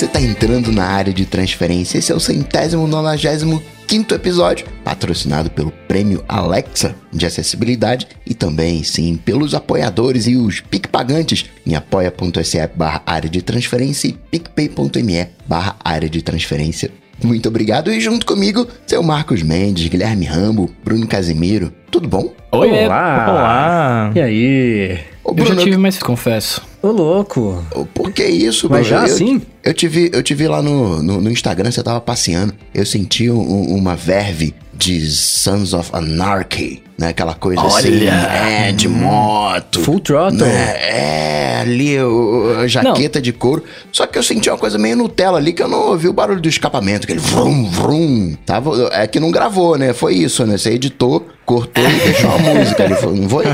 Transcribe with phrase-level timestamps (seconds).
[0.00, 1.98] você está entrando na área de transferência.
[1.98, 8.82] Esse é o centésimo nonagésimo quinto episódio, patrocinado pelo Prêmio Alexa de Acessibilidade e também,
[8.82, 15.76] sim, pelos apoiadores e os PicPagantes em apoia.se barra área de transferência e picpay.me barra
[15.84, 16.90] área de transferência.
[17.22, 21.72] Muito obrigado e junto comigo, seu Marcos Mendes, Guilherme Rambo, Bruno Casimiro.
[21.90, 22.32] Tudo bom?
[22.52, 23.26] Oi, olá!
[23.28, 24.12] Olá!
[24.14, 24.98] E aí?
[25.22, 26.62] Ô, Bruno, eu já tive, mas confesso.
[26.82, 27.62] Ô, louco!
[27.94, 28.80] Por que isso, Bruno?
[28.80, 29.42] Mas já eu, assim?
[29.62, 32.54] Eu te vi, eu te vi lá no, no, no Instagram, você tava passeando.
[32.72, 37.08] Eu senti um, uma verve de Sons of Anarchy, né?
[37.08, 39.80] Aquela coisa Olha, assim, é, de moto.
[39.80, 40.40] Full throttle.
[40.40, 40.76] Né?
[40.80, 43.22] É, ali, o, a jaqueta não.
[43.22, 43.62] de couro.
[43.92, 46.40] Só que eu senti uma coisa meio Nutella ali, que eu não ouvi o barulho
[46.40, 48.34] do escapamento, aquele vrum, vrum.
[48.46, 49.92] Tava, é que não gravou, né?
[49.92, 50.56] Foi isso, né?
[50.56, 53.44] Você editou, cortou e deixou a música ali, não foi?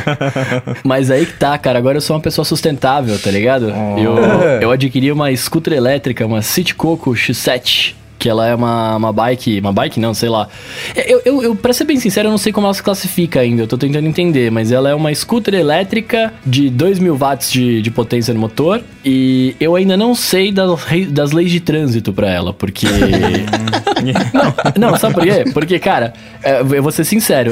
[0.84, 1.76] Mas aí que tá, cara.
[1.76, 3.74] Agora eu sou uma pessoa sustentável, tá ligado?
[3.74, 3.98] Oh.
[3.98, 4.16] Eu,
[4.62, 9.60] eu adquiri uma scooter elétrica, uma City Coco X7 que ela é uma, uma bike,
[9.60, 10.48] uma bike não, sei lá.
[10.94, 13.62] Eu, eu, eu, pra ser bem sincero, eu não sei como ela se classifica ainda,
[13.62, 17.82] eu tô tentando entender, mas ela é uma scooter elétrica de 2 mil watts de,
[17.82, 20.68] de potência no motor e eu ainda não sei das,
[21.10, 22.86] das leis de trânsito pra ela, porque...
[24.78, 25.44] não, não, sabe por quê?
[25.52, 27.50] Porque, cara, é, eu vou ser sincero,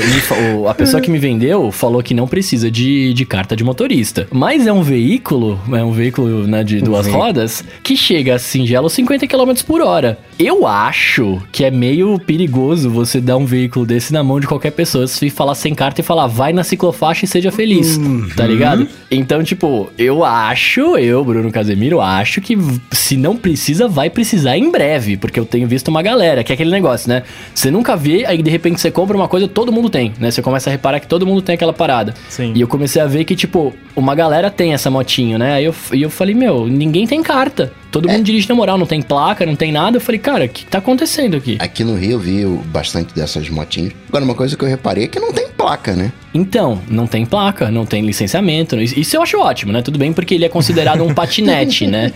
[0.68, 4.66] a pessoa que me vendeu falou que não precisa de, de carta de motorista, mas
[4.66, 9.26] é um veículo, é um veículo né, de duas rodas, que chega a singelo 50
[9.26, 10.18] km por hora.
[10.38, 14.70] Eu acho que é meio perigoso você dar um veículo desse na mão de qualquer
[14.72, 18.28] pessoa se falar sem carta e falar vai na ciclofaixa e seja feliz, uhum.
[18.36, 18.86] tá ligado?
[19.10, 22.56] Então, tipo, eu acho, eu, Bruno Casemiro, acho que
[22.92, 26.54] se não precisa, vai precisar em breve, porque eu tenho visto uma galera, que é
[26.54, 27.22] aquele negócio, né?
[27.54, 30.30] Você nunca vê, aí de repente você compra uma coisa, todo mundo tem, né?
[30.30, 32.14] Você começa a reparar que todo mundo tem aquela parada.
[32.28, 32.52] Sim.
[32.54, 35.54] E eu comecei a ver que, tipo, uma galera tem essa motinho, né?
[35.54, 37.72] Aí eu, e eu falei, meu, ninguém tem carta.
[37.90, 38.12] Todo é.
[38.12, 39.96] mundo dirige na moral, não tem placa, não tem nada.
[39.96, 41.56] Eu falei, cara, o que tá acontecendo aqui?
[41.60, 43.92] Aqui no Rio eu vi bastante dessas motinhas.
[44.08, 46.12] Agora, uma coisa que eu reparei é que não tem placa, né?
[46.32, 48.76] Então, não tem placa, não tem licenciamento.
[48.76, 49.82] Isso eu acho ótimo, né?
[49.82, 52.12] Tudo bem porque ele é considerado um patinete, né?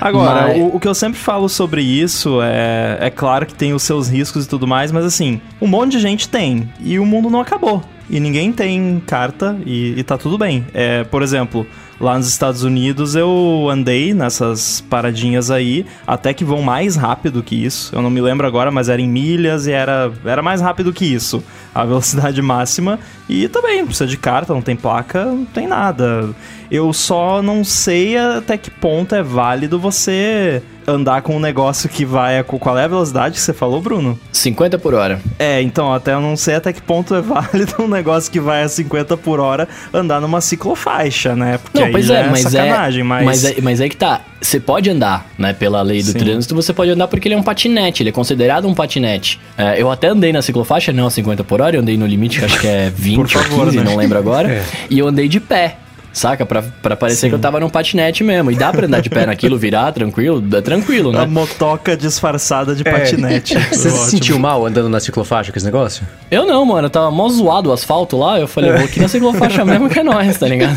[0.00, 0.58] Agora, mas...
[0.58, 2.98] o, o, que eu sempre falo sobre isso é...
[3.00, 6.00] É claro que tem os seus riscos e tudo mais, mas assim, um monte de
[6.00, 6.68] gente tem.
[6.80, 7.82] E o mundo não acabou.
[8.08, 10.64] E ninguém tem carta e, e tá tudo bem.
[10.72, 11.66] É, por exemplo
[12.00, 17.54] lá nos Estados Unidos eu andei nessas paradinhas aí, até que vão mais rápido que
[17.54, 17.94] isso.
[17.94, 21.04] Eu não me lembro agora, mas era em milhas e era, era mais rápido que
[21.04, 21.42] isso,
[21.74, 22.98] a velocidade máxima.
[23.28, 26.30] E também, precisa de carta, não tem placa, não tem nada.
[26.70, 32.04] Eu só não sei até que ponto é válido você andar com um negócio que
[32.04, 32.44] vai a.
[32.44, 34.18] Qual é a velocidade que você falou, Bruno?
[34.32, 35.20] 50 por hora.
[35.38, 38.62] É, então, até eu não sei até que ponto é válido um negócio que vai
[38.62, 41.58] a 50 por hora andar numa ciclofaixa, né?
[41.58, 43.24] Porque não, pois é, é, mas é sacanagem, é, mas...
[43.24, 44.20] Mas é, mas é que tá.
[44.40, 45.52] Você pode andar, né?
[45.52, 46.18] Pela lei do Sim.
[46.18, 49.40] trânsito, você pode andar porque ele é um patinete, ele é considerado um patinete.
[49.56, 52.38] É, eu até andei na ciclofaixa, não a 50 por hora, eu andei no limite,
[52.38, 53.84] que acho que é 20 favor, ou 15, né?
[53.84, 54.46] não lembro agora.
[54.56, 54.62] É.
[54.88, 55.76] E eu andei de pé
[56.16, 56.46] saca?
[56.46, 57.28] Pra, pra parecer Sim.
[57.28, 58.50] que eu tava num patinete mesmo.
[58.50, 61.20] E dá pra andar de pé naquilo, virar tranquilo, é tranquilo, né?
[61.20, 62.90] A motoca disfarçada de é.
[62.90, 63.54] patinete.
[63.70, 66.06] Você se sentiu mal andando na ciclofaixa com esse negócio?
[66.30, 66.86] Eu não, mano.
[66.86, 68.38] Eu tava mó zoado o asfalto lá.
[68.38, 70.76] Eu falei, vou aqui na ciclofaixa mesmo que é nóis, tá ligado?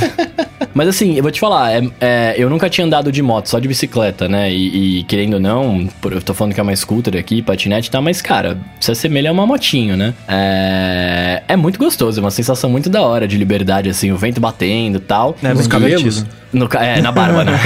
[0.73, 3.59] Mas assim, eu vou te falar, é, é, eu nunca tinha andado de moto, só
[3.59, 4.51] de bicicleta, né?
[4.51, 7.91] E, e, querendo ou não, eu tô falando que é uma scooter aqui, patinete e
[7.91, 10.13] tá, tal, mas cara, se assemelha a uma motinho, né?
[10.27, 14.39] É, é muito gostoso, é uma sensação muito da hora de liberdade, assim, o vento
[14.39, 15.28] batendo e tal.
[15.41, 16.25] É, Nos cabelos?
[16.51, 17.59] No, é, na barba, né?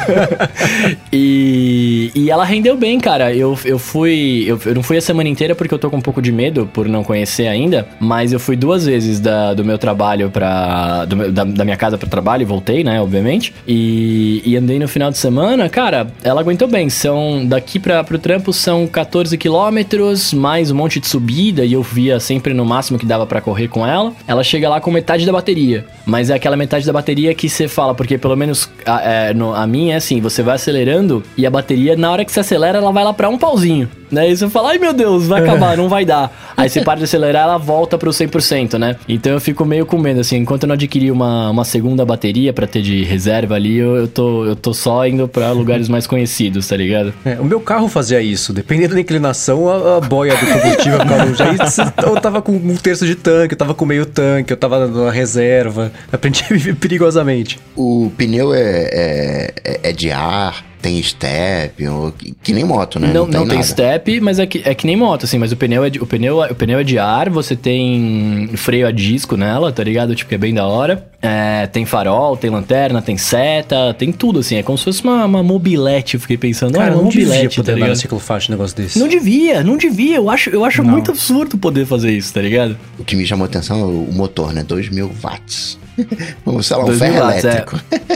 [1.12, 3.34] e, e ela rendeu bem, cara.
[3.34, 4.44] Eu, eu fui.
[4.46, 6.68] Eu, eu, não fui a semana inteira porque eu tô com um pouco de medo
[6.72, 7.86] por não conhecer ainda.
[8.00, 11.04] Mas eu fui duas vezes da, do meu trabalho pra.
[11.04, 13.00] Do, da, da minha casa pro trabalho e voltei, né?
[13.02, 13.52] Obviamente.
[13.68, 16.88] E, e andei no final de semana, cara, ela aguentou bem.
[16.88, 17.44] São.
[17.44, 21.66] Daqui pra, pro trampo são 14 quilômetros, mais um monte de subida.
[21.66, 24.14] E eu via sempre no máximo que dava para correr com ela.
[24.26, 25.84] Ela chega lá com metade da bateria.
[26.06, 29.54] Mas é aquela metade da bateria que você fala porque pelo menos a, é, no,
[29.54, 32.78] a minha é assim, você vai acelerando e a bateria, na hora que você acelera,
[32.78, 33.88] ela vai lá para um pauzinho.
[34.10, 34.30] Né?
[34.30, 36.32] E você fala, ai meu Deus, vai acabar, não vai dar.
[36.56, 38.96] Aí você para de acelerar, ela volta pro 100%, né?
[39.08, 42.52] Então eu fico meio com medo, assim, enquanto eu não adquirir uma, uma segunda bateria
[42.52, 46.06] para ter de reserva ali, eu, eu, tô, eu tô só indo para lugares mais
[46.06, 47.14] conhecidos, tá ligado?
[47.24, 51.34] É, o meu carro fazia isso, dependendo da inclinação, a, a boia do combustível ficava
[51.34, 52.04] já.
[52.06, 55.10] Eu tava com um terço de tanque, eu tava com meio tanque, eu tava na
[55.10, 55.92] reserva.
[56.12, 57.58] Aprendi a viver perigosamente.
[57.76, 63.08] O pneu é, é, é de ar, tem step, ou que, que nem moto, né?
[63.08, 63.62] Não, não, tem, nada.
[63.62, 66.06] step, mas é que, é que nem moto, assim, mas o pneu, é de, o,
[66.06, 70.14] pneu, o pneu é de ar, você tem freio a disco nela, tá ligado?
[70.14, 71.06] Tipo, que é bem da hora.
[71.22, 74.56] É, tem farol, tem lanterna, tem seta, tem tudo, assim.
[74.56, 76.72] É como se fosse uma, uma mobilete, eu fiquei pensando.
[76.72, 78.00] Cara, olha, não uma devia mobilete, poder tá andar no ligado?
[78.00, 78.98] ciclofaixa um negócio desse.
[78.98, 80.16] Não devia, não devia.
[80.16, 82.76] Eu acho, eu acho muito absurdo poder fazer isso, tá ligado?
[82.98, 84.64] O que me chamou a atenção é o motor, né?
[84.64, 85.78] 2 mil watts.
[86.62, 87.64] Sei lá, um 2.000 ferro watts, é.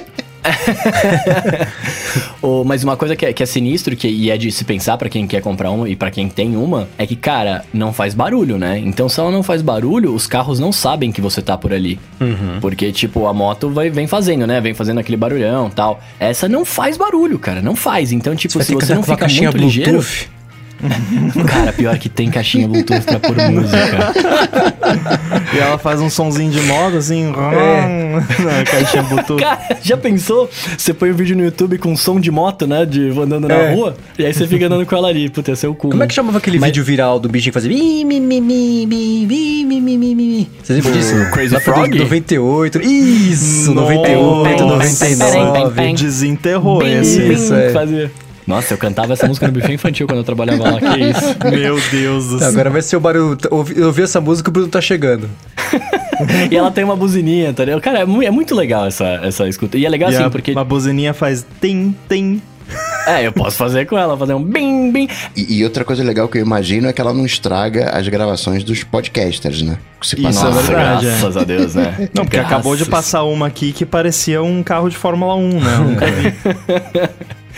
[1.05, 1.73] elétrico.
[2.43, 4.97] O- mas uma coisa que é, que é sinistro que, e é de se pensar
[4.99, 8.15] pra quem quer comprar uma e pra quem tem uma é que, cara, não faz
[8.15, 8.79] barulho, né?
[8.79, 11.99] Então, se ela não faz barulho, os carros não sabem que você tá por ali.
[12.61, 14.61] Porque, tipo, a moto vai, vem fazendo, né?
[14.61, 16.01] Vem fazendo aquele barulhão tal.
[16.19, 17.61] Essa não faz barulho, cara.
[17.63, 18.13] Não faz.
[18.13, 20.05] Então, tipo, vai se você não fica muito ligeiro...
[21.47, 24.13] Cara, pior que tem caixinha Bluetooth pra pôr música.
[25.55, 27.33] e ela faz um sonzinho de moda, assim.
[27.33, 27.87] É.
[27.87, 29.41] Hum, na caixinha Bluetooth.
[29.41, 30.51] Cara, já pensou?
[30.77, 32.85] Você põe um vídeo no YouTube com som de moto, né?
[32.85, 33.75] De andando na é.
[33.75, 33.97] rua.
[34.19, 35.29] E aí você fica andando com ela ali.
[35.29, 35.89] Puta, ia ser o cu.
[35.89, 36.07] Como é né?
[36.07, 36.69] que chamava aquele Mas...
[36.69, 37.71] vídeo viral do bicho que fazia.
[40.63, 41.31] Vocês lembram disso?
[41.33, 41.99] Crazy Frog?
[41.99, 42.83] 98.
[42.83, 45.93] Isso, 98, 99.
[45.95, 47.33] Desenterrou bim, esse.
[47.33, 47.71] Isso, é.
[47.71, 48.11] Fazia.
[48.47, 50.79] Nossa, eu cantava essa música no buffet infantil quando eu trabalhava lá.
[50.81, 51.37] Que isso?
[51.51, 52.49] Meu Deus do céu.
[52.49, 53.39] Agora vai ser o barulho.
[53.75, 55.29] Eu ouvi essa música e o Bruno tá chegando.
[56.49, 57.81] E ela tem uma buzininha, tá ligado?
[57.81, 59.77] Cara, é, é muito legal essa, essa escuta.
[59.77, 60.53] E é legal E assim, a, porque.
[60.57, 62.41] a buzininha faz tim, tim.
[63.09, 65.09] É, eu posso fazer com ela, fazer um bim, bim.
[65.37, 68.63] E, e outra coisa legal que eu imagino é que ela não estraga as gravações
[68.63, 69.77] dos podcasters, né?
[70.01, 72.09] Se Isso passar- é verdade, graças a Deus, né?
[72.15, 72.89] Não, porque acabou de Graças.
[73.05, 75.75] passar uma aqui que parecia um carro de Fórmula 1, né?
[75.75, 76.33] Eu nunca vi.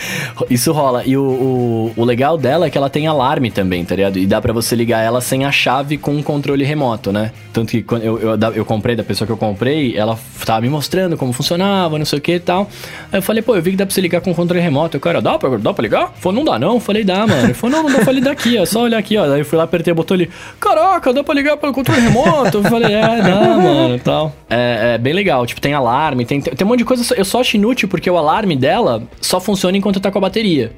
[0.49, 1.03] Isso rola.
[1.05, 4.17] E o, o, o legal dela é que ela tem alarme também, tá ligado?
[4.17, 7.31] E dá pra você ligar ela sem a chave com um controle remoto, né?
[7.53, 10.69] Tanto que quando eu, eu, eu comprei, da pessoa que eu comprei, ela tava me
[10.69, 12.69] mostrando como funcionava, não sei o que e tal.
[13.11, 14.97] Aí eu falei, pô, eu vi que dá pra você ligar com controle remoto.
[14.97, 16.13] O cara, dá pra, dá pra ligar?
[16.19, 16.79] Falei, não dá não.
[16.79, 17.45] Falei, dá, mano.
[17.45, 19.23] Ele falou, não, não dá pra ligar aqui, é só olhar aqui, ó.
[19.31, 20.29] Aí eu fui lá, apertei o botão ali,
[20.59, 22.57] caraca, dá pra ligar pelo controle remoto?
[22.57, 24.33] Eu falei, é, dá, mano, e tal.
[24.49, 27.15] É, é bem legal, tipo, tem alarme, tem, tem um monte de coisa.
[27.15, 30.71] Eu só acho inútil porque o alarme dela só funciona enquanto tá com a bateria.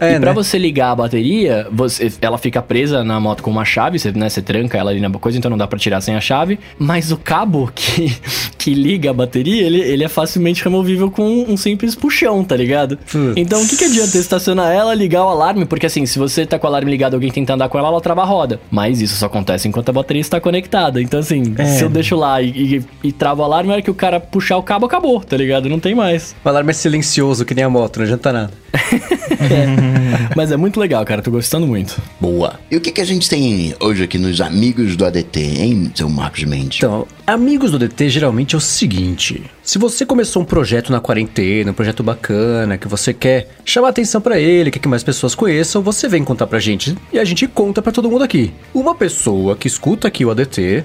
[0.00, 0.32] É, e pra né?
[0.34, 4.28] você ligar a bateria, você- ela fica presa na moto com uma chave, você, né,
[4.28, 6.58] você tranca ela ali na coisa, então não dá pra tirar sem a chave.
[6.78, 8.16] Mas o cabo que,
[8.58, 12.98] que liga a bateria, ele, ele é facilmente removível com um simples puxão, tá ligado?
[13.36, 15.64] Então o que, que adianta estacionar ela, ligar o alarme?
[15.66, 18.00] Porque assim, se você tá com o alarme ligado alguém tenta andar com ela, ela
[18.00, 18.60] trava a roda.
[18.70, 21.00] Mas isso só acontece enquanto a bateria está conectada.
[21.00, 21.64] Então assim, É.
[21.64, 24.18] se eu deixo lá e, e, e travo o alarme, na hora que o cara
[24.20, 25.68] puxar o cabo, acabou, tá ligado?
[25.68, 26.34] Não tem mais.
[26.44, 28.50] O alarme é silencioso, que nem a moto, não adianta nada.
[30.36, 31.22] Mas é muito legal, cara.
[31.22, 32.00] Tô gostando muito.
[32.20, 32.58] Boa.
[32.70, 36.08] E o que, que a gente tem hoje aqui nos amigos do ADT, hein, seu
[36.08, 36.78] Marcos Mendes?
[36.78, 41.70] Então, amigos do DT geralmente é o seguinte: se você começou um projeto na quarentena,
[41.70, 45.82] um projeto bacana, que você quer chamar atenção pra ele, quer que mais pessoas conheçam,
[45.82, 48.52] você vem contar pra gente e a gente conta pra todo mundo aqui.
[48.72, 50.84] Uma pessoa que escuta aqui o ADT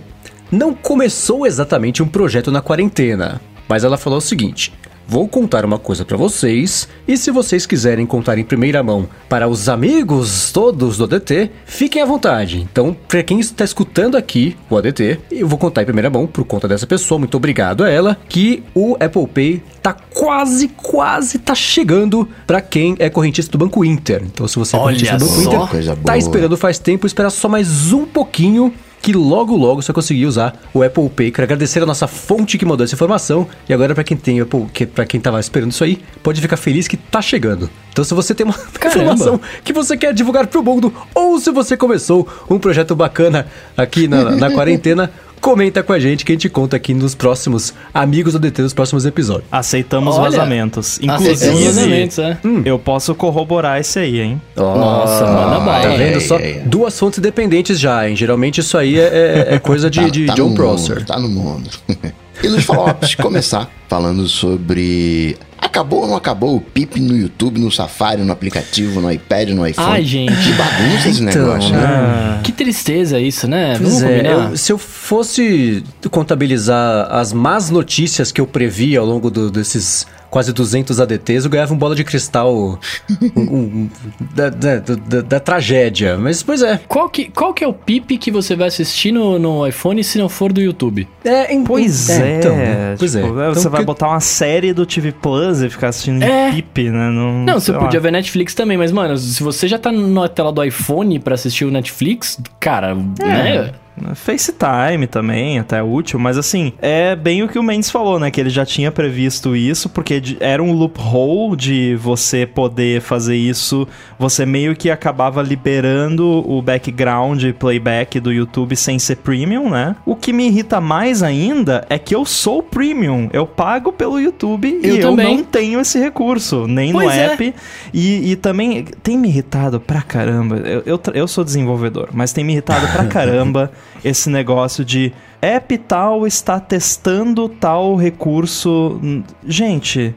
[0.51, 4.73] não começou exatamente um projeto na quarentena, mas ela falou o seguinte:
[5.09, 9.47] Vou contar uma coisa pra vocês, e se vocês quiserem contar em primeira mão para
[9.47, 12.61] os amigos todos do ADT, fiquem à vontade.
[12.71, 16.45] Então, pra quem está escutando aqui o ADT, eu vou contar em primeira mão por
[16.45, 21.55] conta dessa pessoa, muito obrigado a ela, que o Apple Pay tá quase, quase tá
[21.55, 24.21] chegando pra quem é correntista do Banco Inter.
[24.23, 25.49] Então, se você é Olha correntista do Banco só.
[25.55, 26.17] Inter, Coisa tá boa.
[26.19, 28.71] esperando faz tempo, espera só mais um pouquinho
[29.01, 31.31] que logo logo você vai conseguir usar o Apple Pay.
[31.31, 33.47] Quero agradecer a nossa fonte que mandou essa informação.
[33.67, 36.57] E agora para quem tem Apple, que para quem tava esperando isso aí, pode ficar
[36.57, 37.69] feliz que tá chegando.
[37.91, 39.13] Então se você tem uma Caramba.
[39.13, 44.07] informação que você quer divulgar pro mundo ou se você começou um projeto bacana aqui
[44.07, 48.33] na, na quarentena, comenta com a gente que a gente conta aqui nos próximos amigos
[48.33, 49.45] do DT nos próximos episódios.
[49.51, 50.99] Aceitamos Olha, vazamentos.
[51.01, 52.37] Inclusive, vazamentos, é.
[52.65, 54.41] eu posso corroborar esse aí, hein?
[54.55, 55.81] Nossa, manda bala.
[55.83, 56.37] Tá vendo É, só?
[56.37, 56.59] é, é.
[56.65, 58.15] Duas fontes independentes já, hein?
[58.15, 60.97] Geralmente isso aí é, é- coisa de, Tá- de tá John Prosser.
[60.97, 61.69] Mundo, tá no mundo.
[62.43, 65.37] e nos follow-ups, começar falando sobre...
[65.61, 69.67] Acabou ou não acabou o PIP no YouTube, no Safari, no aplicativo, no iPad, no
[69.67, 69.87] iPhone?
[69.91, 70.31] Ai, gente.
[70.33, 71.83] Que bagunça esse Então, negócio, né?
[71.85, 73.75] Ah, Que tristeza isso, né?
[73.77, 79.05] Pois Vamos é, eu- se eu fosse contabilizar as más notícias que eu previ ao
[79.05, 83.89] longo do- desses quase 200 ADTs, eu ganhava um bola de cristal um- um-
[84.33, 86.17] da, da- da- da tragédia.
[86.17, 86.79] Mas, pois é.
[86.87, 90.17] Qual que, qual que é o PIP que você vai assistir no, no iPhone se
[90.17, 91.07] não for do YouTube?
[91.23, 92.55] é em- Pois é, então,
[92.97, 93.21] pois é.
[93.21, 96.51] tipo, Então, você vai que- botar uma série do TV Plus e ficar assistindo É.
[96.51, 97.09] PIP, né?
[97.09, 98.03] Não, Não, você sei podia lá.
[98.03, 101.65] ver Netflix também, mas, mano, se você já tá na tela do iPhone pra assistir
[101.65, 103.71] o Netflix, cara, né?
[104.15, 108.31] FaceTime também, até útil, mas assim, é bem o que o Mendes falou, né?
[108.31, 113.87] Que ele já tinha previsto isso, porque era um loophole de você poder fazer isso,
[114.17, 119.95] você meio que acabava liberando o background playback do YouTube sem ser premium, né?
[120.05, 124.79] O que me irrita mais ainda é que eu sou premium, eu pago pelo YouTube
[124.83, 125.31] eu e também.
[125.31, 127.33] eu não tenho esse recurso, nem pois no é.
[127.33, 127.55] app.
[127.93, 130.57] E, e também tem me irritado pra caramba.
[130.57, 133.71] Eu, eu, eu sou desenvolvedor, mas tem me irritado pra caramba
[134.03, 138.99] esse negócio de app tal está testando tal recurso.
[139.45, 140.15] Gente,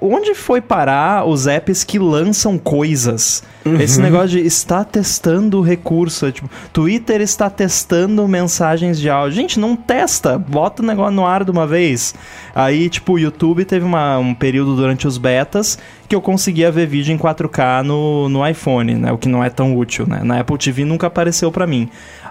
[0.00, 3.42] onde foi parar os apps que lançam coisas?
[3.64, 3.80] Uhum.
[3.80, 9.36] Esse negócio de está testando recurso, é tipo, Twitter está testando mensagens de áudio.
[9.36, 12.14] Gente, não testa, bota o negócio no ar de uma vez.
[12.54, 16.86] Aí, tipo, o YouTube teve uma, um período durante os betas que eu conseguia ver
[16.86, 19.12] vídeo em 4K no, no iPhone, né?
[19.12, 20.20] O que não é tão útil, né?
[20.22, 21.88] Na Apple TV nunca apareceu para mim.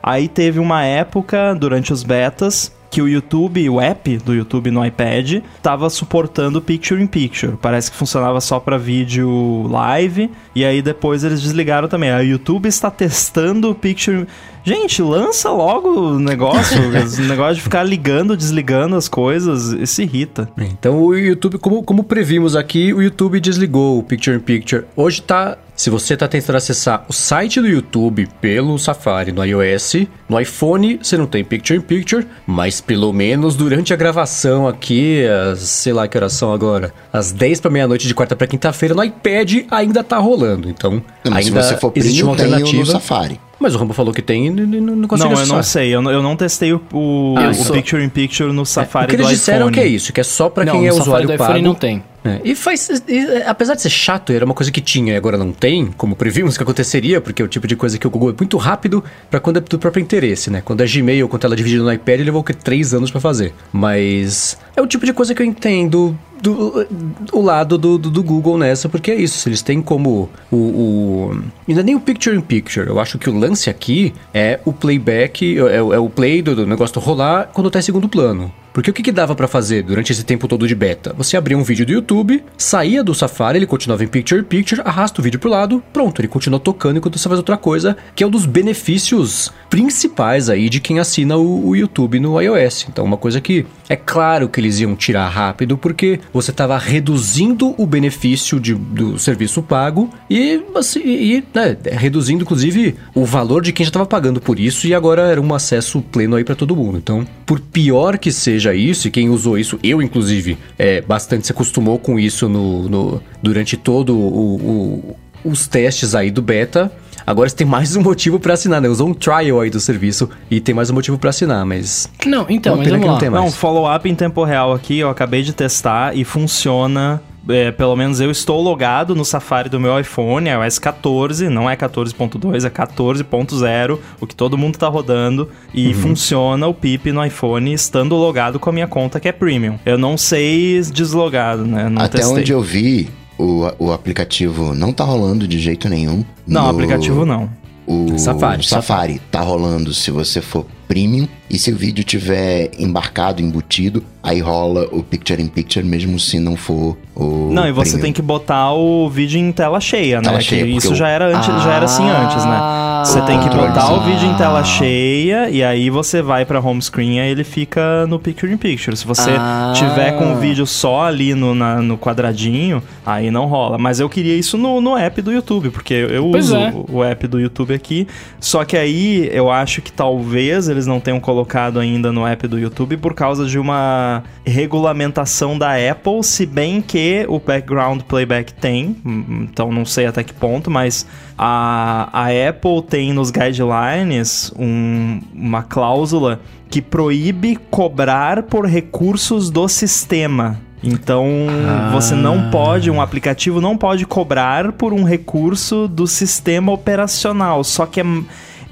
[0.07, 4.85] Aí teve uma época, durante os betas, que o YouTube, o app do YouTube no
[4.85, 7.57] iPad, estava suportando Picture in Picture.
[7.59, 12.11] Parece que funcionava só para vídeo live, e aí depois eles desligaram também.
[12.11, 14.27] A YouTube está testando o Picture.
[14.65, 16.81] Gente, lança logo o negócio.
[16.89, 20.49] o negócio de ficar ligando, desligando as coisas, isso irrita.
[20.57, 24.85] Então o YouTube, como, como previmos aqui, o YouTube desligou o Picture in Picture.
[24.95, 30.07] Hoje tá se você está tentando acessar o site do YouTube pelo Safari no iOS,
[30.29, 35.25] no iPhone você não tem Picture in Picture, mas pelo menos durante a gravação aqui,
[35.27, 38.95] as, sei lá que horas são agora, às 10 para meia-noite de quarta para quinta-feira,
[38.95, 40.69] no iPad ainda tá rolando.
[40.69, 43.39] Então, não, ainda se você for existe uma alternativa no Safari.
[43.59, 45.95] Mas o Rambo falou que tem e não consegue Não, eu não sei.
[45.95, 49.07] Eu não, eu não testei o, o, ah, o Picture in Picture no Safari é,
[49.07, 49.23] do iPhone.
[49.23, 51.37] O que eles disseram que é isso, que é só para quem é usuário do
[51.37, 51.51] pago.
[51.51, 52.03] iPhone não tem.
[52.25, 52.89] É, e faz.
[53.07, 55.87] E, é, apesar de ser chato, era uma coisa que tinha e agora não tem,
[55.95, 58.57] como previmos que aconteceria, porque é o tipo de coisa que o Google é muito
[58.57, 60.61] rápido para quando é do próprio interesse, né?
[60.65, 63.21] Quando é Gmail, quando ela é dividida no iPad, ele levou que três anos para
[63.21, 63.53] fazer.
[63.71, 66.87] Mas é o tipo de coisa que eu entendo do,
[67.31, 69.49] o lado do, do, do, Google nessa, porque é isso.
[69.49, 71.41] Eles têm como o, o.
[71.67, 72.87] Ainda nem o Picture in Picture.
[72.87, 76.67] Eu acho que o lance aqui é o playback, é, é o play do, do
[76.67, 78.51] negócio rolar quando tá em segundo plano.
[78.75, 81.15] Porque o que, que dava para fazer durante esse tempo todo de beta?
[81.17, 85.21] Você abria um vídeo do YouTube, saía do Safari, ele continuava em Picture Picture, arrasta
[85.21, 88.27] o vídeo pro lado, pronto, ele continua tocando enquanto você faz outra coisa, que é
[88.27, 92.87] um dos benefícios principais aí de quem assina o, o YouTube no iOS.
[92.89, 97.73] Então, uma coisa que é claro que eles iam tirar rápido, porque você estava reduzindo
[97.77, 103.71] o benefício de, do serviço pago e, assim, e né, reduzindo, inclusive, o valor de
[103.71, 106.75] quem já estava pagando por isso e agora era um acesso pleno aí para todo
[106.75, 106.97] mundo.
[106.97, 111.51] Então, por pior que seja isso, e quem usou isso, eu inclusive, é, bastante se
[111.51, 116.91] acostumou com isso no, no durante todo o, o os testes aí do beta.
[117.25, 118.89] Agora você tem mais um motivo para assinar, né?
[118.89, 122.09] Usou um trial aí do serviço e tem mais um motivo para assinar, mas.
[122.25, 123.19] Não, então, mas vamos lá.
[123.21, 127.95] Não, não follow-up em tempo real aqui, eu acabei de testar e funciona é, pelo
[127.95, 132.69] menos eu estou logado no Safari do meu iPhone, iOS 14, não é 14.2, é
[132.69, 135.93] 14.0, o que todo mundo está rodando, e uhum.
[135.93, 139.77] funciona o PIP no iPhone estando logado com a minha conta que é Premium.
[139.85, 141.89] Eu não sei deslogado, né?
[141.89, 142.39] Não Até testei.
[142.39, 146.23] onde eu vi, o, o aplicativo não tá rolando de jeito nenhum.
[146.47, 146.69] Não, no...
[146.69, 147.49] aplicativo não.
[147.87, 153.39] O Safari, Safari tá rolando se você for premium e se o vídeo tiver embarcado,
[153.39, 157.91] embutido, aí rola o picture in picture mesmo se não for o Não, e você
[157.91, 158.03] premium.
[158.05, 160.41] tem que botar o vídeo em tela cheia, tela né?
[160.41, 162.57] Cheia, isso já era antes, ah, já era assim antes, né?
[162.59, 166.59] Ah, você tem que botar o vídeo em tela cheia e aí você vai para
[166.59, 168.97] home screen e aí ele fica no picture in picture.
[168.97, 173.45] Se você ah, tiver com o vídeo só ali no, na, no quadradinho, aí não
[173.45, 173.77] rola.
[173.77, 176.73] Mas eu queria isso no, no app do YouTube, porque eu uso é.
[176.89, 178.07] o app do YouTube aqui.
[178.39, 181.34] Só que aí eu acho que talvez eles não tenham colocado
[181.79, 187.25] ainda no app do YouTube por causa de uma regulamentação da Apple, se bem que
[187.27, 191.05] o background playback tem, então não sei até que ponto, mas
[191.37, 196.39] a, a Apple tem nos guidelines um, uma cláusula
[196.69, 200.59] que proíbe cobrar por recursos do sistema.
[200.83, 201.25] Então,
[201.67, 201.89] ah.
[201.91, 207.63] você não pode, um aplicativo não pode cobrar por um recurso do sistema operacional.
[207.63, 208.03] Só que é,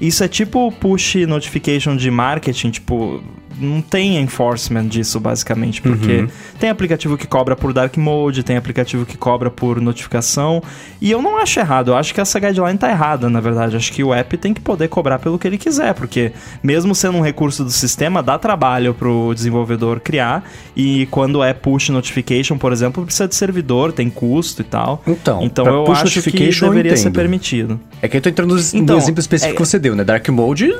[0.06, 3.22] isso é tipo push notification de marketing, tipo,
[3.58, 6.28] não tem enforcement disso, basicamente, porque uhum.
[6.58, 10.62] tem aplicativo que cobra por dark mode, tem aplicativo que cobra por notificação,
[11.00, 13.76] e eu não acho errado, eu acho que essa guideline tá errada, na verdade.
[13.76, 16.32] Acho que o app tem que poder cobrar pelo que ele quiser, porque
[16.62, 21.90] mesmo sendo um recurso do sistema, dá trabalho pro desenvolvedor criar, e quando é push
[21.90, 25.02] notification, por exemplo, precisa de servidor, tem custo e tal.
[25.06, 27.80] Então, então eu acho que deveria ser permitido.
[28.02, 29.56] É que eu tô entrando no, então, exemplo específico é...
[29.56, 30.04] que você deu, né?
[30.04, 30.72] Dark mode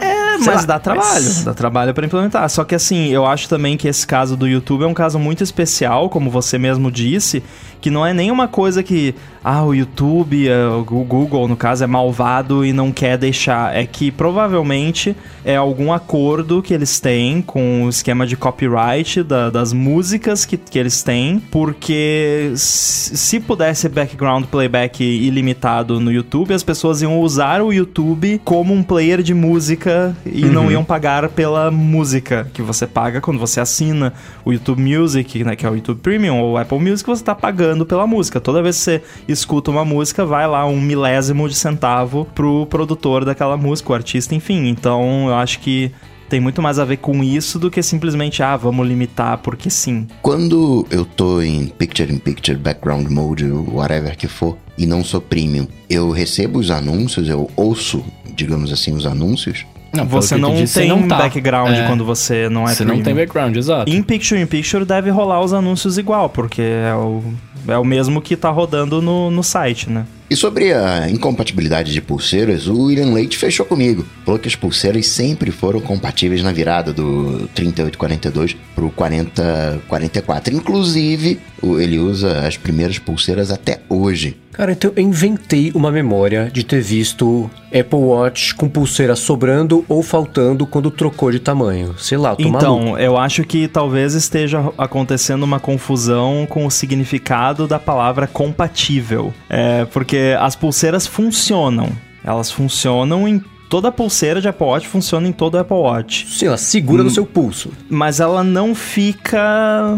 [0.00, 1.44] É, mas dá trabalho, mas...
[1.44, 2.48] dá trabalho para implementar.
[2.48, 5.42] Só que assim, eu acho também que esse caso do YouTube é um caso muito
[5.42, 7.42] especial, como você mesmo disse,
[7.80, 11.86] que não é nenhuma coisa que, ah, o YouTube, é, o Google, no caso, é
[11.86, 13.74] malvado e não quer deixar.
[13.74, 19.48] É que provavelmente é algum acordo que eles têm com o esquema de copyright da,
[19.48, 26.62] das músicas que, que eles têm, porque se pudesse background playback ilimitado no YouTube, as
[26.62, 30.52] pessoas iam usar o YouTube como um player de música e uhum.
[30.52, 34.12] não iam pagar pela música que você paga quando você assina
[34.44, 37.34] o YouTube Music, né, que é o YouTube Premium ou o Apple Music, você está
[37.34, 38.40] pagando pagando pela música.
[38.40, 43.24] Toda vez que você escuta uma música, vai lá um milésimo de centavo pro produtor
[43.24, 44.68] daquela música, o artista, enfim.
[44.68, 45.92] Então eu acho que
[46.30, 50.06] tem muito mais a ver com isso do que simplesmente, ah, vamos limitar porque sim.
[50.22, 55.20] Quando eu tô em Picture in Picture, Background Mode, whatever que for, e não sou
[55.20, 59.66] premium, eu recebo os anúncios, eu ouço, digamos assim, os anúncios.
[59.92, 61.16] Não, você não disse, tem não tá.
[61.16, 61.86] background é.
[61.86, 62.96] quando você não é Você premium.
[62.96, 63.90] não tem background, exato.
[63.90, 67.22] Em Picture in Picture deve rolar os anúncios igual, porque é o
[67.66, 70.06] é o mesmo que tá rodando no, no site, né?
[70.30, 74.04] E sobre a incompatibilidade de pulseiras, o William Leite fechou comigo.
[74.26, 80.54] Falou que as pulseiras sempre foram compatíveis na virada do 3842 pro 4044.
[80.54, 84.36] Inclusive, ele usa as primeiras pulseiras até hoje.
[84.52, 90.02] Cara, então eu inventei uma memória de ter visto Apple Watch com pulseira sobrando ou
[90.02, 91.94] faltando quando trocou de tamanho.
[91.96, 92.98] Sei lá, tô Então, maluco.
[92.98, 99.32] eu acho que talvez esteja acontecendo uma confusão com o significado da palavra compatível.
[99.48, 101.90] É, porque as pulseiras funcionam.
[102.24, 106.26] Elas funcionam em toda pulseira de Apple Watch funciona em todo Apple Watch.
[106.28, 107.70] Sim, ela segura hum, no seu pulso.
[107.88, 109.94] Mas ela não fica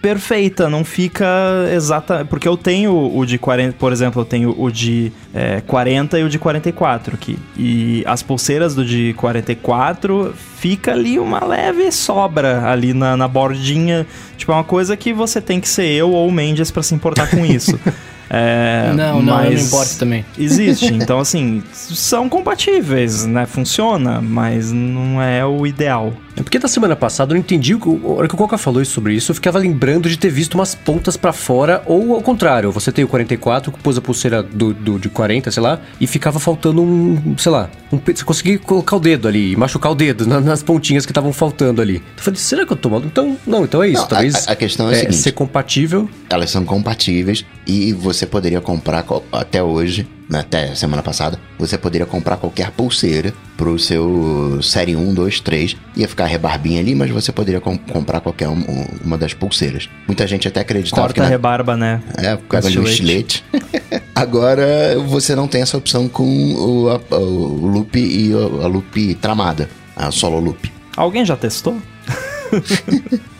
[0.00, 1.26] perfeita, não fica
[1.74, 2.24] exata.
[2.24, 6.24] Porque eu tenho o de 40, por exemplo, eu tenho o de é, 40 e
[6.24, 7.38] o de 44 aqui.
[7.56, 14.06] E as pulseiras do de 44 fica ali uma leve sobra ali na, na bordinha.
[14.36, 16.94] Tipo, é uma coisa que você tem que ser eu ou o Mendes para se
[16.94, 17.78] importar com isso.
[18.30, 20.24] É, não, não, não importa também.
[20.38, 20.88] Existe.
[20.98, 23.46] Então, assim, são compatíveis, né?
[23.46, 26.12] Funciona, mas não é o ideal.
[26.38, 29.12] É porque da semana passada eu não entendi, a hora que o Coca falou sobre
[29.12, 32.92] isso, eu ficava lembrando de ter visto umas pontas para fora, ou ao contrário, você
[32.92, 36.38] tem o 44, que pôs a pulseira do, do, de 40, sei lá, e ficava
[36.38, 40.40] faltando um, sei lá, um, você conseguia colocar o dedo ali, machucar o dedo na,
[40.40, 41.96] nas pontinhas que estavam faltando ali.
[41.96, 43.02] Eu falei, será que eu tô mal?
[43.04, 46.08] Então, não, então é isso, não, talvez a, a, questão é, é seguinte, ser compatível.
[46.30, 52.36] Elas são compatíveis e você poderia comprar até hoje até semana passada, você poderia comprar
[52.36, 55.76] qualquer pulseira pro seu série 1, 2, 3.
[55.96, 58.62] Ia ficar rebarbinha ali, mas você poderia com comprar qualquer um,
[59.04, 59.88] uma das pulseiras.
[60.06, 61.20] Muita gente até acreditava Corta que...
[61.20, 62.02] Corta rebarba, né?
[62.16, 63.44] É, por causa do estilete.
[64.14, 69.14] Agora, você não tem essa opção com o, a, o loop e a, a loop
[69.16, 69.68] tramada.
[69.96, 70.70] A solo loop.
[70.96, 71.76] Alguém já testou?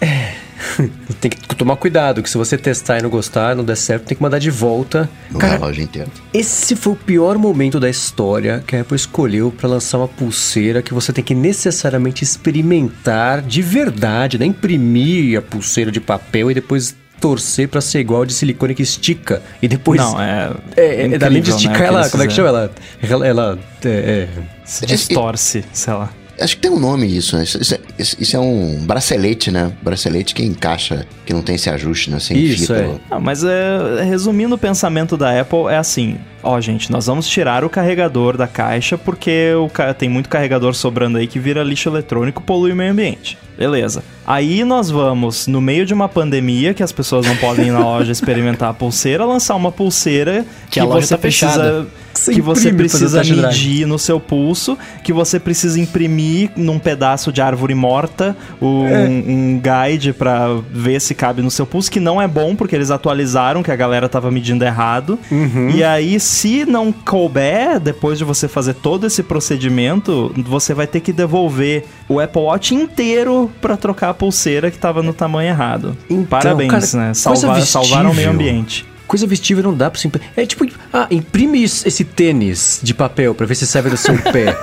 [0.00, 0.34] é...
[1.20, 4.16] tem que tomar cuidado, que se você testar e não gostar, não der certo, tem
[4.16, 5.08] que mandar de volta.
[5.38, 6.10] Cara, relógio inteiro.
[6.32, 10.82] Esse foi o pior momento da história que a Apple escolheu para lançar uma pulseira
[10.82, 14.46] que você tem que necessariamente experimentar de verdade, né?
[14.46, 19.42] Imprimir a pulseira de papel e depois torcer para ser igual de silicone que estica
[19.60, 22.48] e depois não é é, é além de esticar né, ela como é que chama
[22.48, 22.70] ela
[23.02, 24.28] ela, ela é, é,
[24.64, 27.42] se distorce sei lá Acho que tem um nome isso, né?
[27.42, 29.72] Isso, é, isso, é um bracelete, né?
[29.82, 32.20] Bracelete que encaixa, que não tem esse ajuste, né?
[32.20, 32.80] Sem isso, fita.
[32.80, 32.94] É.
[33.10, 37.64] Ah, mas é, resumindo o pensamento da Apple, é assim: ó, gente, nós vamos tirar
[37.64, 42.42] o carregador da caixa porque o, tem muito carregador sobrando aí que vira lixo eletrônico
[42.42, 43.36] polui o meio ambiente.
[43.58, 44.04] Beleza.
[44.24, 47.80] Aí nós vamos, no meio de uma pandemia, que as pessoas não podem ir na
[47.80, 51.86] loja experimentar a pulseira, lançar uma pulseira que, que você tá precisa.
[52.32, 57.76] Que você precisa medir no seu pulso, que você precisa imprimir num pedaço de árvore
[57.76, 59.08] morta um, é.
[59.08, 62.90] um guide para ver se cabe no seu pulso, que não é bom porque eles
[62.90, 65.16] atualizaram que a galera tava medindo errado.
[65.30, 65.70] Uhum.
[65.70, 70.98] E aí, se não couber, depois de você fazer todo esse procedimento, você vai ter
[70.98, 75.96] que devolver o Apple Watch inteiro para trocar a pulseira que tava no tamanho errado.
[76.08, 77.14] Então, Parabéns, cara, né?
[77.14, 81.64] Salvar, salvaram o meio ambiente coisa vestível não dá pra você É tipo, ah, imprime
[81.64, 84.54] esse tênis de papel pra ver se serve no seu pé.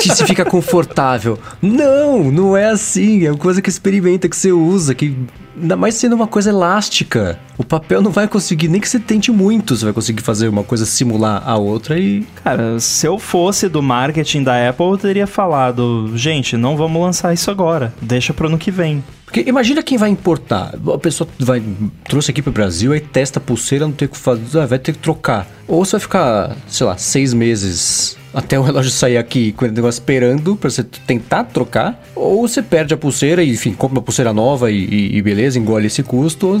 [0.00, 1.38] Se fica confortável.
[1.60, 3.24] Não, não é assim.
[3.24, 5.16] É uma coisa que experimenta, que você usa, que.
[5.58, 7.38] Ainda mais sendo uma coisa elástica.
[7.56, 10.62] O papel não vai conseguir, nem que você tente muito, você vai conseguir fazer uma
[10.62, 12.26] coisa simular a outra e.
[12.44, 17.32] Cara, se eu fosse do marketing da Apple, eu teria falado: gente, não vamos lançar
[17.32, 17.94] isso agora.
[18.02, 19.02] Deixa pro ano que vem.
[19.24, 20.74] Porque imagina quem vai importar.
[20.94, 21.62] A pessoa vai,
[22.04, 24.78] trouxe aqui pro Brasil, aí testa a pulseira, não tem o que fazer, ah, vai
[24.78, 25.48] ter que trocar.
[25.66, 29.68] Ou você vai ficar, sei lá, seis meses até o relógio sair aqui com o
[29.68, 34.02] negócio esperando pra você tentar trocar, ou você perde a pulseira e, enfim, compra uma
[34.02, 36.60] pulseira nova e, e, e beleza, engole esse custo, ou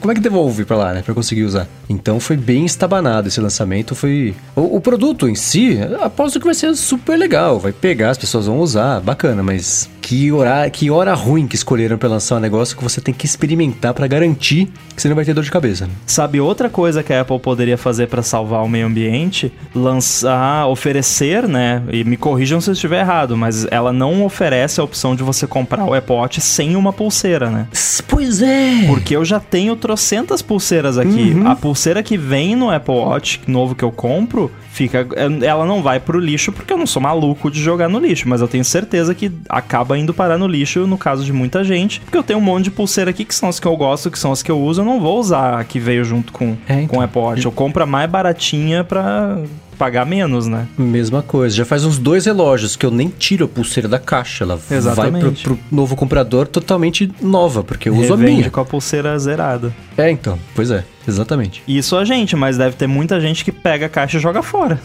[0.00, 1.68] como é que devolve pra lá, né, pra conseguir usar?
[1.88, 4.34] Então foi bem estabanado esse lançamento, foi...
[4.56, 8.46] O, o produto em si, aposto que vai ser super legal, vai pegar, as pessoas
[8.46, 12.76] vão usar, bacana, mas que hora, que hora ruim que escolheram para lançar um negócio
[12.76, 15.86] que você tem que experimentar para garantir que você não vai ter dor de cabeça.
[15.86, 15.92] Né?
[16.04, 19.50] Sabe outra coisa que a Apple poderia fazer para salvar o meio ambiente?
[19.74, 21.82] Lançar, oferecer, né?
[21.90, 25.46] E me corrijam se eu estiver errado, mas ela não oferece a opção de você
[25.46, 27.68] comprar o Apple Watch sem uma pulseira, né?
[28.08, 28.86] Pois é!
[28.86, 31.32] Porque eu já tenho trocentas pulseiras aqui.
[31.34, 31.48] Uhum.
[31.48, 35.06] A pulseira que vem no Apple Watch novo que eu compro, fica.
[35.42, 38.40] Ela não vai pro lixo porque eu não sou maluco de jogar no lixo, mas
[38.40, 42.00] eu tenho certeza que acaba indo parar no lixo no caso de muita gente.
[42.00, 44.18] Porque eu tenho um monte de pulseira aqui que são as que eu gosto, que
[44.18, 46.82] são as que eu uso, eu não vou usar a que veio junto com, é,
[46.82, 46.88] então.
[46.88, 47.44] com o Apple Watch.
[47.44, 49.38] Eu compro a mais baratinha pra
[49.74, 50.66] pagar menos, né?
[50.78, 51.54] Mesma coisa.
[51.54, 54.44] Já faz uns dois relógios que eu nem tiro a pulseira da caixa.
[54.44, 55.22] Ela Exatamente.
[55.22, 58.50] vai pro, pro novo comprador totalmente nova, porque eu uso Revende a minha.
[58.50, 59.74] com a pulseira zerada.
[59.96, 60.38] É, então.
[60.54, 60.84] Pois é.
[61.06, 61.62] Exatamente.
[61.68, 64.80] Isso a gente, mas deve ter muita gente que pega a caixa e joga fora.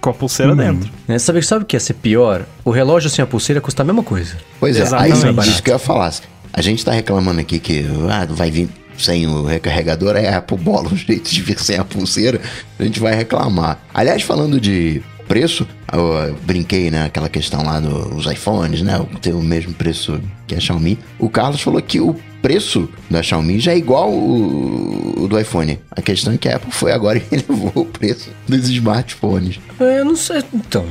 [0.00, 0.56] Com a pulseira hum.
[0.56, 0.90] dentro.
[1.06, 2.42] É, sabe, sabe o que ia ser pior?
[2.64, 4.36] O relógio sem a pulseira custa a mesma coisa.
[4.58, 5.40] Pois é, Exatamente.
[5.40, 6.14] aí isso que eu ia falar.
[6.52, 10.88] A gente tá reclamando aqui que ah, vai vir sem o recarregador, é Apple bola
[10.92, 12.40] o jeito de vir sem a pulseira,
[12.78, 13.82] a gente vai reclamar.
[13.92, 19.40] Aliás, falando de preço, eu brinquei, né, aquela questão lá dos iPhones, né, ter o
[19.40, 20.98] mesmo preço que a Xiaomi.
[21.18, 25.78] O Carlos falou que o preço da Xiaomi já é igual o, o do iPhone.
[25.90, 29.58] A questão é que a Apple foi agora e elevou o preço dos smartphones.
[29.80, 30.84] É, eu não sei, então...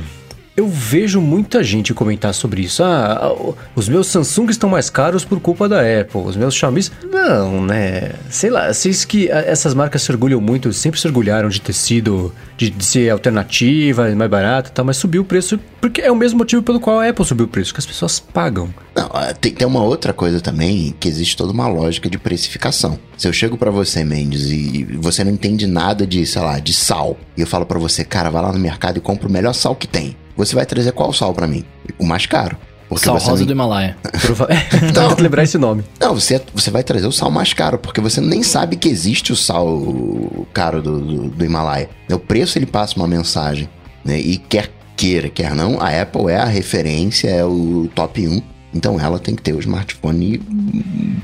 [0.56, 2.84] Eu vejo muita gente comentar sobre isso.
[2.84, 3.34] Ah,
[3.74, 6.20] os meus Samsung estão mais caros por culpa da Apple.
[6.20, 6.84] Os meus Xiaomi.
[7.10, 8.12] Não, né?
[8.30, 12.32] Sei lá, vocês que essas marcas se orgulham muito, sempre se orgulharam de ter sido.
[12.56, 15.58] de, de ser alternativa, mais barata e tal, mas subiu o preço.
[15.80, 18.20] Porque é o mesmo motivo pelo qual a Apple subiu o preço, que as pessoas
[18.20, 18.72] pagam.
[18.94, 22.96] Não, ah, tem, tem uma outra coisa também, que existe toda uma lógica de precificação.
[23.18, 26.72] Se eu chego para você, Mendes, e você não entende nada de, sei lá, de
[26.72, 29.52] sal, e eu falo para você, cara, vai lá no mercado e compra o melhor
[29.52, 31.64] sal que tem você vai trazer qual sal para mim?
[31.98, 32.56] O mais caro.
[32.88, 33.46] Porque sal rosa nem...
[33.46, 33.96] do Himalaia.
[34.94, 35.84] não, lembrar esse nome.
[36.00, 39.32] Não, você, você vai trazer o sal mais caro, porque você nem sabe que existe
[39.32, 41.88] o sal caro do, do, do Himalaia.
[42.10, 43.68] O preço ele passa uma mensagem.
[44.04, 44.18] Né?
[44.18, 48.42] E quer queira, quer não, a Apple é a referência, é o top 1.
[48.74, 50.40] Então ela tem que ter o smartphone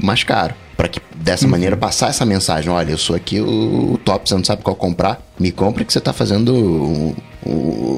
[0.00, 1.50] mais caro para que dessa uhum.
[1.50, 5.20] maneira passar essa mensagem: olha, eu sou aqui o, top, você não sabe qual comprar,
[5.38, 7.14] me compre que você está fazendo um,
[7.46, 7.52] um,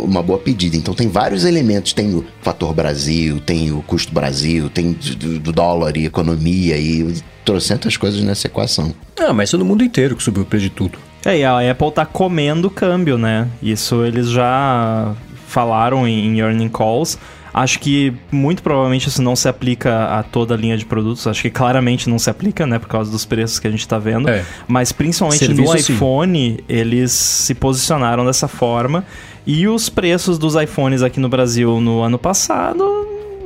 [0.05, 0.77] uma boa pedida.
[0.77, 5.97] Então tem vários elementos: tem o fator Brasil, tem o custo Brasil, tem do, dólar
[5.97, 8.93] e economia e trocentas coisas nessa equação.
[9.21, 10.99] Ah, mas é no mundo inteiro que subiu o preço de tudo.
[11.25, 13.47] É, e a Apple tá comendo câmbio, né?
[13.63, 15.15] Isso eles já
[15.47, 17.17] falaram em, em earning calls.
[17.53, 21.27] Acho que muito provavelmente isso não se aplica a toda a linha de produtos.
[21.27, 22.79] Acho que claramente não se aplica, né?
[22.79, 24.29] Por causa dos preços que a gente tá vendo.
[24.29, 24.45] É.
[24.67, 26.65] Mas principalmente Serviço, no iPhone, sim.
[26.69, 29.05] eles se posicionaram dessa forma.
[29.47, 32.85] E os preços dos iPhones aqui no Brasil no ano passado,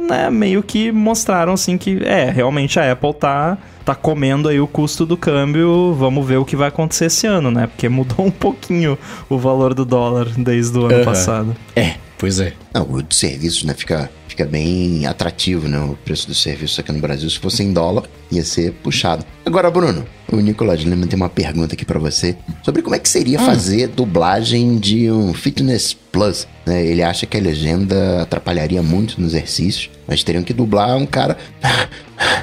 [0.08, 4.66] né, meio que mostraram assim que é, realmente a Apple tá tá comendo aí o
[4.66, 5.94] custo do câmbio.
[5.94, 7.68] Vamos ver o que vai acontecer esse ano, né?
[7.68, 11.04] Porque mudou um pouquinho o valor do dólar desde o ano uhum.
[11.04, 11.56] passado.
[11.74, 12.54] É, Pois é.
[12.72, 16.92] Não, o de serviços, né, fica, fica bem atrativo, né, o preço do serviço aqui
[16.92, 17.28] no Brasil.
[17.28, 19.24] Se fosse em dólar, ia ser puxado.
[19.44, 23.08] Agora, Bruno, o Nicolas Lima tem uma pergunta aqui para você sobre como é que
[23.08, 23.46] seria hum.
[23.46, 26.48] fazer dublagem de um Fitness Plus.
[26.64, 26.84] Né?
[26.84, 31.36] Ele acha que a legenda atrapalharia muito no exercício, mas teriam que dublar um cara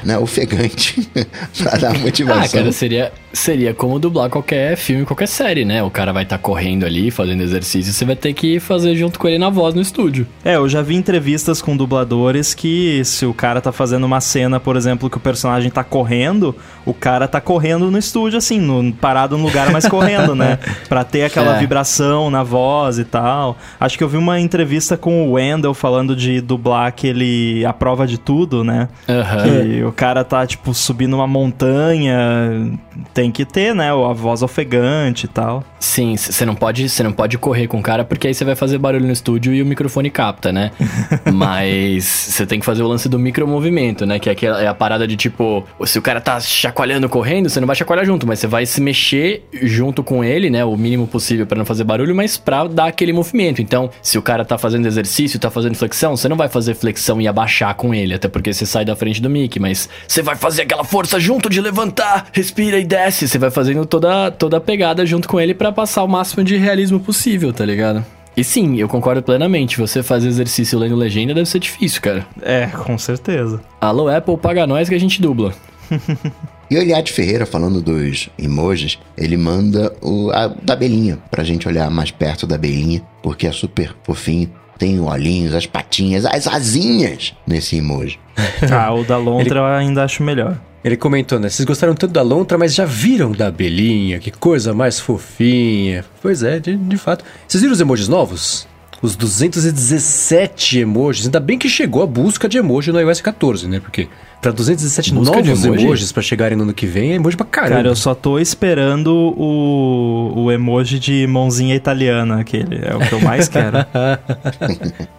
[0.03, 1.09] né, ofegante
[1.57, 2.43] pra dar motivação.
[2.43, 5.83] Ah, cara, seria, seria como dublar qualquer filme, qualquer série, né?
[5.83, 8.95] O cara vai estar tá correndo ali, fazendo exercício, e você vai ter que fazer
[8.95, 10.25] junto com ele na voz no estúdio.
[10.45, 14.59] É, eu já vi entrevistas com dubladores que se o cara tá fazendo uma cena,
[14.59, 16.55] por exemplo, que o personagem tá correndo,
[16.85, 20.59] o cara tá correndo no estúdio, assim, no, parado no lugar, mas correndo, né?
[20.87, 21.59] Pra ter aquela é.
[21.59, 23.57] vibração na voz e tal.
[23.79, 28.05] Acho que eu vi uma entrevista com o Wendell falando de dublar aquele A Prova
[28.05, 28.87] de Tudo, né?
[29.07, 29.43] Uhum.
[29.43, 32.77] Que o cara tá, tipo, subindo uma montanha,
[33.13, 33.91] tem que ter, né?
[33.91, 35.63] A voz ofegante e tal.
[35.79, 38.55] Sim, você não pode, você não pode correr com o cara porque aí você vai
[38.55, 40.71] fazer barulho no estúdio e o microfone capta, né?
[41.31, 44.19] Mas você tem que fazer o lance do micromovimento, né?
[44.19, 47.67] Que é, é a parada de tipo, se o cara tá chacoalhando correndo, você não
[47.67, 50.63] vai chacoalhar junto, mas você vai se mexer junto com ele, né?
[50.65, 53.61] O mínimo possível para não fazer barulho, mas pra dar aquele movimento.
[53.61, 57.21] Então, se o cara tá fazendo exercício, tá fazendo flexão, você não vai fazer flexão
[57.21, 60.35] e abaixar com ele, até porque você sai da frente do mic, mas você vai
[60.35, 63.27] fazer aquela força junto de levantar, respira e desce.
[63.27, 66.57] Você vai fazendo toda, toda a pegada junto com ele para passar o máximo de
[66.57, 68.03] realismo possível, tá ligado?
[68.35, 69.77] E sim, eu concordo plenamente.
[69.77, 72.25] Você fazer exercício lendo legenda deve ser difícil, cara.
[72.41, 73.61] É, com certeza.
[73.79, 75.53] Alô, Apple, paga nós que a gente dubla.
[76.71, 81.67] E o Eliade Ferreira, falando dos emojis, ele manda o, a da abelhinha, pra gente
[81.67, 84.49] olhar mais perto da abelhinha, porque é super fofinho.
[84.79, 88.19] Tem olhinhos, as patinhas, as asinhas nesse emoji.
[88.71, 90.57] Ah, o da lontra eu ainda acho melhor.
[90.83, 91.49] Ele comentou, né?
[91.49, 94.19] Vocês gostaram tanto da lontra, mas já viram da abelhinha?
[94.19, 96.03] Que coisa mais fofinha.
[96.21, 97.23] Pois é, de, de fato.
[97.47, 98.67] Vocês viram os emojis novos?
[99.01, 101.25] Os 217 emojis.
[101.25, 103.79] Ainda bem que chegou a busca de emoji no iOS 14, né?
[103.79, 104.07] Porque
[104.41, 105.83] pra 217 Busca novos emoji?
[105.85, 107.75] emojis pra chegarem no ano que vem é emoji pra caramba.
[107.75, 112.79] Cara, eu só tô esperando o, o emoji de mãozinha italiana, aquele.
[112.83, 113.77] É o que eu mais quero.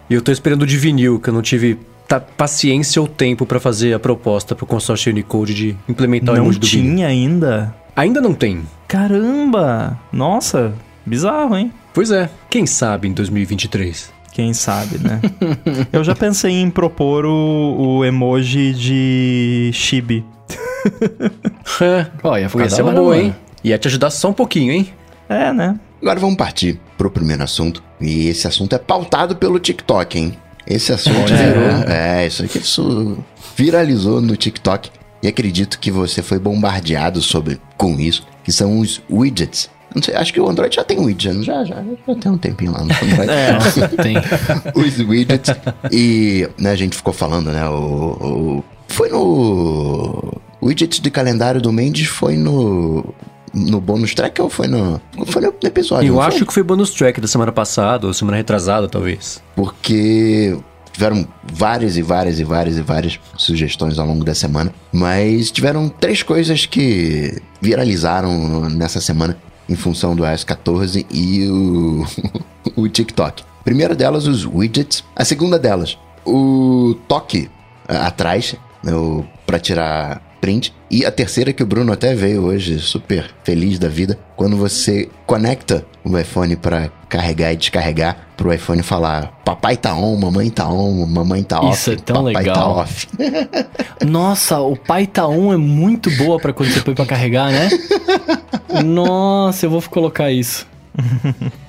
[0.07, 3.45] E eu tô esperando o de vinil, que eu não tive ta- paciência ou tempo
[3.45, 6.95] pra fazer a proposta pro consórcio Unicode de implementar o Não emoji do vinil.
[6.95, 7.75] tinha ainda?
[7.95, 8.61] Ainda não tem.
[8.87, 9.97] Caramba!
[10.11, 10.73] Nossa,
[11.05, 11.71] bizarro, hein?
[11.93, 14.13] Pois é, quem sabe em 2023.
[14.33, 15.21] Quem sabe, né?
[15.93, 20.25] eu já pensei em propor o, o emoji de chibi.
[21.81, 23.35] É, Ó, ia ser uma boa, hein?
[23.63, 24.87] Ia te ajudar só um pouquinho, hein?
[25.27, 25.77] É, né?
[26.01, 27.83] Agora vamos partir pro primeiro assunto.
[27.99, 30.37] E esse assunto é pautado pelo TikTok, hein?
[30.67, 31.35] Esse assunto Olha.
[31.35, 31.89] virou.
[31.93, 33.17] É, isso aqui isso
[33.57, 34.89] viralizou no TikTok.
[35.23, 39.69] E acredito que você foi bombardeado sobre, com isso, que são os widgets.
[39.95, 41.75] Não sei, acho que o Android já tem widget, já, já,
[42.07, 43.31] já tem um tempinho lá no Android.
[43.31, 44.15] É, tem.
[44.75, 45.55] os widgets.
[45.91, 47.67] E né, a gente ficou falando, né?
[47.69, 47.73] O,
[48.59, 50.33] o- foi no.
[50.61, 53.05] O widget de calendário do Mendes foi no.
[53.55, 55.01] No bônus track ou foi no.
[55.27, 56.07] Foi no episódio?
[56.07, 56.47] eu acho foi?
[56.47, 59.41] que foi bonus track da semana passada, ou semana retrasada, talvez.
[59.55, 60.57] Porque
[60.91, 64.73] tiveram várias e várias e várias e várias sugestões ao longo da semana.
[64.91, 69.37] Mas tiveram três coisas que viralizaram nessa semana
[69.67, 72.05] em função do iOS 14 e o,
[72.75, 73.43] o TikTok.
[73.63, 75.03] Primeira delas, os widgets.
[75.15, 77.49] A segunda delas, o toque
[77.87, 78.91] ah, atrás, né,
[79.45, 80.71] pra tirar print.
[80.91, 85.09] E a terceira que o Bruno até veio hoje, super feliz da vida, quando você
[85.25, 90.67] conecta o iPhone pra carregar e descarregar, pro iPhone falar papai tá on, mamãe tá
[90.69, 92.77] on, mamãe tá off, Isso é tão papai tá legal.
[92.77, 93.07] off.
[94.05, 97.69] Nossa, o Pai Tá On é muito boa pra quando você põe pra carregar, né?
[98.85, 100.67] Nossa, eu vou colocar isso.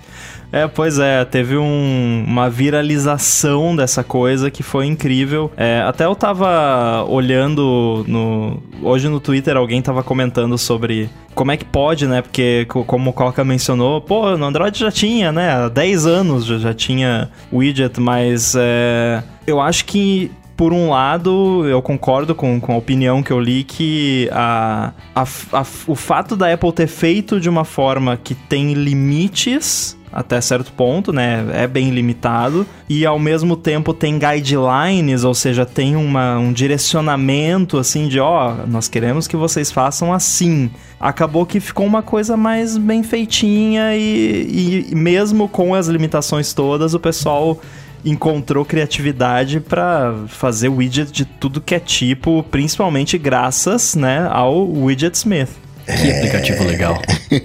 [0.57, 5.51] É, pois é, teve um- uma viralização dessa coisa que foi incrível.
[5.55, 8.63] É, até eu tava olhando no.
[8.83, 12.23] Hoje no Twitter alguém tava comentando sobre como é que pode, né?
[12.23, 15.51] Porque, co- como o Coca mencionou, pô, no Android já tinha, né?
[15.51, 21.67] Há 10 anos já, já tinha widget, mas é, eu acho que por um lado,
[21.69, 26.35] eu concordo com, com a opinião que eu li que a, a, a- o fato
[26.35, 31.47] da Apple ter feito de uma forma que tem limites até certo ponto, né?
[31.53, 32.67] É bem limitado.
[32.89, 38.55] E ao mesmo tempo tem guidelines, ou seja, tem uma, um direcionamento assim de ó,
[38.67, 40.71] nós queremos que vocês façam assim.
[40.99, 46.95] Acabou que ficou uma coisa mais bem feitinha e, e mesmo com as limitações todas,
[46.95, 47.61] o pessoal
[48.03, 55.15] encontrou criatividade pra fazer widget de tudo que é tipo, principalmente graças, né, ao Widget
[55.17, 55.66] Smith.
[55.87, 57.01] Que aplicativo legal.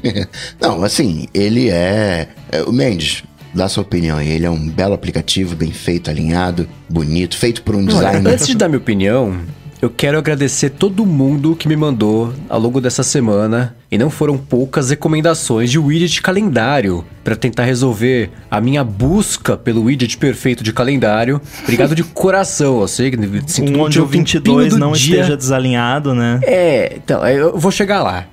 [0.59, 2.27] Não, assim, ele é.
[2.51, 3.23] é, O Mendes,
[3.53, 4.29] dá sua opinião aí.
[4.29, 8.33] Ele é um belo aplicativo, bem feito, alinhado, bonito, feito por um Olha, designer.
[8.33, 9.39] antes de dar minha opinião,
[9.81, 14.37] eu quero agradecer todo mundo que me mandou ao longo dessa semana, e não foram
[14.37, 20.71] poucas recomendações de widget calendário para tentar resolver a minha busca pelo widget perfeito de
[20.71, 21.41] calendário.
[21.63, 23.17] Obrigado de coração, eu sei que
[23.47, 25.15] sinto Um onde o tempinho 22 do não dia.
[25.17, 26.39] esteja desalinhado, né?
[26.43, 28.27] É, então, eu vou chegar lá.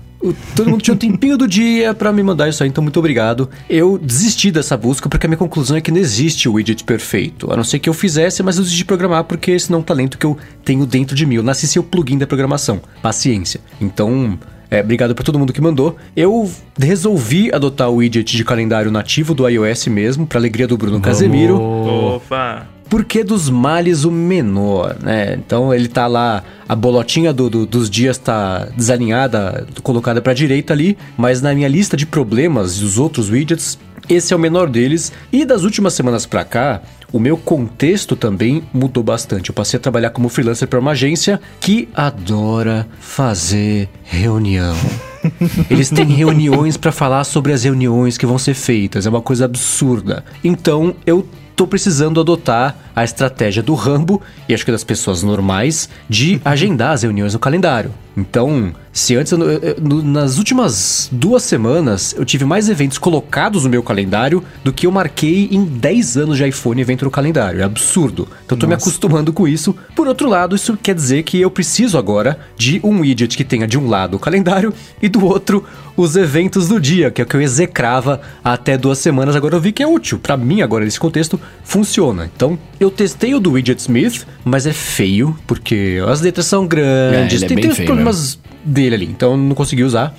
[0.56, 3.48] Todo mundo tinha um tempinho do dia pra me mandar isso aí, então muito obrigado.
[3.70, 7.52] Eu desisti dessa busca porque a minha conclusão é que não existe o widget perfeito.
[7.52, 9.80] A não ser que eu fizesse, mas eu desisti de programar porque esse não é
[9.80, 11.36] um talento que eu tenho dentro de mim.
[11.36, 12.80] Eu nasci sem o plugin da programação.
[13.00, 13.60] Paciência.
[13.80, 14.38] Então,
[14.70, 15.96] é, obrigado por todo mundo que mandou.
[16.16, 21.00] Eu resolvi adotar o widget de calendário nativo do iOS mesmo, pra alegria do Bruno
[21.00, 21.60] Casemiro.
[21.60, 22.66] Opa!
[22.90, 25.34] Porque dos males o menor, né?
[25.34, 30.72] Então ele tá lá, a bolotinha do- do- dos dias tá desalinhada, colocada pra direita
[30.72, 33.78] ali, mas na minha lista de problemas e os outros widgets,
[34.08, 35.12] esse é o menor deles.
[35.30, 36.80] E das últimas semanas pra cá,
[37.12, 39.50] o meu contexto também mudou bastante.
[39.50, 44.76] Eu passei a trabalhar como freelancer para uma agência que adora fazer reunião.
[45.70, 49.46] Eles têm reuniões pra falar sobre as reuniões que vão ser feitas, é uma coisa
[49.46, 50.24] absurda.
[50.44, 51.26] Então eu
[51.58, 56.92] tô precisando adotar a estratégia do Rambo e acho que das pessoas normais de agendar
[56.92, 57.92] as reuniões no calendário.
[58.16, 63.70] Então, se antes, eu, eu, nas últimas duas semanas, eu tive mais eventos colocados no
[63.70, 67.60] meu calendário do que eu marquei em 10 anos de iPhone evento no calendário.
[67.60, 68.28] É absurdo.
[68.44, 68.66] Então, eu tô Nossa.
[68.66, 69.74] me acostumando com isso.
[69.94, 73.68] Por outro lado, isso quer dizer que eu preciso agora de um widget que tenha
[73.68, 75.64] de um lado o calendário e do outro
[75.96, 79.36] os eventos do dia, que é o que eu execrava até duas semanas.
[79.36, 80.18] Agora eu vi que é útil.
[80.18, 82.30] para mim, agora, nesse contexto, funciona.
[82.34, 87.42] Então, eu testei o do Widget Smith, mas é feio, porque as letras são grandes,
[87.42, 90.16] é, é tem, tem os problemas dele ali, então eu não consegui usar.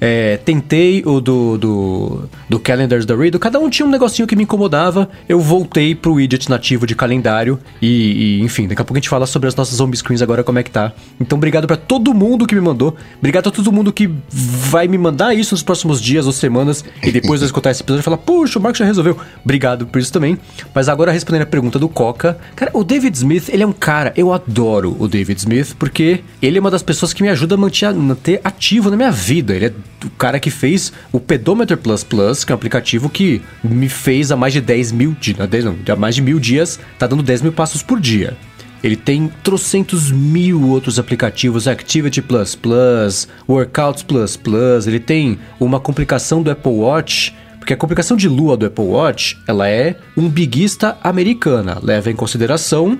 [0.00, 4.36] É, tentei o do, do, do Calendars da Riddle, cada um tinha um negocinho que
[4.36, 5.08] me incomodava.
[5.28, 9.08] Eu voltei pro widget nativo de calendário e, e, enfim, daqui a pouco a gente
[9.08, 10.92] fala sobre as nossas home screens agora, como é que tá.
[11.20, 12.96] Então, obrigado para todo mundo que me mandou.
[13.18, 17.10] Obrigado a todo mundo que vai me mandar isso nos próximos dias ou semanas e
[17.10, 19.16] depois de escutar esse episódio falar, puxa, o Marcos já resolveu.
[19.44, 20.38] Obrigado por isso também.
[20.74, 24.12] Mas agora respondendo a pergunta do Coca, cara, o David Smith, ele é um cara,
[24.16, 27.58] eu adoro o David Smith porque ele é uma das pessoas que me ajuda a
[27.58, 29.54] manter, manter ativo na minha vida.
[29.54, 29.72] Ele é
[30.04, 34.30] o cara que fez o Pedometer Plus Plus, que é um aplicativo que me fez
[34.30, 35.38] há mais de 10 mil dias,
[35.88, 38.36] há mais de mil dias, tá dando 10 mil passos por dia.
[38.82, 45.80] Ele tem trocentos mil outros aplicativos, Activity Plus Plus, Workouts Plus Plus, ele tem uma
[45.80, 50.28] complicação do Apple Watch, porque a complicação de lua do Apple Watch, ela é um
[50.28, 52.98] biguista americana, leva em consideração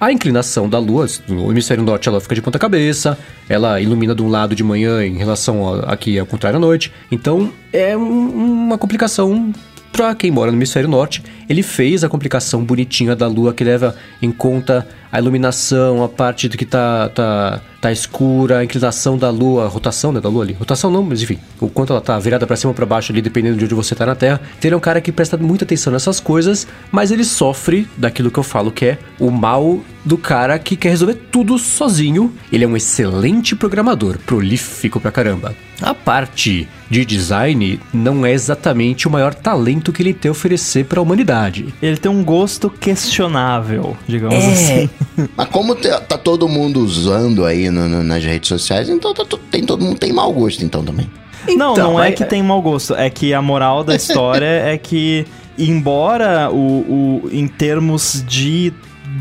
[0.00, 4.22] a inclinação da Lua, no hemisfério norte ela fica de ponta cabeça, ela ilumina de
[4.22, 6.92] um lado de manhã em relação a, aqui ao contrário à noite.
[7.10, 8.28] Então é um,
[8.66, 9.52] uma complicação
[9.92, 11.22] para quem mora no hemisfério norte.
[11.48, 16.46] Ele fez a complicação bonitinha da Lua que leva em conta a iluminação, a parte
[16.50, 20.52] que tá, tá, tá escura, a inclinação da lua, a rotação né, da lua ali.
[20.52, 23.22] Rotação não, mas enfim, o quanto ela tá virada para cima ou pra baixo ali,
[23.22, 24.42] dependendo de onde você tá na Terra.
[24.58, 28.30] Então ele é um cara que presta muita atenção nessas coisas, mas ele sofre daquilo
[28.30, 32.30] que eu falo que é o mal do cara que quer resolver tudo sozinho.
[32.52, 35.54] Ele é um excelente programador, prolífico pra caramba.
[35.80, 40.84] A parte de design não é exatamente o maior talento que ele tem a oferecer
[40.84, 41.74] para a humanidade.
[41.82, 44.90] Ele tem um gosto questionável, digamos é, assim.
[45.36, 49.64] Mas como tá todo mundo usando aí no, no, nas redes sociais, então tá, tem,
[49.64, 51.08] todo mundo tem mau gosto então também.
[51.48, 52.94] Então, não, não é, é que tem mau gosto.
[52.94, 55.26] É que a moral da história é que,
[55.58, 58.72] embora o, o em termos de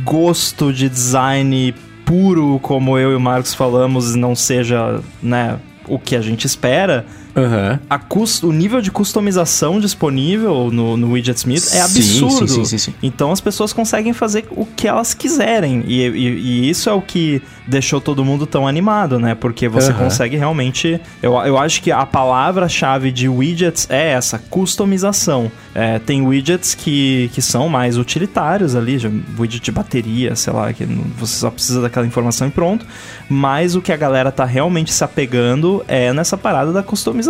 [0.04, 1.74] gosto de design
[2.06, 7.06] puro, como eu e o Marcos falamos, não seja, né, o que a gente espera,
[7.36, 7.80] Uhum.
[7.90, 8.00] A
[8.44, 12.48] o nível de customização disponível no, no Widget Smith é absurdo.
[12.48, 15.84] Sim, sim, sim, então as pessoas conseguem fazer o que elas quiserem.
[15.86, 19.36] E, e, e isso é o que deixou todo mundo tão animado, né?
[19.36, 19.98] Porque você uhum.
[19.98, 21.00] consegue realmente.
[21.22, 25.52] Eu, eu acho que a palavra-chave de widgets é essa, customização.
[25.74, 28.98] É, tem widgets que, que são mais utilitários ali,
[29.38, 30.86] widget de bateria, sei lá, que
[31.18, 32.86] você só precisa daquela informação e pronto.
[33.30, 37.25] Mas o que a galera tá realmente se apegando é nessa parada da customização.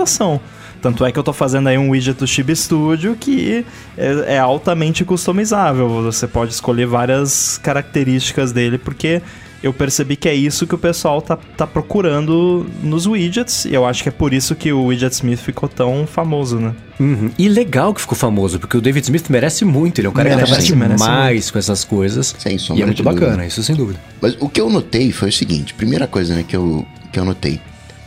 [0.81, 3.65] Tanto é que eu tô fazendo aí um widget do Chibi Studio que
[3.97, 5.89] é, é, altamente customizável.
[6.03, 9.21] Você pode escolher várias características dele, porque
[9.63, 13.83] eu percebi que é isso que o pessoal tá, tá procurando nos widgets, e eu
[13.83, 16.75] acho que é por isso que o Widget Smith ficou tão famoso, né?
[16.99, 17.31] Uhum.
[17.35, 20.29] E legal que ficou famoso, porque o David Smith merece muito, ele é um cara
[20.29, 22.35] merece, que trabalha demais com essas coisas.
[22.37, 23.47] Sem sombra E é muito bacana, dúvida.
[23.47, 23.99] isso sem dúvida.
[24.21, 27.25] Mas o que eu notei foi o seguinte, primeira coisa né, que, eu, que eu
[27.25, 27.59] notei,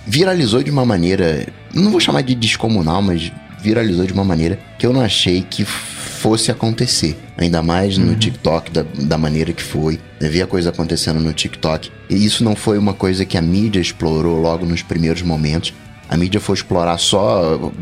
[0.09, 4.87] viralizou de uma maneira, não vou chamar de descomunal, mas viralizou de uma maneira que
[4.87, 7.17] eu não achei que fosse acontecer.
[7.37, 8.19] Ainda mais no uhum.
[8.19, 10.01] TikTok, da, da maneira que foi.
[10.21, 11.91] Eu vi a coisa acontecendo no TikTok.
[12.09, 15.73] E isso não foi uma coisa que a mídia explorou logo nos primeiros momentos.
[16.09, 17.73] A mídia foi explorar só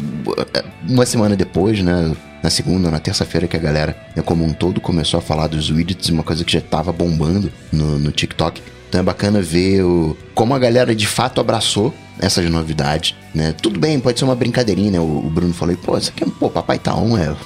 [0.55, 2.13] eh, uma semana depois, né?
[2.43, 5.71] Na segunda, na terça-feira, que a galera, né, como um todo, começou a falar dos
[5.71, 8.63] widgets, uma coisa que já estava bombando no, no TikTok.
[8.97, 13.53] Então é bacana ver o, como a galera de fato abraçou essas novidades, né?
[13.61, 14.99] Tudo bem, pode ser uma brincadeirinha, né?
[14.99, 17.37] O, o Bruno falou, pô, isso aqui é, pô, papai tá on, é,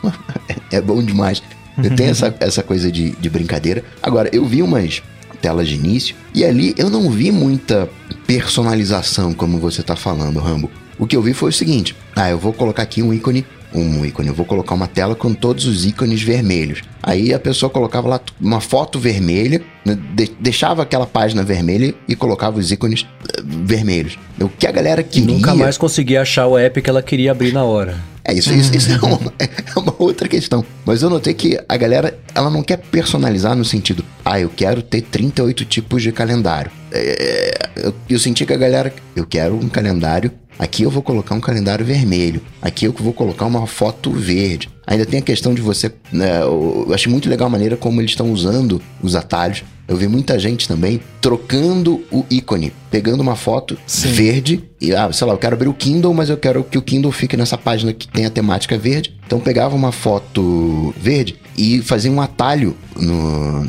[0.70, 1.42] é bom demais.
[1.82, 3.82] Eu tenho essa, essa coisa de, de brincadeira.
[4.00, 5.02] Agora, eu vi umas
[5.42, 7.90] telas de início e ali eu não vi muita
[8.28, 10.70] personalização, como você tá falando, Rambo.
[11.00, 14.04] O que eu vi foi o seguinte: ah, eu vou colocar aqui um ícone um
[14.04, 14.28] ícone.
[14.28, 16.82] Eu vou colocar uma tela com todos os ícones vermelhos.
[17.02, 19.98] Aí a pessoa colocava lá uma foto vermelha, né,
[20.38, 24.18] deixava aquela página vermelha e colocava os ícones eh, vermelhos.
[24.40, 25.34] O que a galera queria.
[25.34, 27.96] Nunca mais conseguia achar o app que ela queria abrir na hora.
[28.24, 29.48] É, isso, isso, isso é, uma, é,
[29.78, 30.64] uma, outra questão.
[30.84, 34.82] Mas eu notei que a galera, ela não quer personalizar no sentido, ah, eu quero
[34.82, 36.70] ter 38 tipos de calendário.
[36.92, 40.30] É, eu, eu senti que a galera, eu quero um calendário
[40.60, 42.42] Aqui eu vou colocar um calendário vermelho.
[42.60, 44.68] Aqui eu vou colocar uma foto verde.
[44.86, 45.90] Ainda tem a questão de você.
[46.12, 49.64] Né, eu achei muito legal a maneira como eles estão usando os atalhos.
[49.88, 54.12] Eu vi muita gente também trocando o ícone, pegando uma foto Sim.
[54.12, 56.82] verde e, ah, sei lá, eu quero abrir o Kindle, mas eu quero que o
[56.82, 59.18] Kindle fique nessa página que tem a temática verde.
[59.26, 63.66] Então pegava uma foto verde e fazia um atalho no,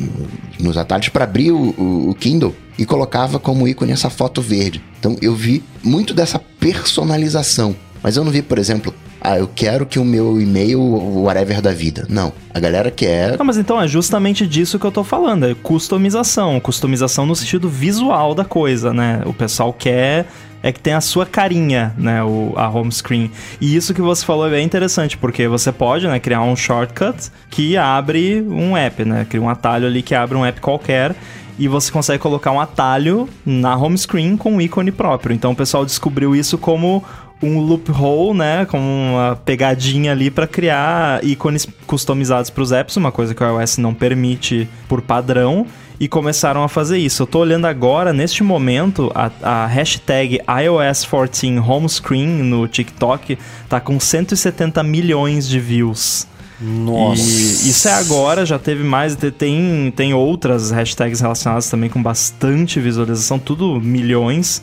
[0.60, 4.82] nos atalhos para abrir o, o, o Kindle e colocava como ícone essa foto verde.
[4.98, 7.74] Então eu vi muito dessa personalização.
[8.02, 11.72] Mas eu não vi, por exemplo, ah, eu quero que o meu e-mail, whatever da
[11.72, 12.04] vida.
[12.08, 12.32] Não.
[12.52, 13.38] A galera quer.
[13.38, 15.46] Não, mas então é justamente disso que eu tô falando.
[15.46, 16.58] É customização.
[16.58, 19.22] Customização no sentido visual da coisa, né?
[19.24, 20.26] O pessoal quer
[20.62, 23.30] é que tem a sua carinha, né, o, a home screen.
[23.60, 27.30] E isso que você falou é bem interessante, porque você pode, né, criar um shortcut
[27.50, 31.14] que abre um app, né, cria um atalho ali que abre um app qualquer
[31.58, 35.34] e você consegue colocar um atalho na home screen com um ícone próprio.
[35.34, 37.04] Então o pessoal descobriu isso como
[37.42, 43.10] um loophole, né, como uma pegadinha ali para criar ícones customizados para os apps, uma
[43.10, 45.66] coisa que o iOS não permite por padrão.
[46.02, 47.22] E começaram a fazer isso.
[47.22, 53.38] Eu tô olhando agora, neste momento, a, a hashtag iOS14 Homescreen no TikTok
[53.68, 56.26] tá com 170 milhões de views.
[56.60, 57.22] Nossa.
[57.22, 59.16] E isso é agora, já teve mais.
[59.38, 64.60] Tem, tem outras hashtags relacionadas também com bastante visualização, tudo milhões.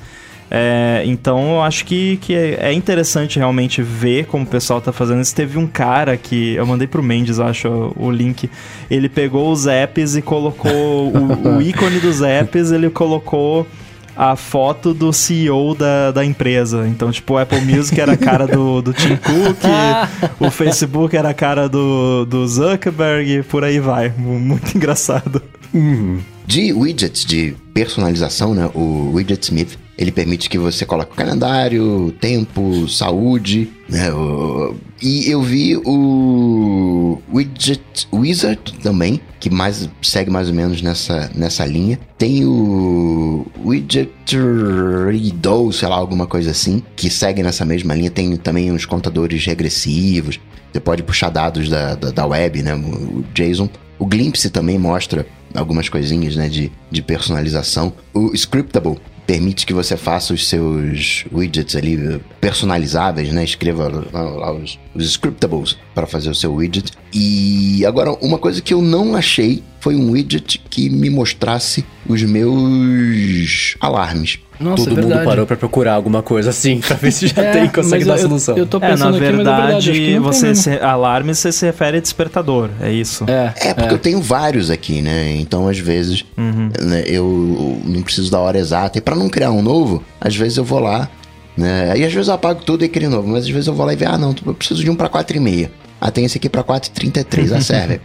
[0.51, 4.91] É, então eu acho que, que é, é interessante realmente ver como o pessoal tá
[4.91, 5.35] fazendo isso.
[5.35, 6.55] Teve um cara que.
[6.55, 8.49] Eu mandei pro Mendes, acho, o link.
[8.89, 13.67] Ele pegou os apps e colocou o, o ícone dos apps, ele colocou
[14.15, 16.85] a foto do CEO da, da empresa.
[16.87, 19.63] Então, tipo, o Apple Music era a cara do, do Tim Cook,
[20.45, 24.09] o Facebook era a cara do, do Zuckerberg, por aí vai.
[24.17, 25.41] Muito engraçado.
[25.73, 26.19] Uhum.
[26.45, 28.69] De widgets de personalização, né?
[28.73, 34.07] O Widget Smith ele permite que você coloque o calendário, tempo, saúde, né?
[35.01, 41.65] E eu vi o Widget Wizard também, que mais segue mais ou menos nessa, nessa
[41.65, 41.99] linha.
[42.17, 44.37] Tem o Widget
[45.05, 48.09] Riddle, sei lá, alguma coisa assim, que segue nessa mesma linha.
[48.09, 50.39] Tem também uns contadores regressivos.
[50.71, 52.73] Você pode puxar dados da, da, da web, né?
[52.73, 53.67] O JSON.
[53.97, 57.91] O Glimpse também mostra algumas coisinhas, né, de, de personalização.
[58.13, 58.97] O Scriptable
[59.29, 63.43] permite que você faça os seus widgets ali personalizáveis, né?
[63.43, 66.91] Escreva lá os, os scriptables para fazer o seu widget.
[67.13, 72.23] E agora, uma coisa que eu não achei foi um widget que me mostrasse os
[72.23, 74.39] meus alarmes.
[74.59, 77.51] Nossa, Todo é mundo parou para procurar alguma coisa assim, pra ver se já é,
[77.51, 78.57] tem, consegue dar a solução.
[78.57, 82.01] Eu, tô pensando é, na aqui, verdade, verdade você se, alarme você se refere a
[82.01, 83.25] despertador, é isso?
[83.27, 83.93] É, é porque é.
[83.93, 85.33] eu tenho vários aqui, né?
[85.37, 86.69] Então, às vezes, uhum.
[86.81, 88.97] né, eu não preciso da hora exata.
[88.97, 91.09] E para não criar um novo, às vezes eu vou lá,
[91.55, 91.91] né?
[91.91, 93.93] Aí às vezes eu apago tudo e crio novo, mas às vezes eu vou lá
[93.93, 95.69] e ver, ah, não, eu preciso de um para 4,5.
[96.01, 97.99] Ah, tem esse aqui para 4,33, a serve.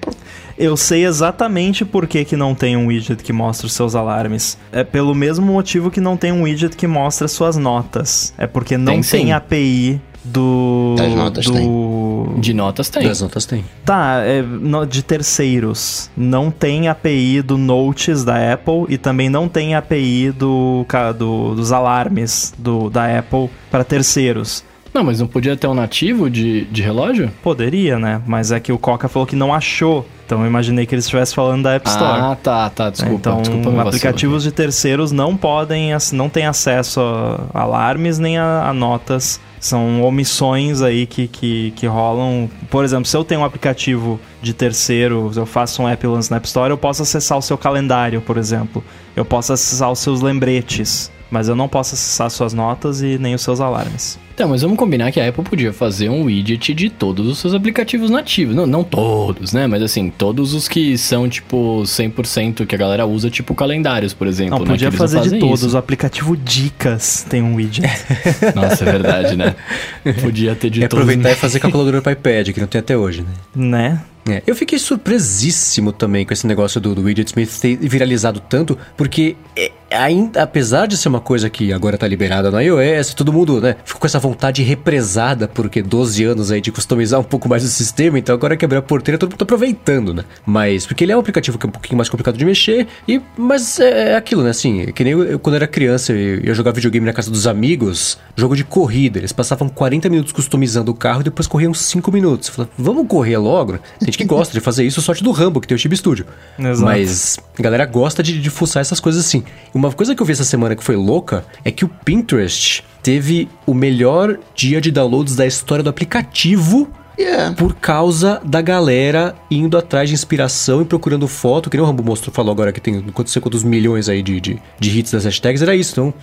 [0.58, 4.58] Eu sei exatamente por que, que não tem um widget que mostra os seus alarmes.
[4.72, 8.32] É pelo mesmo motivo que não tem um widget que mostra suas notas.
[8.36, 10.94] É porque não tem, tem API do.
[10.96, 11.52] Das notas do...
[11.52, 12.40] tem.
[12.40, 13.06] De notas tem.
[13.06, 13.64] Das notas tem.
[13.84, 14.42] Tá, é,
[14.86, 16.10] de terceiros.
[16.16, 21.72] Não tem API do Notes da Apple e também não tem API do, do dos
[21.72, 24.64] alarmes do, da Apple para terceiros.
[24.94, 27.28] Não, mas não podia ter um nativo de, de relógio?
[27.42, 28.22] Poderia, né?
[28.24, 30.06] Mas é que o Coca falou que não achou.
[30.24, 32.20] Então eu imaginei que ele estivesse falando da App Store.
[32.20, 33.16] Ah, tá, tá, desculpa.
[33.16, 38.72] Então, desculpa aplicativos de terceiros não podem, não têm acesso a alarmes nem a, a
[38.72, 39.40] notas.
[39.58, 42.48] São omissões aí que, que, que rolam.
[42.70, 46.36] Por exemplo, se eu tenho um aplicativo de terceiro, eu faço um app lance na
[46.36, 48.84] App Store, eu posso acessar o seu calendário, por exemplo.
[49.16, 53.34] Eu posso acessar os seus lembretes mas eu não posso acessar suas notas e nem
[53.34, 54.20] os seus alarmes.
[54.32, 57.54] Então, mas vamos combinar que a Apple podia fazer um widget de todos os seus
[57.54, 58.54] aplicativos nativos.
[58.54, 59.66] Não, não todos, né?
[59.66, 64.28] Mas assim, todos os que são tipo 100% que a galera usa, tipo calendários, por
[64.28, 64.58] exemplo.
[64.58, 64.70] Não, né?
[64.70, 65.62] podia fazer de todos.
[65.62, 65.74] Isso.
[65.74, 67.88] O aplicativo Dicas tem um widget.
[68.54, 69.56] Nossa, é verdade, né?
[70.22, 71.02] Podia ter de e todos.
[71.02, 73.28] aproveitar e fazer calculadora para iPad, que não tem até hoje, né?
[73.54, 74.02] Né?
[74.28, 78.78] É, eu fiquei surpresíssimo também com esse negócio do, do Widget Smith ter viralizado tanto,
[78.96, 83.32] porque é, ainda, apesar de ser uma coisa que agora tá liberada no iOS, todo
[83.32, 87.48] mundo, né, ficou com essa vontade represada, porque 12 anos aí de customizar um pouco
[87.48, 90.24] mais o sistema, então agora quebrar a porteira, todo mundo tá aproveitando, né?
[90.44, 93.20] Mas, porque ele é um aplicativo que é um pouquinho mais complicado de mexer, e,
[93.36, 96.54] mas é, é aquilo, né, assim, que nem eu, eu, quando era criança, eu ia
[96.54, 100.94] jogar videogame na casa dos amigos, jogo de corrida, eles passavam 40 minutos customizando o
[100.94, 102.48] carro e depois corriam 5 minutos.
[102.48, 103.72] Eu falava, vamos correr logo?
[103.98, 106.26] Tem gente que gosta de fazer isso, sorte do Rambo, que tem o Chip Studio.
[106.58, 106.82] Exato.
[106.82, 109.44] Mas a galera gosta de, de fuçar essas coisas assim.
[109.72, 113.48] Uma coisa que eu vi essa semana que foi louca é que o Pinterest teve
[113.66, 117.54] o melhor dia de downloads da história do aplicativo Yeah.
[117.54, 122.02] Por causa da galera indo atrás de inspiração e procurando foto, que nem o Rambo
[122.02, 125.24] mostrou, falou agora que tem quantos, sei quantos milhões aí de, de, de hits das
[125.24, 126.14] hashtags, era isso, então...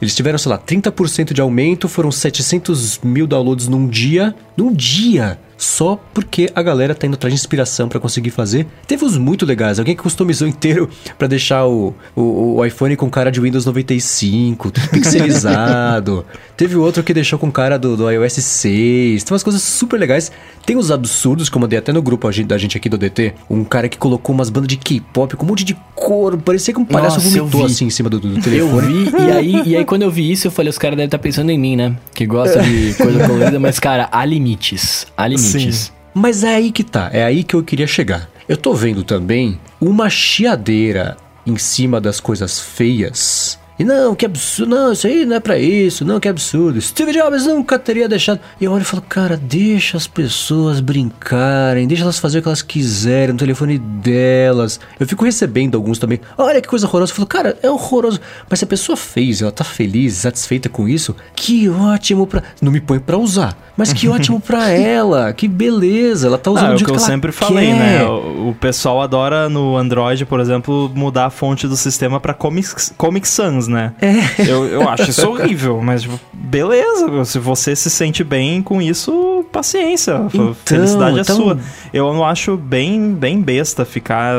[0.00, 4.34] Eles tiveram, sei lá, 30% de aumento, foram 700 mil downloads num dia.
[4.56, 5.38] Num dia!
[5.60, 8.66] Só porque a galera tá indo atrás de inspiração para conseguir fazer.
[8.86, 9.78] Teve uns muito legais.
[9.78, 10.88] Alguém que customizou inteiro
[11.18, 16.24] para deixar o, o, o, iPhone com cara de Windows 95, tudo pixelizado.
[16.56, 19.22] Teve outro que deixou com cara do, do iOS 6.
[19.22, 20.32] Tem umas coisas super legais.
[20.64, 23.34] Tem os absurdos, como eu dei até no grupo da gente aqui do DT.
[23.50, 26.38] Um cara que colocou umas bandas de K-pop com um monte de cor.
[26.38, 29.04] Parecia que um palhaço Nossa, vomitou assim em cima do, do telefone.
[29.04, 31.06] Eu vi, e aí, e aí quando eu vi isso, eu falei, os caras devem
[31.06, 31.96] estar pensando em mim, né?
[32.14, 35.04] Que gosta de coisa colorida, mas, cara, há limites.
[35.16, 35.76] Há limites.
[35.76, 35.92] Sim.
[36.14, 38.30] Mas é aí que tá, é aí que eu queria chegar.
[38.48, 43.58] Eu tô vendo também uma chiadeira em cima das coisas feias.
[43.80, 46.78] E não, que absurdo, não, isso aí não é pra isso, não, que absurdo.
[46.80, 48.38] Steve Jobs nunca teria deixado.
[48.60, 52.48] E eu olho e falo, cara, deixa as pessoas brincarem, deixa elas fazer o que
[52.48, 54.78] elas quiserem no telefone delas.
[54.98, 57.12] Eu fico recebendo alguns também, olha que coisa horrorosa.
[57.12, 58.20] Eu falo, cara, é horroroso.
[58.50, 62.42] Mas se a pessoa fez, ela tá feliz, satisfeita com isso, que ótimo pra.
[62.60, 66.66] Não me põe pra usar, mas que ótimo pra ela, que beleza, ela tá usando
[66.66, 67.78] Ah, é o que eu sempre falei, quer.
[67.78, 68.04] né?
[68.06, 72.68] O, o pessoal adora no Android, por exemplo, mudar a fonte do sistema pra Comic,
[72.98, 73.92] Comic Sans, né?
[74.00, 74.50] É.
[74.50, 79.12] Eu, eu acho isso horrível, mas tipo, beleza, se você se sente bem com isso,
[79.50, 80.20] paciência.
[80.32, 81.58] Então, Felicidade é então- sua.
[81.92, 84.34] Eu não acho bem, bem besta ficar.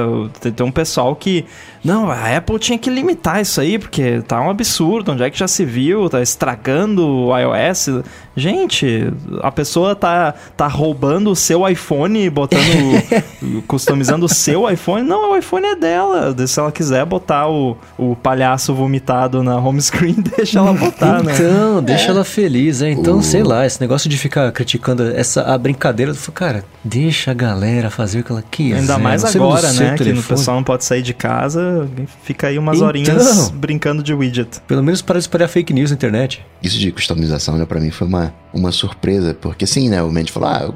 [0.55, 1.45] Tem um pessoal que.
[1.83, 5.11] Não, a Apple tinha que limitar isso aí, porque tá um absurdo.
[5.13, 6.07] Onde é que já se viu?
[6.09, 8.03] Tá estragando o iOS.
[8.37, 12.61] Gente, a pessoa tá, tá roubando o seu iPhone, botando.
[13.67, 15.07] customizando o seu iPhone.
[15.07, 16.35] Não, o iPhone é dela.
[16.47, 21.33] Se ela quiser botar o, o palhaço vomitado na home screen, deixa ela botar, né?
[21.33, 22.91] Então, deixa ela feliz, é.
[22.91, 26.65] Então, O- sei lá, esse negócio de ficar criticando essa a brincadeira, eu falo, cara,
[26.83, 28.79] deixa a galera fazer o que ela quiser.
[28.79, 29.95] Ainda mais agora, né?
[29.97, 31.87] Que o pessoal não pode sair de casa,
[32.23, 32.87] fica aí umas Então.
[32.87, 34.61] horinhas brincando de widget.
[34.67, 36.45] Pelo menos para espalhar fake news na internet.
[36.61, 40.33] Isso de customização, né, pra mim foi uma, uma surpresa, porque assim, né, o Mendes
[40.33, 40.73] falou, ah,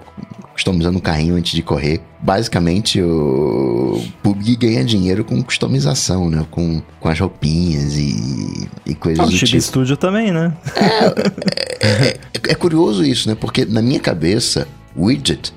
[0.54, 2.02] customizando um carrinho antes de correr.
[2.22, 9.20] Basicamente, o PUBG ganha dinheiro com customização, né, com, com as roupinhas e, e coisas
[9.20, 9.62] Ah, o do Chibi tipo.
[9.62, 10.54] Studio também, né?
[11.80, 12.18] É,
[12.52, 15.54] é curioso isso, né, porque na minha cabeça, widget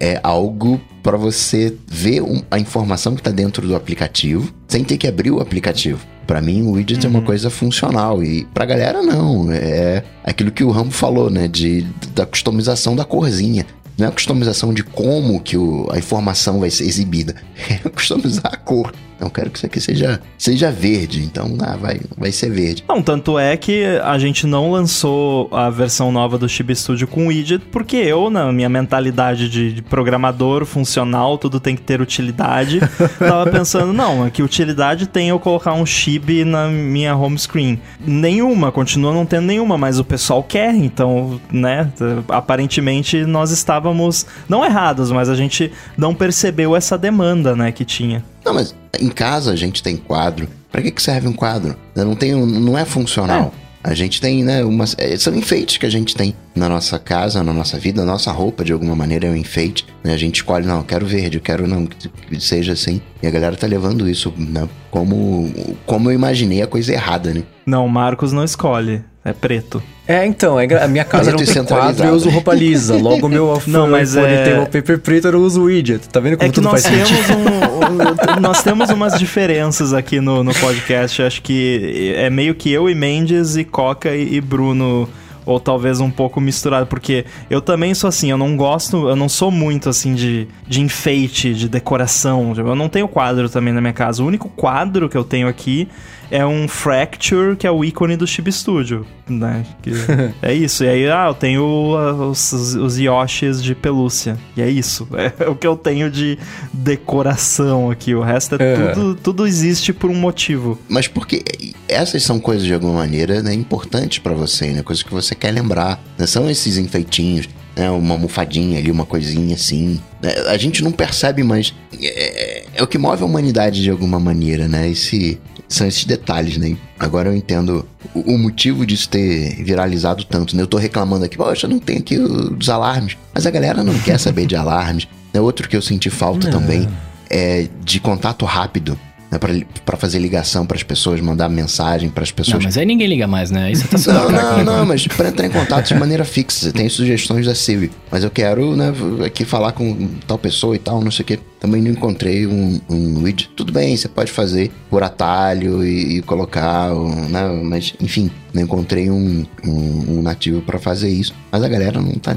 [0.00, 4.96] é algo pra você ver um- a informação que tá dentro do aplicativo sem ter
[4.96, 6.00] que abrir o aplicativo.
[6.26, 9.50] Pra mim, o widget é uma coisa funcional e pra galera não.
[9.50, 11.82] É aquilo que o Rambo falou, né, de
[12.14, 13.66] da customização da corzinha.
[14.02, 17.36] Não é a customização de como que o- a informação vai ser exibida.
[17.84, 18.92] É customizar a cor.
[19.22, 21.22] Então, eu quero que isso aqui seja, seja verde.
[21.22, 22.82] Então, ah, vai, vai ser verde.
[22.88, 27.28] Não, tanto é que a gente não lançou a versão nova do Chibi Studio com
[27.28, 32.80] widget, porque eu, na minha mentalidade de, de programador funcional, tudo tem que ter utilidade,
[33.18, 37.80] tava pensando, não, é que utilidade tem eu colocar um chibi na minha home screen.
[38.04, 41.92] Nenhuma, continua não tendo nenhuma, mas o pessoal quer, então, né,
[42.28, 48.24] aparentemente nós estávamos, não errados, mas a gente não percebeu essa demanda, né, que tinha.
[48.44, 50.48] Não, mas em casa a gente tem quadro.
[50.70, 51.76] Pra que, que serve um quadro?
[51.94, 53.52] Não, tem, não é funcional.
[53.84, 54.94] A gente tem, né, umas.
[54.96, 58.30] é, São enfeites que a gente tem na nossa casa, na nossa vida, a nossa
[58.30, 59.84] roupa, de alguma maneira, é um enfeite.
[60.04, 60.14] Né?
[60.14, 63.00] A gente escolhe, não, eu quero verde, eu quero não, que seja assim.
[63.20, 65.52] E a galera tá levando isso, né, como,
[65.84, 67.42] como eu imaginei a coisa errada, né?
[67.66, 69.80] Não, o Marcos não escolhe, é preto.
[70.06, 72.52] É, então, é a minha casa Preto não e tem quadro e eu uso roupa
[72.52, 72.96] lisa.
[72.96, 76.08] Logo, meu Não, mas é- tem wallpaper preto, eu uso widget.
[76.08, 77.26] Tá vendo como É que tudo nós faz sentido?
[77.28, 81.22] temos, um, um- nós temos umas diferenças aqui no, no podcast.
[81.22, 85.08] Acho que é meio que eu e Mendes e Coca e, e Bruno.
[85.44, 89.28] Ou talvez um pouco misturado, porque eu também sou assim, eu não gosto, eu não
[89.28, 92.54] sou muito assim de, de enfeite, de decoração.
[92.56, 94.22] Eu não tenho quadro também na minha casa.
[94.22, 95.88] O único quadro que eu tenho aqui
[96.32, 99.66] é um Fracture, que é o ícone do Chip Studio, né?
[99.82, 99.90] Que
[100.40, 100.82] é isso.
[100.82, 104.38] E aí, ah, eu tenho uh, os, os Yoshis de pelúcia.
[104.56, 105.06] E é isso.
[105.38, 106.38] É o que eu tenho de
[106.72, 108.14] decoração aqui.
[108.14, 108.92] O resto é, É.
[108.92, 110.78] tudo, tudo existe por um motivo.
[110.88, 111.42] Mas porque
[111.88, 114.82] essas são coisas de alguma maneira né, importantes pra você, né?
[114.82, 116.02] Coisas que você quer lembrar.
[116.18, 116.26] Né?
[116.26, 117.90] São esses enfeitinhos, né?
[117.90, 120.00] Uma almofadinha ali, uma coisinha assim.
[120.22, 120.32] né?
[120.48, 124.68] A gente não percebe, mas é, é o que move a humanidade de alguma maneira,
[124.68, 124.88] né?
[124.88, 125.38] Esse,
[125.74, 126.76] são esses detalhes, né?
[126.98, 130.62] Agora eu entendo o, o motivo disso ter viralizado tanto, né?
[130.62, 133.16] Eu tô reclamando aqui, poxa, não tem aqui os alarmes.
[133.34, 135.06] Mas a galera não quer saber de alarmes.
[135.32, 135.40] Né?
[135.40, 136.60] Outro que eu senti falta Não.
[136.60, 136.88] também
[137.30, 138.98] é de contato rápido.
[139.30, 139.38] né,
[139.86, 142.58] para fazer ligação para as pessoas, mandar mensagem para as pessoas.
[142.58, 143.64] Não, mas aí ninguém liga mais, né?
[143.64, 144.62] Aí você tá Não, não, né?
[144.62, 148.30] não, mas para entrar em contato de maneira fixa, tem sugestões da Siri, mas eu
[148.30, 148.92] quero, né,
[149.24, 151.40] aqui falar com tal pessoa e tal, não sei o que.
[151.62, 153.48] Também não encontrei um, um widget.
[153.54, 156.92] Tudo bem, você pode fazer por atalho e, e colocar,
[157.30, 161.32] né, mas enfim, não encontrei um, um, um nativo para fazer isso.
[161.52, 162.34] Mas a galera não tá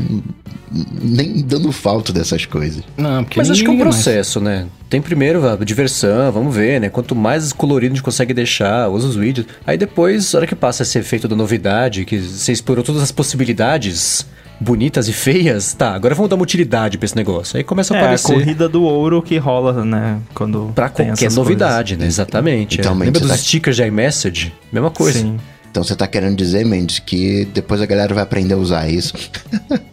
[1.02, 2.84] nem dando falta dessas coisas.
[2.96, 4.60] Não, porque Mas acho que é um processo, mais.
[4.60, 4.68] né?
[4.92, 6.90] Tem primeiro a diversão, vamos ver, né?
[6.90, 9.48] Quanto mais colorido a gente consegue deixar, usa os vídeos.
[9.66, 13.12] Aí depois, a hora que passa esse efeito da novidade, que você explorou todas as
[13.12, 14.28] possibilidades
[14.60, 17.58] bonitas e feias, tá, agora vamos dar uma utilidade pra esse negócio.
[17.58, 18.34] Aí começa a é, aparecer.
[18.34, 20.20] É a corrida do ouro que rola, né?
[20.34, 20.72] Quando.
[20.74, 21.98] Pra qualquer novidade, coisas.
[22.00, 22.08] né?
[22.08, 22.80] Exatamente.
[22.80, 23.06] Então, é.
[23.06, 23.38] Lembra dos tá...
[23.38, 24.54] stickers de iMessage?
[24.72, 25.20] Mesma coisa.
[25.20, 25.38] Sim.
[25.76, 29.14] Então você tá querendo dizer, Mendes, que depois a galera vai aprender a usar isso.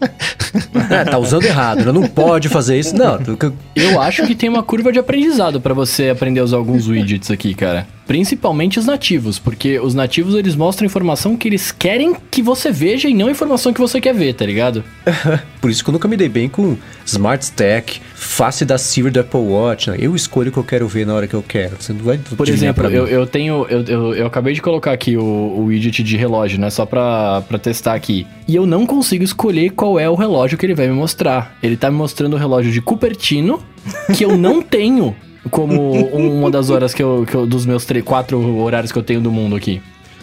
[0.88, 1.90] é, tá usando errado, né?
[1.90, 2.94] não pode fazer isso.
[2.94, 3.18] Não,
[3.74, 7.32] eu acho que tem uma curva de aprendizado para você aprender a usar alguns widgets
[7.32, 7.84] aqui, cara.
[8.12, 13.08] Principalmente os nativos, porque os nativos eles mostram informação que eles querem que você veja
[13.08, 14.84] e não informação que você quer ver, tá ligado?
[15.62, 19.18] Por isso que eu nunca me dei bem com Smart Stack, face da Siri do
[19.18, 19.88] Apple Watch.
[19.88, 19.96] Né?
[19.98, 21.76] Eu escolho o que eu quero ver na hora que eu quero.
[21.80, 23.64] Você não vai Por exemplo, eu, eu, tenho.
[23.70, 26.68] Eu, eu, eu, acabei de colocar aqui o, o widget de relógio, né?
[26.68, 28.26] Só pra, pra testar aqui.
[28.46, 31.56] E eu não consigo escolher qual é o relógio que ele vai me mostrar.
[31.62, 33.58] Ele tá me mostrando o relógio de Cupertino,
[34.14, 35.16] que eu não tenho
[35.50, 39.02] como uma das horas que eu, que eu dos meus três, quatro horários que eu
[39.02, 39.82] tenho do mundo aqui.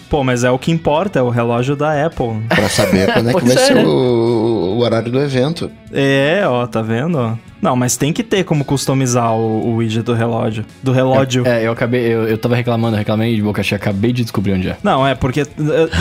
[0.09, 2.41] Pô, mas é o que importa, é o relógio da Apple.
[2.49, 5.69] Pra saber quando é que vai ser o, o, horário do evento.
[5.93, 7.37] É, ó, tá vendo?
[7.61, 10.65] Não, mas tem que ter como customizar o, o widget do relógio.
[10.81, 11.45] Do relógio.
[11.45, 14.53] É, é eu acabei, eu, eu tava reclamando, reclamei de boca cheia, acabei de descobrir
[14.53, 14.77] onde é.
[14.81, 15.45] Não, é, porque eh,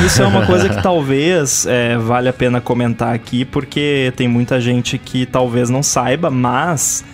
[0.06, 4.58] isso é uma coisa que talvez é, vale a pena comentar aqui, porque tem muita
[4.58, 7.04] gente que talvez não saiba, mas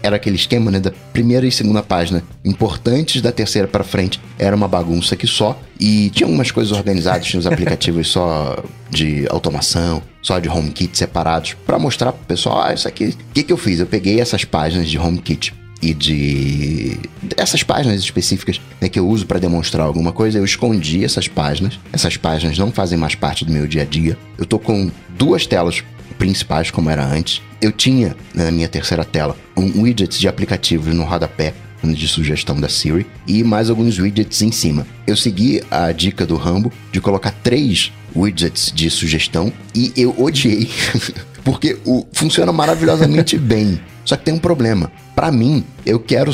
[0.00, 4.54] era aquele esquema, né, da primeira e segunda página importantes, da terceira para frente era
[4.54, 10.00] uma bagunça que só, e tinha algumas coisas organizadas, tinha os aplicativos só de automação,
[10.22, 13.56] só de HomeKit separados, para mostrar pro pessoal, ah, isso aqui, o que que eu
[13.56, 13.80] fiz?
[13.80, 15.52] Eu peguei essas páginas de HomeKit
[15.84, 16.98] e de
[17.36, 21.78] essas páginas específicas né, que eu uso para demonstrar alguma coisa, eu escondi essas páginas.
[21.92, 24.16] Essas páginas não fazem mais parte do meu dia a dia.
[24.38, 25.84] Eu tô com duas telas
[26.16, 27.42] principais como era antes.
[27.60, 32.66] Eu tinha na minha terceira tela um widget de aplicativos no rodapé de sugestão da
[32.66, 34.86] Siri e mais alguns widgets em cima.
[35.06, 40.70] Eu segui a dica do Rambo de colocar três widgets de sugestão e eu odiei
[41.44, 43.80] porque o, funciona maravilhosamente bem.
[44.04, 44.90] Só que tem um problema.
[45.14, 46.32] Para mim, eu quero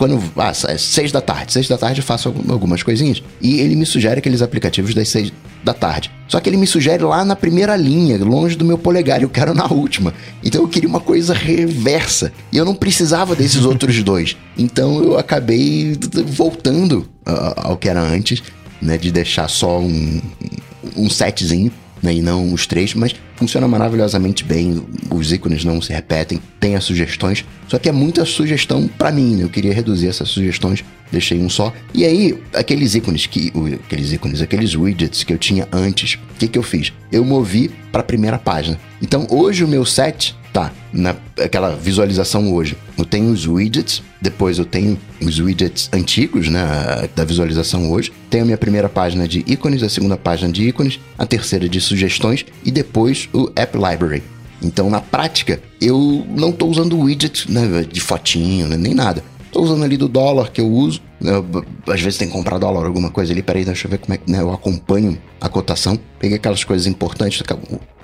[0.00, 3.76] quando ah, é seis da tarde, seis da tarde eu faço algumas coisinhas e ele
[3.76, 5.30] me sugere aqueles aplicativos das seis
[5.62, 6.10] da tarde.
[6.26, 9.28] Só que ele me sugere lá na primeira linha, longe do meu polegar, e eu
[9.28, 10.14] quero na última.
[10.42, 12.32] Então eu queria uma coisa reversa.
[12.50, 14.38] E eu não precisava desses outros dois.
[14.56, 15.98] Então eu acabei
[16.28, 18.42] voltando uh, ao que era antes,
[18.80, 18.96] né?
[18.96, 20.18] De deixar só um,
[20.96, 21.70] um setzinho
[22.02, 24.82] né, e não os três, mas funciona maravilhosamente bem.
[25.10, 29.36] Os ícones não se repetem, tem as sugestões, só que é muita sugestão para mim.
[29.36, 29.44] Né?
[29.44, 31.72] Eu queria reduzir essas sugestões, deixei um só.
[31.94, 33.52] E aí, aqueles ícones que
[33.84, 36.92] aqueles ícones, aqueles widgets que eu tinha antes, o que que eu fiz?
[37.10, 38.78] Eu movi para a primeira página.
[39.02, 42.76] Então, hoje o meu set tá naquela visualização hoje.
[42.96, 48.12] Eu tenho os widgets, depois eu tenho os widgets antigos, né, da visualização hoje.
[48.28, 51.80] Tenho a minha primeira página de ícones, a segunda página de ícones, a terceira de
[51.80, 54.22] sugestões e depois o App Library.
[54.62, 59.22] Então, na prática, eu não estou usando widget né, de fotinho, né, nem nada.
[59.46, 61.00] Estou usando ali do dólar que eu uso.
[61.20, 61.44] Eu,
[61.88, 63.42] às vezes tem que comprar dólar, alguma coisa ali.
[63.42, 65.98] Peraí, deixa eu ver como é que né, eu acompanho a cotação.
[66.20, 67.42] Peguei aquelas coisas importantes,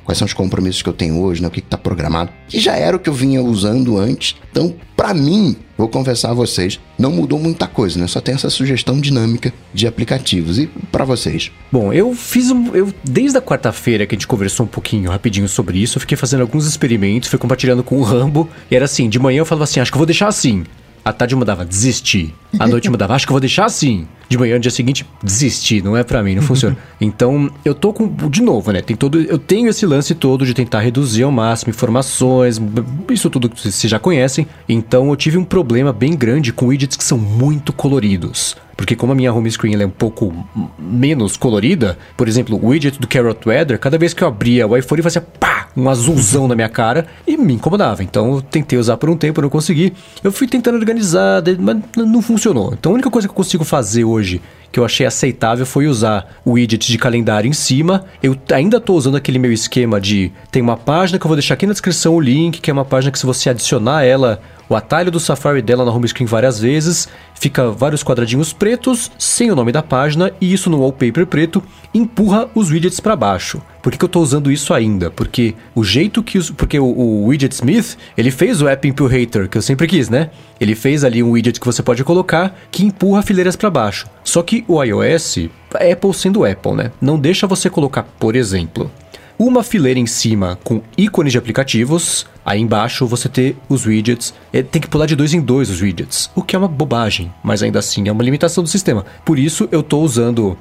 [0.06, 1.48] quais são os compromissos que eu tenho hoje, né?
[1.48, 4.36] o que está programado, que já era o que eu vinha usando antes.
[4.50, 8.06] Então, para mim, vou confessar a vocês, não mudou muita coisa, né?
[8.06, 10.58] Só tem essa sugestão dinâmica de aplicativos.
[10.58, 11.50] E para vocês?
[11.70, 15.48] Bom, eu fiz um, eu desde a quarta-feira que a gente conversou um pouquinho rapidinho
[15.48, 19.08] sobre isso, eu fiquei fazendo alguns experimentos, fui compartilhando com o Rambo, e era assim,
[19.08, 20.64] de manhã eu falava assim, acho que eu vou deixar assim.
[21.06, 22.34] À tarde eu mudava, desistir.
[22.58, 24.08] À noite eu mudava, acho que eu vou deixar assim.
[24.28, 26.76] De manhã, no dia seguinte, desistir, não é para mim, não funciona.
[27.00, 28.12] então, eu tô com.
[28.28, 28.82] De novo, né?
[28.82, 32.60] Tem todo, eu tenho esse lance todo de tentar reduzir ao máximo informações,
[33.08, 34.48] isso tudo que vocês já conhecem.
[34.68, 38.56] Então, eu tive um problema bem grande com widgets que são muito coloridos.
[38.76, 40.32] Porque como a minha home screen é um pouco
[40.78, 44.76] menos colorida, por exemplo, o widget do Carrot Weather, cada vez que eu abria o
[44.76, 48.02] iPhone, fazia pá, um azulzão na minha cara e me incomodava.
[48.02, 49.94] Então eu tentei usar por um tempo, não consegui.
[50.22, 52.74] Eu fui tentando organizar, mas não funcionou.
[52.74, 54.42] Então a única coisa que eu consigo fazer hoje
[54.76, 58.04] que eu achei aceitável foi usar o widget de calendário em cima.
[58.22, 61.54] Eu ainda estou usando aquele meu esquema de tem uma página que eu vou deixar
[61.54, 64.76] aqui na descrição o link, que é uma página que se você adicionar ela o
[64.76, 69.56] atalho do Safari dela na home screen várias vezes, fica vários quadradinhos pretos, sem o
[69.56, 71.62] nome da página, e isso no wallpaper preto
[71.94, 73.62] empurra os widgets para baixo.
[73.86, 75.12] Por que, que eu estou usando isso ainda?
[75.12, 76.50] Porque o jeito que os.
[76.50, 80.30] Porque o, o, Widget Smith, ele fez o App Impurator, que eu sempre quis, né?
[80.60, 84.08] Ele fez ali um widget que você pode colocar que empurra fileiras para baixo.
[84.24, 86.90] Só que o iOS, Apple sendo Apple, né?
[87.00, 88.90] Não deixa você colocar, por exemplo,
[89.38, 94.34] uma fileira em cima com ícones de aplicativos, aí embaixo você ter os widgets.
[94.52, 97.32] É, tem que pular de dois em dois os widgets, o que é uma bobagem,
[97.40, 99.06] mas ainda assim é uma limitação do sistema.
[99.24, 100.58] Por isso eu estou usando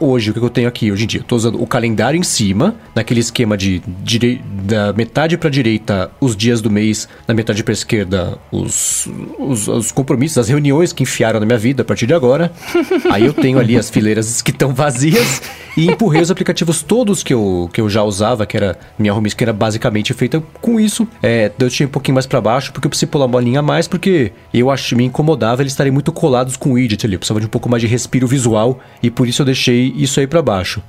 [0.00, 1.20] hoje, o que eu tenho aqui hoje em dia?
[1.20, 6.36] Estou usando o calendário em cima, naquele esquema de direi da metade para direita os
[6.36, 9.08] dias do mês, na metade para esquerda os,
[9.38, 12.52] os, os, compromissos, as reuniões que enfiaram na minha vida a partir de agora.
[13.10, 15.42] Aí eu tenho ali as fileiras que estão vazias
[15.76, 19.30] e empurrei os aplicativos todos que eu, que eu já usava, que era minha home
[19.40, 21.06] era basicamente feita com isso.
[21.22, 23.62] É, eu tinha um pouquinho mais para baixo porque eu precisei pular uma linha a
[23.62, 27.14] mais porque eu acho me incomodava eles estarem muito colados com o widget ali.
[27.14, 30.18] Eu precisava de um pouco mais de respiro visual e por isso eu deixei isso
[30.18, 30.82] aí para baixo.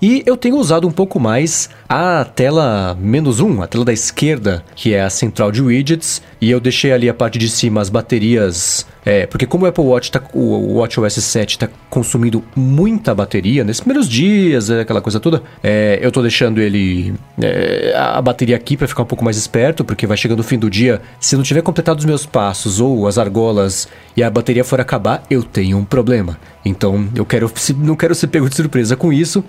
[0.00, 4.64] E eu tenho usado um pouco mais a tela menos um, a tela da esquerda,
[4.74, 7.88] que é a central de widgets, e eu deixei ali a parte de cima as
[7.88, 8.84] baterias.
[9.04, 13.80] É, porque como o Apple Watch tá, o WatchOS 7 está consumindo muita bateria nesses
[13.80, 18.76] primeiros dias, é, aquela coisa toda, é, eu estou deixando ele é, a bateria aqui
[18.76, 21.44] para ficar um pouco mais esperto, porque vai chegando o fim do dia, se não
[21.44, 23.86] tiver completado os meus passos ou as argolas
[24.16, 26.36] e a bateria for acabar, eu tenho um problema.
[26.64, 29.44] Então eu quero não quero ser pego de surpresa com isso.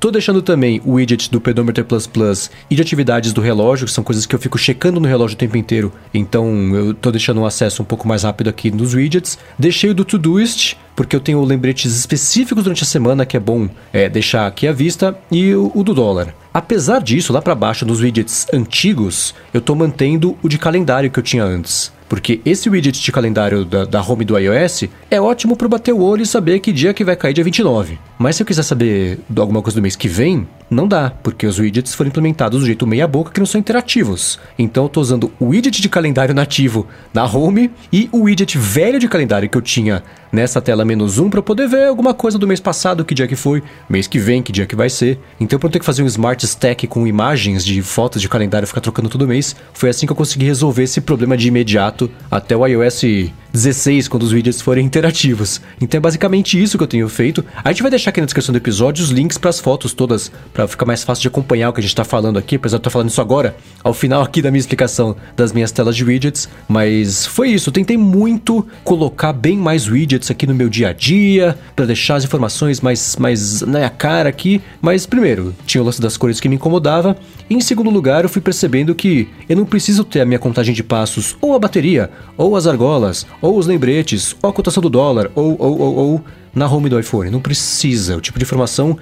[0.00, 3.92] Tô deixando também o widget do Pedometer Plus Plus e de atividades do relógio, que
[3.92, 5.92] são coisas que eu fico checando no relógio o tempo inteiro.
[6.14, 9.38] Então eu tô deixando um acesso um pouco mais rápido aqui nos widgets.
[9.58, 13.68] Deixei o do Todoist, porque eu tenho lembretes específicos durante a semana que é bom
[13.92, 16.34] é, deixar aqui à vista e o, o do dólar.
[16.52, 21.18] Apesar disso, lá para baixo nos widgets antigos, eu estou mantendo o de calendário que
[21.18, 21.92] eu tinha antes.
[22.08, 26.00] Porque esse widget de calendário da, da home do iOS é ótimo para bater o
[26.00, 27.98] olho e saber que dia que vai cair dia 29.
[28.18, 31.58] Mas se eu quiser saber alguma coisa do mês que vem, não dá, porque os
[31.58, 34.38] widgets foram implementados do jeito meia boca que não são interativos.
[34.58, 38.98] Então eu tô usando o widget de calendário nativo na home e o widget velho
[38.98, 42.46] de calendário que eu tinha nessa tela menos um para poder ver alguma coisa do
[42.46, 45.18] mês passado, que dia que foi, mês que vem, que dia que vai ser.
[45.40, 48.82] Então para ter que fazer um smart stack com imagens de fotos de calendário ficar
[48.82, 52.66] trocando todo mês, foi assim que eu consegui resolver esse problema de imediato até o
[52.66, 53.04] iOS
[53.52, 55.60] 16, quando os vídeos forem interativos.
[55.80, 57.44] Então é basicamente isso que eu tenho feito.
[57.64, 60.30] A gente vai deixar aqui na descrição do episódio os links para as fotos todas,
[60.52, 62.80] para ficar mais fácil de acompanhar o que a gente está falando aqui, apesar de
[62.80, 66.04] eu estar falando isso agora, ao final aqui da minha explicação das minhas telas de
[66.04, 66.48] widgets.
[66.68, 70.92] Mas foi isso, eu tentei muito colocar bem mais widgets aqui no meu dia a
[70.92, 74.60] dia, para deixar as informações mais, mais na cara aqui.
[74.80, 77.16] Mas primeiro, tinha o lance das cores que me incomodava,
[77.48, 80.74] e em segundo lugar, eu fui percebendo que eu não preciso ter a minha contagem
[80.74, 84.90] de passos, ou a bateria, ou as argolas, ou os lembretes, ou a cotação do
[84.90, 86.24] dólar, ou, ou, ou, ou
[86.54, 87.30] na home do iPhone.
[87.30, 88.16] Não precisa.
[88.16, 88.98] O tipo de informação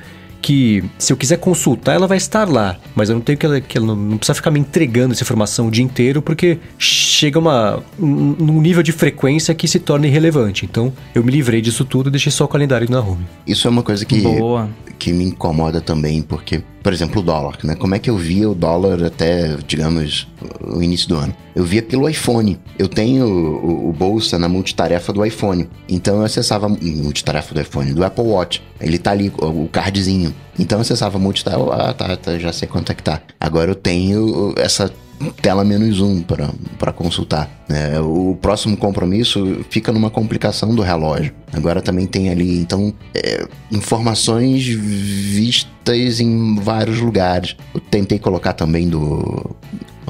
[0.46, 2.76] que, se eu quiser consultar, ela vai estar lá.
[2.94, 5.22] Mas eu não tenho que ela, que ela não, não, precisa ficar me entregando essa
[5.22, 10.06] informação o dia inteiro, porque chega uma, um, um nível de frequência que se torna
[10.06, 10.64] irrelevante.
[10.64, 13.26] Então, eu me livrei disso tudo e deixei só o calendário na home.
[13.46, 14.68] Isso é uma coisa que, Boa.
[14.98, 17.74] que me incomoda também, porque por exemplo, o dólar, né?
[17.74, 20.28] Como é que eu via o dólar até, digamos,
[20.62, 21.34] o início do ano?
[21.56, 22.60] Eu via pelo iPhone.
[22.78, 25.66] Eu tenho o, o bolsa na multitarefa do iPhone.
[25.88, 28.62] Então eu acessava multitarefa do iPhone, do Apple Watch.
[28.78, 30.34] Ele tá ali, o cardzinho.
[30.58, 31.72] Então eu acessava multitarefa.
[31.72, 33.22] Ah, tá, tá, já sei quanto é que tá.
[33.40, 34.92] Agora eu tenho essa
[35.40, 37.50] tela menos um para consultar.
[37.70, 41.32] É, o próximo compromisso fica numa complicação do relógio.
[41.54, 47.56] Agora também tem ali, então, é, informações vistas em vários lugares.
[47.74, 49.56] Eu tentei colocar também do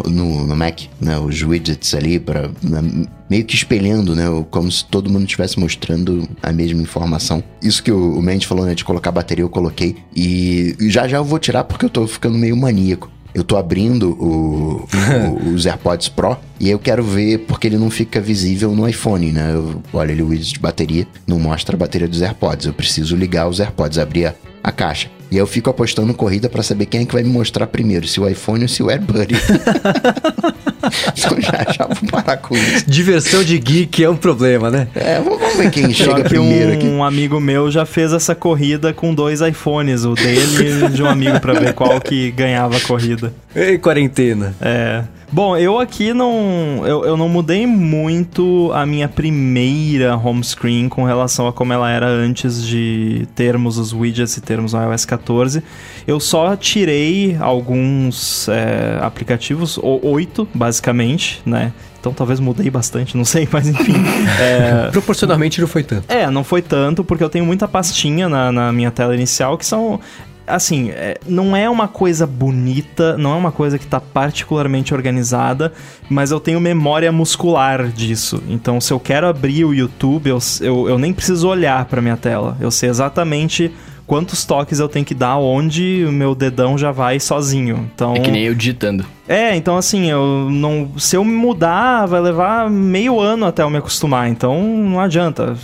[0.04, 4.84] no, no Mac, né, os widgets ali para né, meio que espelhando, né, como se
[4.84, 7.42] todo mundo estivesse mostrando a mesma informação.
[7.62, 11.18] Isso que o, o Mendes falou, né, de colocar bateria, eu coloquei e já já
[11.18, 15.66] eu vou tirar porque eu tô ficando meio maníaco eu tô abrindo o, o, os
[15.66, 19.52] AirPods Pro e eu quero ver porque ele não fica visível no iPhone, né?
[19.52, 22.64] Eu, olha ali o widget de bateria, não mostra a bateria dos AirPods.
[22.64, 24.34] Eu preciso ligar os AirPods, abrir a,
[24.66, 25.08] a caixa.
[25.30, 28.06] E aí eu fico apostando corrida para saber quem é que vai me mostrar primeiro,
[28.06, 29.34] se o iPhone ou se o AirBuddy.
[31.16, 32.84] então já, já vou parar com isso.
[32.88, 34.88] Diversão de geek é um problema, né?
[34.94, 36.86] É, vamos ver quem chega primeiro um, aqui.
[36.86, 41.06] Um amigo meu já fez essa corrida com dois iPhones, o dele e de um
[41.06, 43.32] amigo para ver qual que ganhava a corrida.
[43.54, 44.54] Ei, quarentena.
[44.60, 45.04] É.
[45.30, 46.82] Bom, eu aqui não.
[46.86, 51.90] Eu, eu não mudei muito a minha primeira home screen com relação a como ela
[51.90, 55.62] era antes de termos os widgets e termos o iOS 14.
[56.06, 61.72] Eu só tirei alguns é, aplicativos, oito basicamente, né?
[62.06, 63.94] Então talvez mudei bastante, não sei, mas enfim.
[64.40, 64.90] É...
[64.92, 66.04] Proporcionalmente não foi tanto.
[66.08, 69.66] É, não foi tanto, porque eu tenho muita pastinha na, na minha tela inicial que
[69.66, 69.98] são
[70.46, 75.72] assim, é, não é uma coisa bonita, não é uma coisa que tá particularmente organizada,
[76.08, 78.42] mas eu tenho memória muscular disso.
[78.48, 82.16] Então, se eu quero abrir o YouTube, eu, eu, eu nem preciso olhar para minha
[82.16, 82.56] tela.
[82.60, 83.72] Eu sei exatamente
[84.06, 87.90] quantos toques eu tenho que dar onde o meu dedão já vai sozinho.
[87.94, 89.04] Então, é que nem eu digitando.
[89.28, 93.78] É, então assim, eu não, se eu mudar, vai levar meio ano até eu me
[93.78, 94.28] acostumar.
[94.28, 95.56] Então, não adianta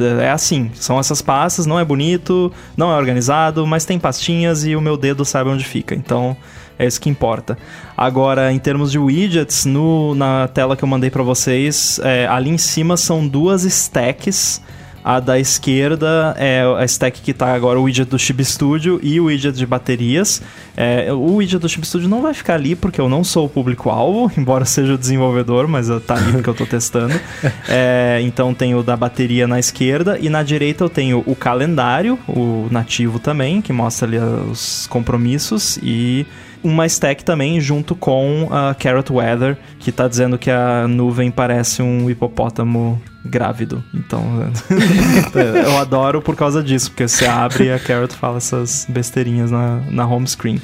[0.00, 4.74] é assim, são essas pastas, não é bonito, não é organizado, mas tem pastinhas e
[4.74, 5.94] o meu dedo sabe onde fica.
[5.94, 6.36] Então,
[6.78, 7.58] é isso que importa.
[7.96, 12.50] Agora, em termos de widgets, no, na tela que eu mandei para vocês, é, ali
[12.50, 14.62] em cima são duas stacks
[15.08, 19.18] a da esquerda é a stack que está agora o widget do Chib Studio e
[19.18, 20.42] o widget de baterias.
[20.76, 23.48] É, o widget do Chib Studio não vai ficar ali porque eu não sou o
[23.48, 27.18] público-alvo, embora seja o desenvolvedor, mas está ali porque eu estou testando.
[27.70, 32.18] É, então tem o da bateria na esquerda e na direita eu tenho o calendário,
[32.26, 36.26] o nativo também, que mostra ali os compromissos e
[36.62, 41.82] uma stack também junto com a Carrot Weather, que está dizendo que a nuvem parece
[41.82, 43.82] um hipopótamo grávido.
[43.94, 44.50] Então,
[45.64, 49.80] eu adoro por causa disso, porque você abre e a Carrot fala essas besteirinhas na,
[49.90, 50.60] na home screen.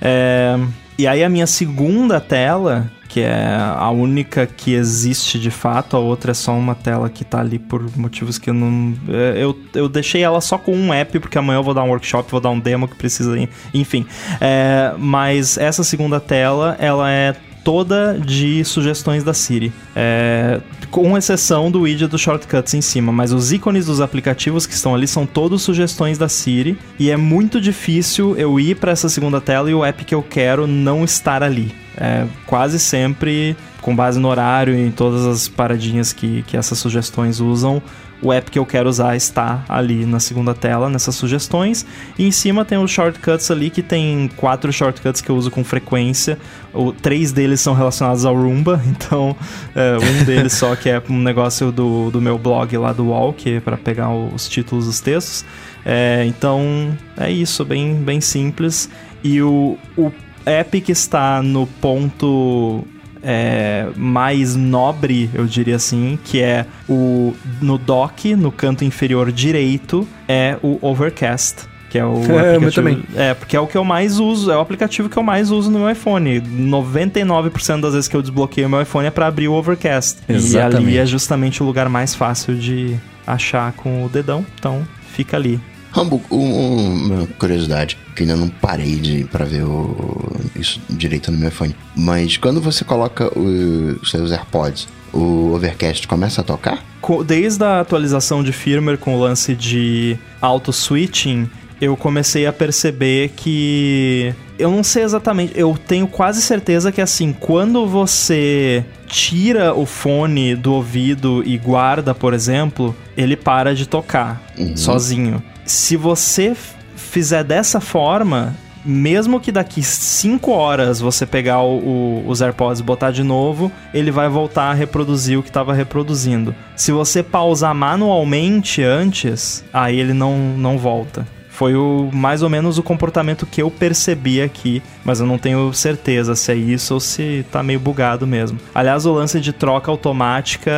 [0.00, 0.58] É,
[0.98, 6.00] e aí a minha segunda tela, que é a única que existe de fato, a
[6.00, 8.94] outra é só uma tela que tá ali por motivos que eu não.
[9.08, 11.88] É, eu, eu deixei ela só com um app, porque amanhã eu vou dar um
[11.88, 13.36] workshop, vou dar um demo que precisa.
[13.72, 14.06] Enfim.
[14.40, 17.34] É, mas essa segunda tela, ela é
[17.64, 19.72] toda de sugestões da Siri.
[19.94, 20.60] É,
[20.90, 24.94] com exceção do widget do Shortcuts em cima, mas os ícones dos aplicativos que estão
[24.94, 29.40] ali são todos sugestões da Siri e é muito difícil eu ir para essa segunda
[29.40, 31.74] tela e o app que eu quero não estar ali.
[31.96, 36.78] É quase sempre com base no horário e em todas as paradinhas que, que essas
[36.78, 37.82] sugestões usam,
[38.22, 41.84] o app que eu quero usar está ali na segunda tela, nessas sugestões.
[42.16, 45.64] E em cima tem os shortcuts ali, que tem quatro shortcuts que eu uso com
[45.64, 46.38] frequência.
[46.72, 49.36] O, três deles são relacionados ao Roomba, então
[49.74, 53.32] é, um deles só que é um negócio do, do meu blog lá do Wall,
[53.32, 55.44] que é para pegar os títulos dos textos.
[55.84, 58.88] É, então é isso, bem, bem simples.
[59.24, 60.12] E o, o
[60.46, 62.84] app que está no ponto
[63.22, 70.06] é, mais nobre, eu diria assim, que é o no dock, no canto inferior direito,
[70.28, 71.70] é o Overcast.
[71.88, 72.72] Que é o é, aplicativo.
[72.72, 73.04] também.
[73.14, 75.70] É, porque é o que eu mais uso, é o aplicativo que eu mais uso
[75.70, 76.40] no meu iPhone.
[76.40, 80.20] 99% das vezes que eu desbloqueio o meu iPhone é para abrir o Overcast.
[80.28, 80.84] Exatamente.
[80.84, 82.96] E ali é justamente o lugar mais fácil de
[83.26, 84.44] achar com o dedão.
[84.58, 85.60] Então, fica ali.
[85.92, 91.50] Rambo, uma curiosidade, que ainda não parei de para ver o, isso direito no meu
[91.50, 91.76] iPhone.
[91.94, 96.82] Mas quando você coloca os seus AirPods, o Overcast começa a tocar?
[97.26, 103.32] Desde a atualização de firmware com o lance de auto switching, eu comecei a perceber
[103.36, 109.84] que eu não sei exatamente, eu tenho quase certeza que assim, quando você tira o
[109.84, 114.76] fone do ouvido e guarda, por exemplo, ele para de tocar uhum.
[114.76, 116.56] sozinho se você
[116.96, 118.54] fizer dessa forma,
[118.84, 123.70] mesmo que daqui 5 horas você pegar o, o, os AirPods e botar de novo,
[123.94, 126.54] ele vai voltar a reproduzir o que estava reproduzindo.
[126.76, 131.26] Se você pausar manualmente antes, aí ele não, não volta.
[131.48, 135.72] Foi o mais ou menos o comportamento que eu percebi aqui, mas eu não tenho
[135.72, 138.58] certeza se é isso ou se tá meio bugado mesmo.
[138.74, 140.72] Aliás, o lance de troca automática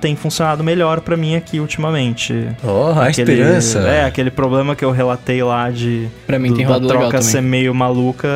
[0.00, 2.48] tem funcionado melhor para mim aqui ultimamente.
[2.62, 3.78] Oh, a aquele, esperança.
[3.80, 7.40] É, aquele problema que eu relatei lá de pra mim do, tem da troca ser
[7.40, 8.28] meio maluca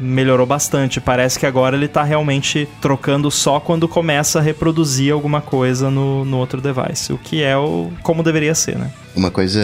[0.00, 1.00] melhorou bastante.
[1.00, 6.24] Parece que agora ele tá realmente trocando só quando começa a reproduzir alguma coisa no,
[6.24, 8.90] no outro device, o que é o como deveria ser, né?
[9.14, 9.60] Uma coisa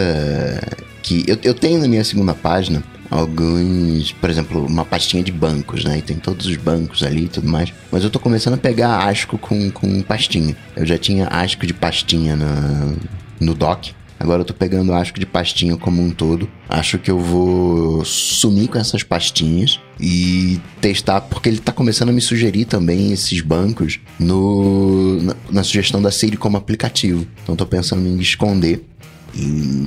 [1.02, 5.84] que eu, eu tenho na minha segunda página alguns, por exemplo, uma pastinha de bancos,
[5.84, 5.98] né?
[5.98, 7.72] E tem todos os bancos ali e tudo mais.
[7.90, 10.56] Mas eu tô começando a pegar asco com, com pastinha.
[10.74, 12.94] Eu já tinha asco de pastinha na,
[13.40, 13.94] no dock.
[14.18, 16.48] Agora eu tô pegando asco de pastinha como um todo.
[16.68, 22.12] Acho que eu vou sumir com essas pastinhas e testar, porque ele tá começando a
[22.12, 27.26] me sugerir também esses bancos no, na, na sugestão da Siri como aplicativo.
[27.42, 28.82] Então tô pensando em esconder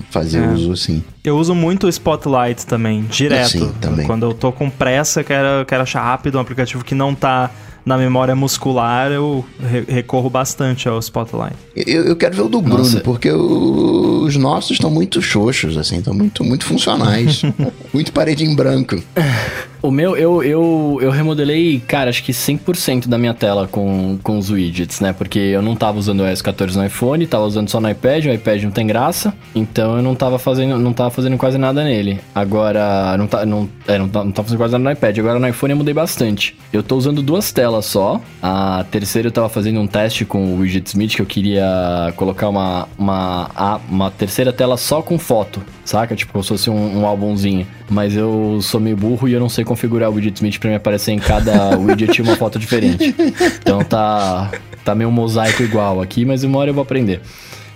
[0.10, 0.48] fazer é.
[0.48, 1.04] uso assim.
[1.24, 3.50] Eu uso muito o Spotlight também, direto.
[3.50, 4.06] Sim, também.
[4.06, 7.52] Quando eu tô com pressa, quero, quero achar rápido um aplicativo que não tá
[7.86, 11.56] na memória muscular, eu re recorro bastante ao Spotlight.
[11.76, 13.02] Eu, eu quero ver o do Bruno, Nossa.
[13.02, 17.42] porque os nossos estão muito xoxos, assim, estão muito, muito funcionais.
[17.94, 19.02] muito parede em branco.
[19.82, 24.38] O meu, eu, eu, eu remodelei, cara, acho que 100% da minha tela com, com
[24.38, 25.14] os widgets, né?
[25.14, 28.26] Porque eu não tava usando o iOS 14 no iPhone, tava usando só no iPad,
[28.26, 31.82] o iPad não tem graça, então eu não tava fazendo, não tava fazendo quase nada
[31.82, 32.20] nele.
[32.36, 35.40] Agora, não, tá, não, é, não, tá, não tava fazendo quase nada no iPad, agora
[35.40, 36.58] no iPhone eu mudei bastante.
[36.74, 40.60] Eu tô usando duas telas só, a terceira eu tava fazendo um teste com o
[40.60, 46.16] Widget Smith, que eu queria colocar uma, uma, uma terceira tela só com foto, saca?
[46.16, 47.66] Tipo, como se fosse um, um álbumzinho.
[47.90, 50.76] Mas eu sou meio burro e eu não sei configurar o Widget Smith pra me
[50.76, 53.16] aparecer em cada widget uma foto diferente.
[53.62, 54.52] Então tá,
[54.86, 57.22] tá meio um mosaico igual aqui, mas uma hora eu vou aprender.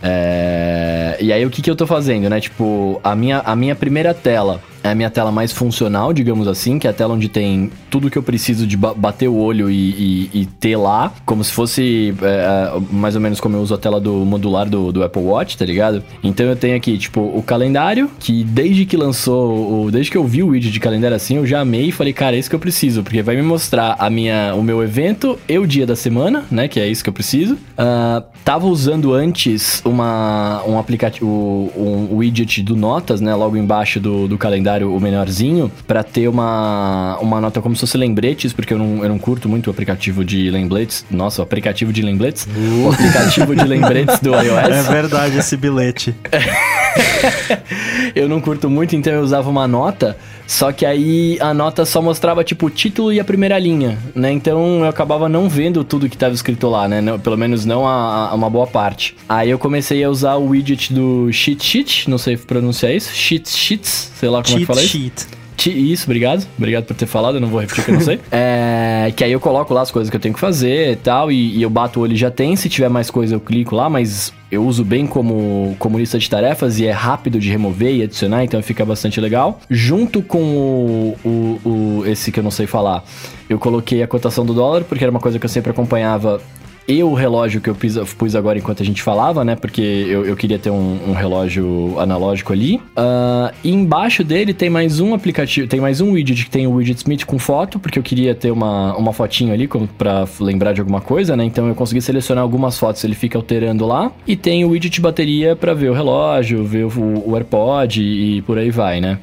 [0.02, 1.18] É...
[1.20, 2.40] E aí o que, que eu tô fazendo, né?
[2.40, 6.78] Tipo, a minha, a minha primeira tela é a minha tela mais funcional, digamos assim,
[6.78, 10.30] que é a tela onde tem tudo que eu preciso de bater o olho e,
[10.34, 13.74] e, e ter lá, como se fosse é, é, mais ou menos como eu uso
[13.74, 16.04] a tela do modular do, do, Apple Watch, tá ligado?
[16.24, 20.44] Então eu tenho aqui, tipo, o calendário, que desde que lançou, desde que eu vi
[20.44, 22.60] o vídeo de calendário assim, eu já amei e falei, cara, é isso que eu
[22.60, 26.44] preciso, porque vai me mostrar a minha, o meu evento e o dia da semana,
[26.52, 27.54] né, que é isso que eu preciso.
[27.54, 34.28] Uh, tava usando antes uma, um aplicativo, um widget do Notas, né, logo embaixo do,
[34.28, 38.74] do calendário calendário o menorzinho para ter uma, uma nota como se fosse lembretes, porque
[38.74, 41.06] eu não, eu não curto muito o aplicativo de lembretes.
[41.10, 42.46] Nossa, o aplicativo de lembretes?
[42.48, 42.88] Uh.
[42.88, 44.70] O aplicativo de lembretes do iOS.
[44.70, 46.16] É verdade esse bilhete.
[48.16, 50.18] eu não curto muito, então eu usava uma nota,
[50.48, 54.32] só que aí a nota só mostrava tipo o título e a primeira linha, né?
[54.32, 57.02] Então eu acabava não vendo tudo que estava escrito lá, né?
[57.02, 59.16] Não, pelo menos não a, a, uma boa parte.
[59.28, 63.50] Aí eu comecei a usar o widget do Cheat Sheet, não sei pronunciar isso, Cheat
[63.50, 65.14] Sheets, sei lá como cheat é que fala sheet.
[65.18, 65.44] isso.
[65.70, 66.46] Isso, obrigado.
[66.58, 68.20] Obrigado por ter falado, eu não vou repetir que eu não sei.
[68.32, 71.32] é, que aí eu coloco lá as coisas que eu tenho que fazer e tal,
[71.32, 72.56] e, e eu bato o olho e já tem.
[72.56, 76.30] Se tiver mais coisa, eu clico lá, mas eu uso bem como, como lista de
[76.30, 79.60] tarefas e é rápido de remover e adicionar, então fica bastante legal.
[79.68, 83.04] Junto com o, o, o, esse que eu não sei falar,
[83.50, 86.40] eu coloquei a cotação do dólar, porque era uma coisa que eu sempre acompanhava
[86.88, 89.56] e o relógio que eu pus, pus agora enquanto a gente falava, né?
[89.56, 92.76] Porque eu, eu queria ter um, um relógio analógico ali.
[92.76, 96.74] Uh, e embaixo dele tem mais um aplicativo, tem mais um widget que tem o
[96.74, 100.82] widget Smith com foto, porque eu queria ter uma, uma fotinho ali pra lembrar de
[100.82, 101.46] alguma coisa, né?
[101.46, 104.12] Então eu consegui selecionar algumas fotos, ele fica alterando lá.
[104.28, 108.42] E tem o widget bateria para ver o relógio, ver o, o AirPod e, e
[108.42, 109.20] por aí vai, né?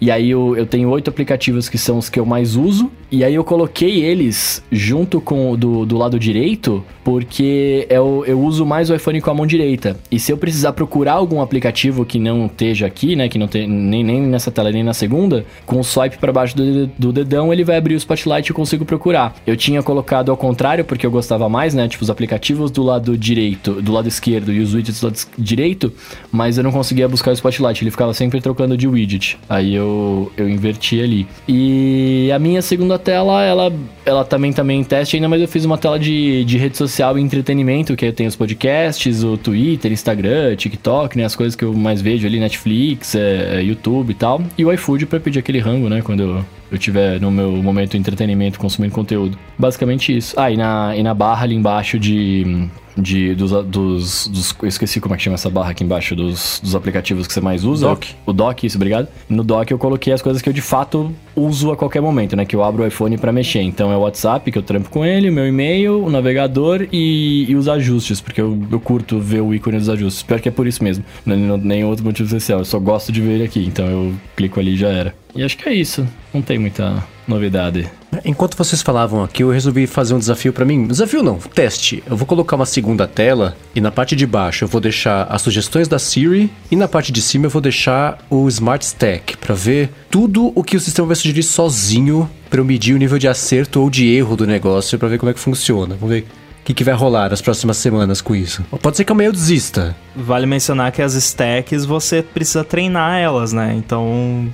[0.00, 2.90] E aí eu, eu tenho oito aplicativos que são os que eu mais uso.
[3.10, 8.66] E aí eu coloquei eles junto com do, do lado direito, porque eu, eu uso
[8.66, 9.98] mais o iPhone com a mão direita.
[10.10, 13.28] E se eu precisar procurar algum aplicativo que não esteja aqui, né?
[13.28, 16.54] Que não tem nem, nem nessa tela nem na segunda, com o swipe para baixo
[16.54, 19.34] do, do dedão, ele vai abrir o Spotlight e eu consigo procurar.
[19.46, 21.88] Eu tinha colocado ao contrário, porque eu gostava mais, né?
[21.88, 25.92] Tipo, os aplicativos do lado direito, do lado esquerdo e os widgets do lado direito,
[26.30, 29.38] mas eu não conseguia buscar o Spotlight, ele ficava sempre trocando de widget.
[29.48, 31.26] Aí eu eu, eu inverti ali.
[31.46, 33.72] E a minha segunda tela, ela,
[34.04, 37.18] ela também também em teste ainda, mas eu fiz uma tela de, de rede social
[37.18, 41.24] e entretenimento, que tem os podcasts, o Twitter, Instagram, TikTok, né?
[41.24, 44.42] As coisas que eu mais vejo ali, Netflix, é, é YouTube e tal.
[44.56, 46.02] E o iFood para pedir aquele rango, né?
[46.02, 49.38] Quando eu, eu tiver no meu momento entretenimento consumindo conteúdo.
[49.58, 50.34] Basicamente isso.
[50.38, 52.68] Ah, e na, e na barra ali embaixo de
[53.00, 56.60] de, dos, dos, dos, Eu esqueci como é que chama essa barra aqui embaixo dos,
[56.62, 57.88] dos aplicativos que você mais usa.
[57.88, 58.04] Doc.
[58.26, 59.08] O Doc, isso, obrigado.
[59.28, 62.44] No Doc eu coloquei as coisas que eu de fato uso a qualquer momento, né?
[62.44, 63.62] Que eu abro o iPhone para mexer.
[63.62, 67.46] Então é o WhatsApp, que eu trampo com ele, o meu e-mail, o navegador e,
[67.48, 70.18] e os ajustes, porque eu, eu curto ver o ícone dos ajustes.
[70.18, 71.04] Espero que é por isso mesmo.
[71.24, 72.60] Não, não, nem outro motivo especial.
[72.60, 73.64] Eu só gosto de ver ele aqui.
[73.64, 75.14] Então eu clico ali e já era.
[75.34, 76.06] E acho que é isso.
[76.32, 77.90] Não tem muita novidade.
[78.24, 80.86] Enquanto vocês falavam aqui, eu resolvi fazer um desafio para mim.
[80.86, 82.02] Desafio não, teste.
[82.06, 85.42] Eu vou colocar uma segunda tela e na parte de baixo eu vou deixar as
[85.42, 89.54] sugestões da Siri e na parte de cima eu vou deixar o Smart Stack para
[89.54, 93.28] ver tudo o que o sistema vai sugerir sozinho para eu medir o nível de
[93.28, 95.94] acerto ou de erro do negócio para ver como é que funciona.
[95.94, 96.26] Vamos ver
[96.68, 98.62] que, que vai rolar nas próximas semanas com isso.
[98.82, 99.96] Pode ser que amanhã eu desista.
[100.14, 103.72] Vale mencionar que as stacks você precisa treinar elas, né?
[103.74, 104.52] Então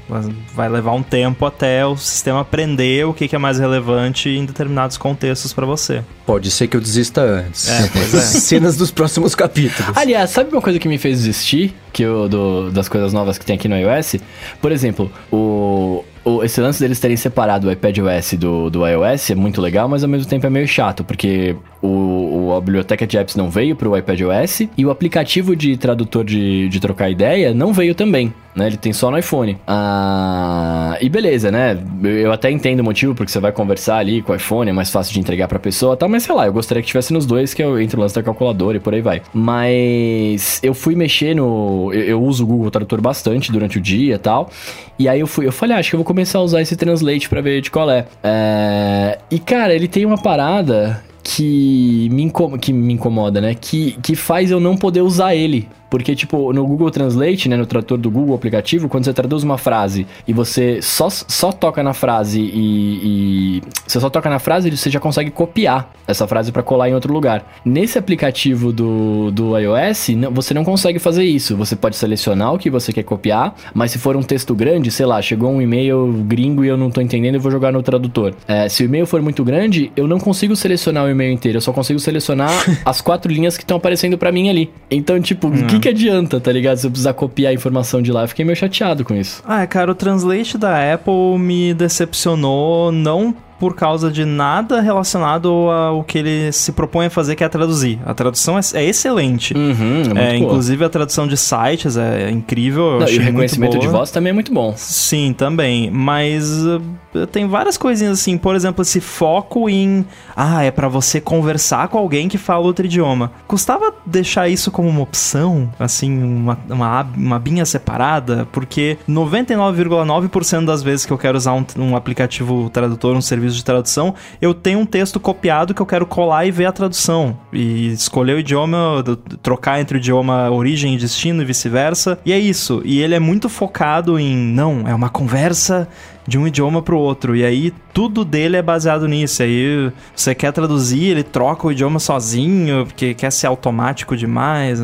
[0.54, 4.44] vai levar um tempo até o sistema aprender o que, que é mais relevante em
[4.44, 6.04] determinados contextos para você.
[6.24, 7.68] Pode ser que eu desista antes.
[7.68, 8.20] É, pois é.
[8.38, 9.96] Cenas dos próximos capítulos.
[9.96, 11.74] Aliás, sabe uma coisa que me fez desistir?
[11.92, 14.16] Que eu, do, das coisas novas que tem aqui no iOS?
[14.62, 19.34] Por exemplo, o, o, esse lance deles terem separado o iPadOS do, do iOS é
[19.34, 23.18] muito legal, mas ao mesmo tempo é meio chato, porque o, o a biblioteca de
[23.18, 27.52] apps não veio para o iPadOS e o aplicativo de tradutor de, de trocar ideia
[27.52, 28.66] não veio também né?
[28.66, 29.58] Ele tem só no iPhone.
[29.66, 31.78] Ah, e beleza, né?
[32.02, 34.90] Eu até entendo o motivo, porque você vai conversar ali com o iPhone, é mais
[34.90, 37.54] fácil de entregar pra pessoa tal, mas sei lá, eu gostaria que tivesse nos dois,
[37.54, 39.22] que eu entre o lance da calculadora e por aí vai.
[39.32, 41.90] Mas eu fui mexer no.
[41.92, 44.50] Eu, eu uso o Google Tradutor bastante durante o dia e tal.
[44.98, 46.76] E aí eu fui, eu falei, ah, acho que eu vou começar a usar esse
[46.76, 48.06] Translate pra ver de qual é.
[48.22, 49.18] é...
[49.30, 52.30] E cara, ele tem uma parada que me,
[52.60, 53.54] que me incomoda, né?
[53.58, 55.66] Que, que faz eu não poder usar ele.
[55.94, 59.56] Porque, tipo, no Google Translate, né, no tradutor do Google aplicativo, quando você traduz uma
[59.56, 64.76] frase e você só, só toca na frase e, e Você só toca na frase
[64.76, 67.46] você já consegue copiar essa frase para colar em outro lugar.
[67.64, 71.56] Nesse aplicativo do, do iOS, não, você não consegue fazer isso.
[71.56, 75.06] Você pode selecionar o que você quer copiar, mas se for um texto grande, sei
[75.06, 78.34] lá, chegou um e-mail gringo e eu não tô entendendo, eu vou jogar no tradutor.
[78.48, 81.62] É, se o e-mail for muito grande, eu não consigo selecionar o e-mail inteiro, eu
[81.62, 82.50] só consigo selecionar
[82.84, 84.72] as quatro linhas que estão aparecendo para mim ali.
[84.90, 86.78] Então, tipo, o que que adianta, tá ligado?
[86.78, 89.42] Se eu precisar copiar a informação de lá, eu fiquei meio chateado com isso.
[89.46, 96.02] Ah, cara, o Translate da Apple me decepcionou não por causa de nada relacionado ao
[96.02, 97.98] que ele se propõe a fazer, que é traduzir.
[98.04, 99.54] A tradução é, é excelente.
[99.54, 102.98] Uhum, é, é inclusive a tradução de sites é incrível.
[103.00, 104.74] Não, e o reconhecimento de voz também é muito bom.
[104.76, 105.90] Sim, também.
[105.90, 108.36] Mas uh, tem várias coisinhas assim.
[108.36, 110.04] Por exemplo, esse foco em.
[110.36, 113.32] Ah, é para você conversar com alguém que fala outro idioma.
[113.46, 120.82] Custava deixar isso como uma opção, assim, uma, uma, uma binha separada, porque 99,9% das
[120.82, 124.80] vezes que eu quero usar um, um aplicativo tradutor, um serviço de tradução, eu tenho
[124.80, 127.36] um texto copiado que eu quero colar e ver a tradução.
[127.52, 129.04] E escolher o idioma,
[129.42, 132.18] trocar entre o idioma origem e destino e vice-versa.
[132.24, 132.82] E é isso.
[132.84, 135.88] E ele é muito focado em, não, é uma conversa
[136.26, 137.36] de um idioma para o outro.
[137.36, 139.42] E aí tudo dele é baseado nisso.
[139.42, 144.80] Aí você quer traduzir, ele troca o idioma sozinho, porque quer ser automático demais.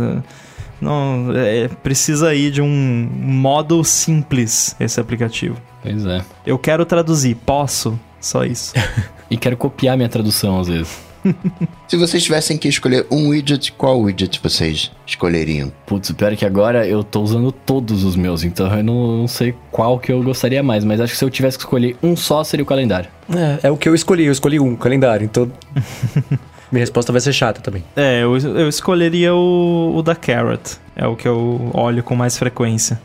[0.81, 5.57] Não, é, precisa ir de um modo simples esse aplicativo.
[5.83, 6.23] Pois é.
[6.47, 7.99] Eu quero traduzir, posso?
[8.21, 8.75] Só isso.
[9.31, 11.10] e quero copiar minha tradução às vezes.
[11.89, 15.73] Se vocês tivessem que escolher um widget, qual widget vocês escolheriam?
[15.87, 19.19] Putz, o pior é que agora eu tô usando todos os meus, então eu não,
[19.19, 21.97] não, sei qual que eu gostaria mais, mas acho que se eu tivesse que escolher
[22.03, 23.09] um só, seria o calendário.
[23.29, 25.51] É, é o que eu escolhi, eu escolhi um calendário, então.
[26.71, 27.83] Minha resposta vai ser chata também.
[27.97, 30.79] É, eu, eu escolheria o, o da Carrot.
[30.95, 33.01] É o que eu olho com mais frequência.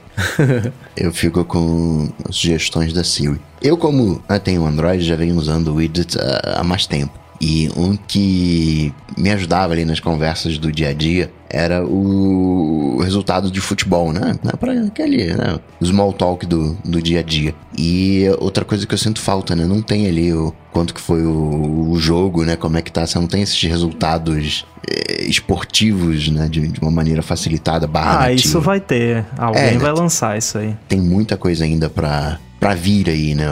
[0.96, 3.40] eu fico com sugestões da Siri.
[3.62, 7.25] Eu, como tenho Android, já venho usando o widget há mais tempo.
[7.40, 13.52] E um que me ajudava ali nas conversas do dia a dia era o resultado
[13.52, 14.36] de futebol, né?
[14.60, 15.60] Para aquele, né?
[15.80, 17.54] O small talk do, do dia a dia.
[17.78, 19.66] E outra coisa que eu sinto falta, né?
[19.66, 22.56] Não tem ali o quanto que foi o, o jogo, né?
[22.56, 23.06] Como é que tá?
[23.06, 26.48] Você não tem esses resultados eh, esportivos, né?
[26.50, 28.34] De, de, uma maneira facilitada, barra Ah, nativa.
[28.48, 29.26] isso vai ter.
[29.38, 30.76] Alguém é, vai lançar isso aí.
[30.88, 33.48] Tem muita coisa ainda para para vir aí, né?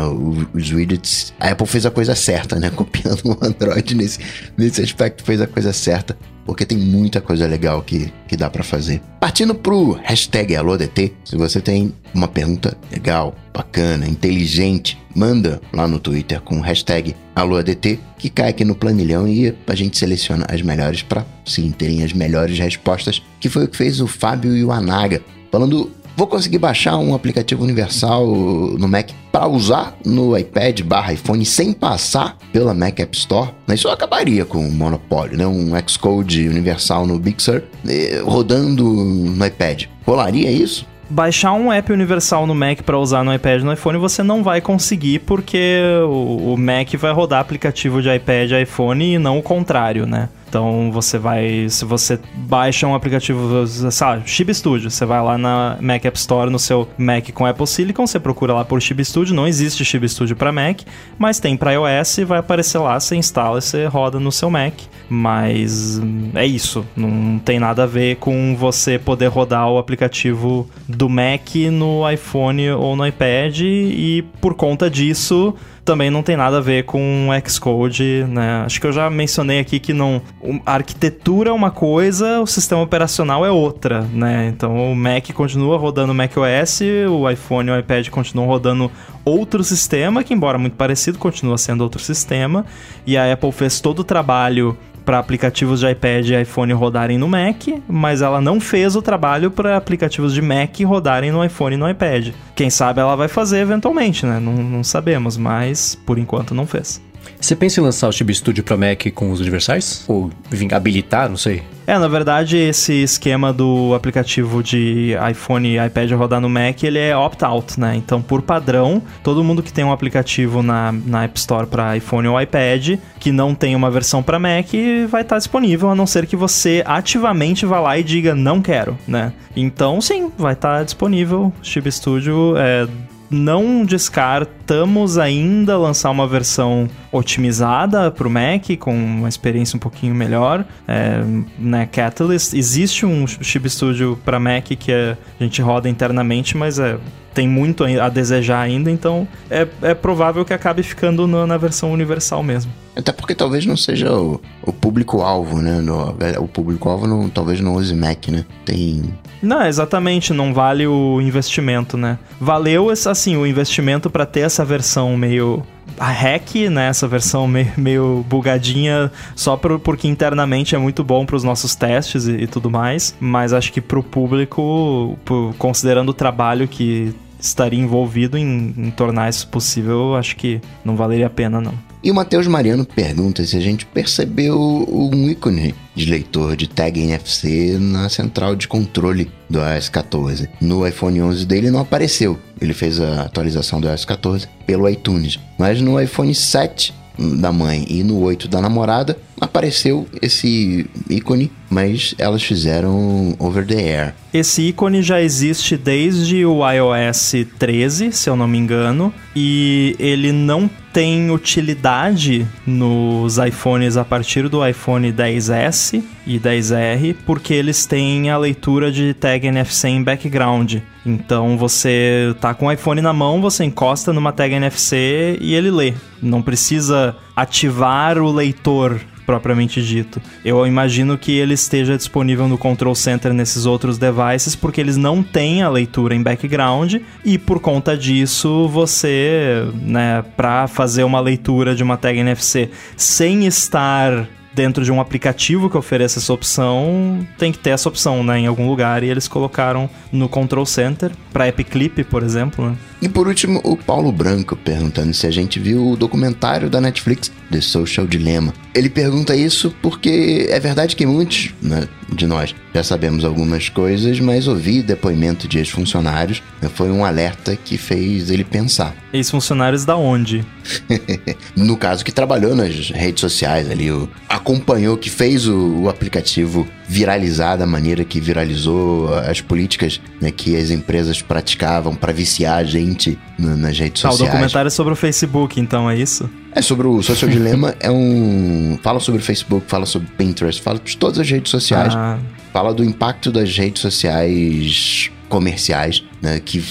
[0.53, 1.33] Os widgets.
[1.39, 2.69] A Apple fez a coisa certa, né?
[2.75, 4.19] Copiando o Android nesse,
[4.57, 6.17] nesse aspecto, fez a coisa certa.
[6.45, 9.01] Porque tem muita coisa legal que, que dá para fazer.
[9.19, 15.99] Partindo pro hashtag AloDT, se você tem uma pergunta legal, bacana, inteligente, manda lá no
[15.99, 21.01] Twitter com hashtag AloADT, que cai aqui no planilhão e a gente seleciona as melhores
[21.01, 24.71] para sim terem as melhores respostas, que foi o que fez o Fábio e o
[24.71, 25.21] Anaga.
[25.51, 31.43] Falando Vou conseguir baixar um aplicativo universal no Mac para usar no iPad barra iPhone
[31.43, 33.49] sem passar pela Mac App Store.
[33.67, 35.47] Isso acabaria com o monopólio, né?
[35.47, 39.85] Um Xcode universal no Big Sur eh, rodando no iPad.
[40.05, 40.85] Rolaria isso?
[41.09, 44.61] baixar um app universal no Mac para usar no iPad no iPhone você não vai
[44.61, 50.07] conseguir porque o Mac vai rodar aplicativo de iPad e iPhone e não o contrário,
[50.07, 50.29] né?
[50.53, 55.79] Então você vai, se você baixa um aplicativo, sabe, Chib Studio, você vai lá na
[55.81, 59.33] Mac App Store no seu Mac com Apple Silicon, você procura lá por Chib Studio,
[59.33, 60.81] não existe Chib Studio para Mac,
[61.17, 64.75] mas tem para iOS, vai aparecer lá, você instala e você roda no seu Mac.
[65.09, 65.99] Mas
[66.35, 71.55] é isso, não tem nada a ver com você poder rodar o aplicativo do Mac
[71.71, 76.83] no iPhone ou no iPad e por conta disso também não tem nada a ver
[76.85, 78.63] com Xcode, né?
[78.65, 80.21] Acho que eu já mencionei aqui que não
[80.65, 84.47] a arquitetura é uma coisa, o sistema operacional é outra, né?
[84.47, 88.91] Então o Mac continua rodando macOS, o iPhone e o iPad continuam rodando
[89.25, 92.65] outro sistema, que embora muito parecido, continua sendo outro sistema,
[93.05, 97.27] e a Apple fez todo o trabalho para aplicativos de iPad e iPhone rodarem no
[97.27, 101.77] Mac, mas ela não fez o trabalho para aplicativos de Mac rodarem no iPhone e
[101.77, 102.29] no iPad.
[102.55, 104.39] Quem sabe ela vai fazer eventualmente, né?
[104.39, 107.01] Não, não sabemos, mas por enquanto não fez.
[107.39, 110.05] Você pensa em lançar o Chip Studio para Mac com os universais?
[110.07, 110.31] Ou
[110.71, 111.63] habilitar, não sei?
[111.85, 116.97] É, na verdade, esse esquema do aplicativo de iPhone e iPad rodar no Mac, ele
[116.97, 117.95] é opt-out, né?
[117.95, 122.27] Então, por padrão, todo mundo que tem um aplicativo na, na App Store para iPhone
[122.29, 124.67] ou iPad, que não tem uma versão para Mac,
[125.09, 128.61] vai estar tá disponível, a não ser que você ativamente vá lá e diga não
[128.61, 129.33] quero, né?
[129.55, 131.51] Então, sim, vai estar tá disponível.
[131.61, 132.87] Chip Studio é
[133.33, 140.13] não descartamos ainda lançar uma versão otimizada para o Mac, com uma experiência um pouquinho
[140.13, 140.65] melhor.
[140.87, 141.23] É,
[141.57, 142.53] né, Catalyst.
[142.53, 146.97] Existe um chip studio para Mac que a gente roda internamente, mas é,
[147.33, 151.91] tem muito a desejar ainda, então é, é provável que acabe ficando no, na versão
[151.91, 152.71] universal mesmo.
[152.95, 155.81] Até porque talvez não seja o, o público-alvo, né?
[155.81, 158.45] No, o público-alvo talvez não use Mac, né?
[158.63, 159.03] Tem
[159.43, 162.17] não, exatamente, não vale o investimento, né?
[162.39, 165.61] Valeu, assim, o investimento para ter essa versão meio
[165.97, 166.87] hack, né?
[166.87, 171.75] Essa versão meio, meio bugadinha, só por, porque internamente é muito bom para os nossos
[171.75, 173.15] testes e, e, tudo mais.
[173.19, 175.17] Mas acho que para o público,
[175.57, 181.27] considerando o trabalho que estaria envolvido em, em tornar isso possível, acho que não valeria
[181.27, 181.73] a pena, não.
[182.03, 184.59] E o Matheus Mariano pergunta se a gente percebeu
[184.91, 190.49] um ícone de leitor de tag NFC na central de controle do iOS 14.
[190.59, 192.37] No iPhone 11 dele não apareceu.
[192.59, 195.39] Ele fez a atualização do iOS 14 pelo iTunes.
[195.57, 196.93] Mas no iPhone 7
[197.39, 203.75] da mãe e no 8 da namorada, apareceu esse ícone, mas elas fizeram over the
[203.75, 204.15] air.
[204.33, 210.31] Esse ícone já existe desde o iOS 13, se eu não me engano, e ele
[210.31, 218.29] não tem utilidade nos iPhones a partir do iPhone 10S e 10R, porque eles têm
[218.29, 220.75] a leitura de tag NFC em background.
[221.05, 225.69] Então você tá com o iPhone na mão, você encosta numa tag NFC e ele
[225.69, 225.93] lê.
[226.21, 230.21] Não precisa ativar o leitor propriamente dito.
[230.43, 235.23] Eu imagino que ele esteja disponível no Control Center nesses outros devices, porque eles não
[235.23, 241.75] têm a leitura em background, e por conta disso, você, né, para fazer uma leitura
[241.75, 247.51] de uma tag NFC sem estar dentro de um aplicativo que ofereça essa opção, tem
[247.51, 251.47] que ter essa opção, né, em algum lugar, e eles colocaram no Control Center, para
[251.47, 252.75] Epiclip, por exemplo, né?
[253.03, 257.29] E por último, o Paulo Branco perguntando se a gente viu o documentário da Netflix,
[257.51, 258.53] The Social Dilemma.
[258.73, 264.19] Ele pergunta isso porque é verdade que muitos né, de nós já sabemos algumas coisas,
[264.19, 268.95] mas ouvir depoimento de ex-funcionários né, foi um alerta que fez ele pensar.
[269.13, 270.43] Ex-funcionários da onde?
[271.55, 276.67] no caso, que trabalhou nas redes sociais ali, o, acompanhou, que fez o, o, aplicativo
[276.87, 282.63] viralizar da maneira que viralizou as políticas né, que as empresas praticavam para viciar a
[282.63, 282.92] gente
[283.37, 284.29] na, nas redes ah, sociais.
[284.29, 286.29] o documentário é sobre o Facebook, então, é isso?
[286.53, 288.77] É sobre o Social Dilema, é um.
[288.81, 291.93] Fala sobre o Facebook, fala sobre Pinterest, fala de todas as redes sociais.
[291.95, 292.19] Ah.
[292.51, 296.39] Fala do impacto das redes sociais comerciais, né?
[296.39, 296.63] Que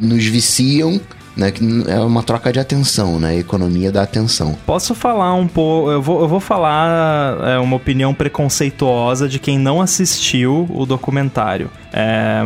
[0.00, 1.00] nos viciam
[1.36, 3.38] né, que é uma troca de atenção, né?
[3.38, 4.56] Economia da atenção.
[4.66, 5.90] Posso falar um pouco.
[5.90, 11.70] Eu vou, eu vou falar é, uma opinião preconceituosa de quem não assistiu o documentário.
[11.92, 12.42] É,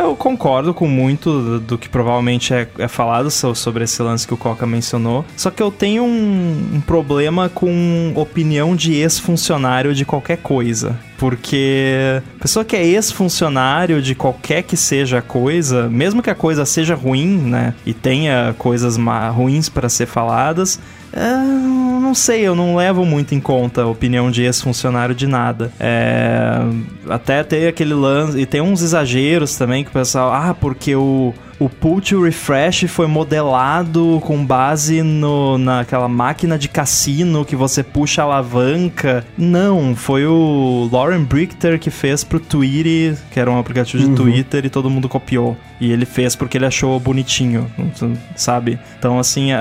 [0.00, 4.36] eu concordo com muito do que provavelmente é, é, falado sobre esse lance que o
[4.36, 5.24] Coca mencionou.
[5.36, 10.98] Só que eu tenho um, um problema com opinião de ex-funcionário de qualquer coisa.
[11.18, 16.64] Porque pessoa que é ex-funcionário de qualquer que seja a coisa, mesmo que a coisa
[16.64, 17.74] seja ruim, né?
[17.86, 18.96] E tenha coisas
[19.34, 20.78] ruins para ser faladas,
[21.12, 21.34] é,
[22.06, 25.72] não sei, eu não levo muito em conta a opinião de ex-funcionário de nada.
[25.80, 26.60] É,
[27.08, 28.38] até tem aquele lance.
[28.38, 30.32] E tem uns exageros também que o pessoal.
[30.32, 37.44] Ah, porque o o Put Refresh foi modelado com base no, naquela máquina de cassino
[37.44, 39.24] que você puxa a alavanca.
[39.38, 44.14] Não, foi o Lauren Brichter que fez pro Twitter, que era um aplicativo de uhum.
[44.14, 45.56] Twitter, e todo mundo copiou.
[45.80, 47.70] E ele fez porque ele achou bonitinho,
[48.34, 48.78] sabe?
[48.98, 49.58] Então, assim, é,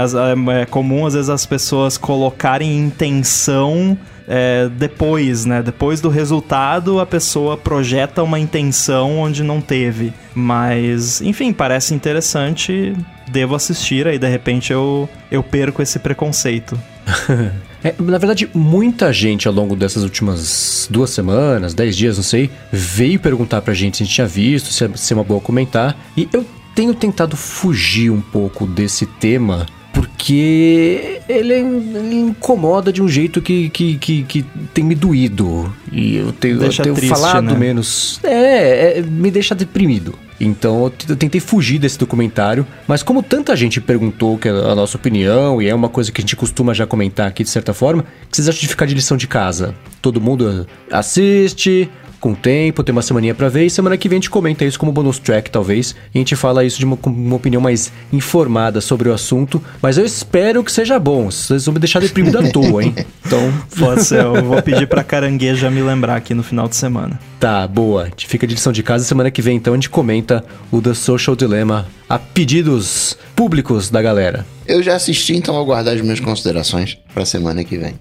[0.61, 3.97] é comum às vezes as pessoas colocarem intenção
[4.27, 5.61] é, depois, né?
[5.61, 10.13] Depois do resultado, a pessoa projeta uma intenção onde não teve.
[10.33, 12.93] Mas, enfim, parece interessante.
[13.27, 16.79] Devo assistir, aí de repente eu, eu perco esse preconceito.
[17.85, 22.49] É, na verdade, muita gente ao longo dessas últimas duas semanas, dez dias, não sei,
[22.71, 25.39] veio perguntar pra gente se a gente tinha visto, se é, se é uma boa
[25.39, 25.95] comentar.
[26.17, 26.43] E eu
[26.73, 29.67] tenho tentado fugir um pouco desse tema
[30.15, 35.71] porque ele, ele, incomoda de um jeito que, que, que, que tem me doído.
[35.91, 37.53] E eu tenho, eu tenho triste, falado né?
[37.53, 38.19] menos.
[38.23, 40.17] É, é, me deixa deprimido.
[40.39, 44.97] Então eu tentei fugir desse documentário, mas como tanta gente perguntou que é a nossa
[44.97, 48.03] opinião, e é uma coisa que a gente costuma já comentar aqui de certa forma,
[48.29, 49.75] que vocês acham de ficar de lição de casa?
[50.01, 51.89] Todo mundo assiste,
[52.25, 54.79] com tempo, tem uma semaninha pra ver, e semana que vem a gente comenta isso
[54.79, 58.81] como bonus track, talvez, e a gente fala isso de uma, uma opinião mais informada
[58.81, 62.41] sobre o assunto, mas eu espero que seja bom, vocês vão me deixar deprimido à
[62.49, 62.95] toa, hein?
[63.23, 63.53] Então...
[63.77, 67.19] Pode ser, eu vou pedir pra Carangueja me lembrar aqui no final de semana.
[67.39, 68.03] Tá, boa.
[68.03, 70.81] A gente fica de lição de casa semana que vem, então a gente comenta o
[70.81, 74.45] The Social Dilemma a pedidos públicos da galera.
[74.65, 77.95] Eu já assisti, então vou guardar as minhas considerações para semana que vem.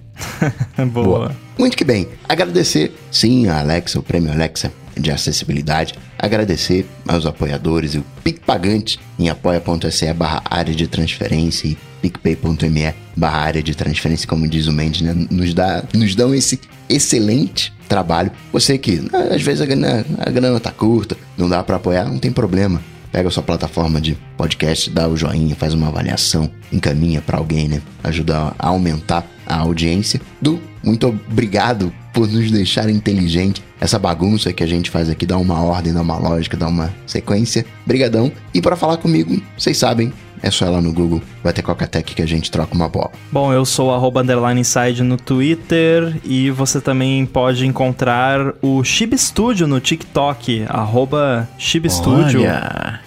[0.91, 1.05] Boa.
[1.05, 1.35] Boa.
[1.57, 2.07] Muito que bem.
[2.27, 5.93] Agradecer, sim, a Alexa, o prêmio Alexa de acessibilidade.
[6.17, 13.39] Agradecer aos apoiadores e o PicPagante em apoia.se barra área de transferência e picpay.me barra
[13.39, 15.13] área de transferência, como diz o Mendes, né?
[15.29, 18.31] nos, dá, nos dão esse excelente trabalho.
[18.51, 22.05] Você que né, às vezes a grana, a grana tá curta, não dá para apoiar,
[22.05, 26.49] não tem problema pega a sua plataforma de podcast, dá o joinha, faz uma avaliação,
[26.71, 27.81] encaminha para alguém, né?
[28.03, 30.19] Ajuda a aumentar a audiência.
[30.41, 33.61] Du, muito obrigado por nos deixar inteligente.
[33.79, 36.91] Essa bagunça que a gente faz aqui dá uma ordem, dá uma lógica, dá uma
[37.05, 37.65] sequência.
[37.85, 38.31] Brigadão.
[38.53, 42.15] E para falar comigo, vocês sabem, é só ir lá no Google, vai ter Coca-Tech
[42.15, 43.11] que a gente troca uma bola.
[43.33, 49.17] Bom, eu sou arroba underline inside no Twitter e você também pode encontrar o Chib
[49.17, 52.43] Studio no TikTok, arroba Chib Studio.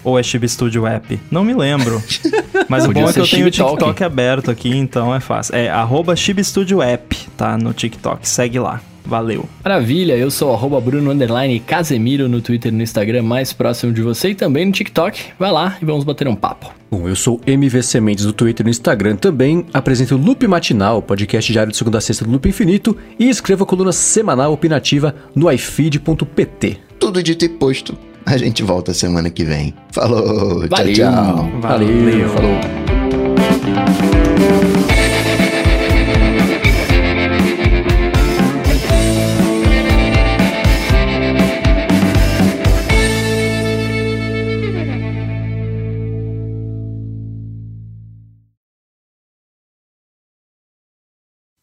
[0.04, 1.18] Ou é Chib Studio App?
[1.30, 2.02] Não me lembro.
[2.68, 5.56] Mas o bom é que eu tenho o TikTok aberto aqui, então é fácil.
[5.56, 7.56] É arroba Chib Studio App, tá?
[7.56, 8.28] No TikTok.
[8.28, 8.82] Segue lá.
[9.08, 9.48] Valeu.
[9.64, 14.02] Maravilha, eu sou arroba Bruno Underline Casemiro no Twitter e no Instagram mais próximo de
[14.02, 15.18] você e também no TikTok.
[15.38, 16.70] Vai lá e vamos bater um papo.
[16.90, 19.64] Bom, eu sou MVC Mendes no Twitter e no Instagram também.
[19.72, 22.94] Apresento o Loop Matinal, podcast diário de segunda a sexta do Loop Infinito.
[23.18, 26.78] E escrevo a coluna semanal opinativa no ifeed.pt.
[27.00, 27.96] Tudo dito e posto.
[28.26, 29.72] A gente volta semana que vem.
[29.90, 30.92] Falou, Valeu.
[30.92, 31.50] tchau, tchau.
[31.62, 32.28] Valeu, Valeu.
[32.28, 34.17] falou.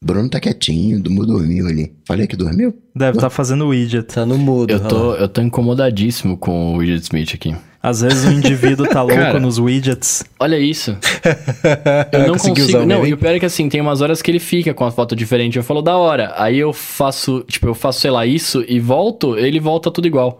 [0.06, 1.92] Bruno tá quietinho, dormiu ali.
[2.06, 2.85] Falei que dormiu?
[2.96, 4.14] Deve estar tá fazendo widget.
[4.14, 4.72] Tá no mudo.
[4.72, 7.54] Eu tô, eu tô incomodadíssimo com o Widget Smith aqui.
[7.86, 10.24] Às vezes o indivíduo tá louco Cara, nos widgets.
[10.40, 10.98] Olha isso.
[12.12, 12.84] Eu não consigo.
[12.84, 14.90] não, e o pior é que assim, tem umas horas que ele fica com a
[14.92, 15.58] foto diferente.
[15.58, 16.34] Eu falo da hora.
[16.36, 20.40] Aí eu faço, tipo, eu faço, sei lá, isso e volto, ele volta tudo igual.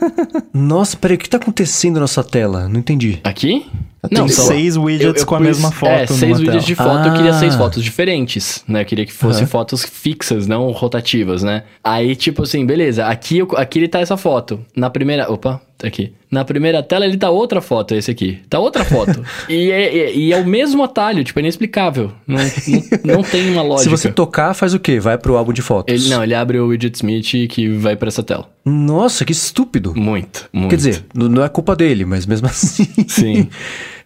[0.52, 2.68] Nossa, peraí, o que tá acontecendo na sua tela?
[2.68, 3.20] Não entendi.
[3.24, 3.64] Aqui?
[4.10, 5.92] Não, tem seis widgets eu, eu com a pus, mesma foto.
[5.92, 6.90] É, seis widgets de foto.
[6.90, 7.06] Ah.
[7.06, 7.58] Eu queria seis ah.
[7.58, 8.82] fotos diferentes, né?
[8.82, 9.48] Eu queria que fossem uhum.
[9.48, 11.62] fotos fixas, não rotativas, né?
[11.92, 13.06] Aí, tipo assim, beleza.
[13.06, 14.64] Aqui, aqui ele tá essa foto.
[14.74, 15.30] Na primeira.
[15.30, 16.14] Opa, tá aqui.
[16.30, 18.40] Na primeira tela ele tá outra foto, esse aqui.
[18.48, 19.22] Tá outra foto.
[19.46, 22.10] e, é, e, é o mesmo atalho, tipo, é inexplicável.
[22.26, 23.84] Não, não, não, tem uma lógica.
[23.84, 24.98] Se você tocar, faz o quê?
[24.98, 25.94] Vai pro álbum de fotos.
[25.94, 28.48] Ele, não, ele abre o Widget Smith que vai para essa tela.
[28.64, 29.92] Nossa, que estúpido.
[29.94, 30.70] Muito, muito.
[30.70, 32.88] Quer dizer, não é culpa dele, mas mesmo assim.
[33.06, 33.50] Sim.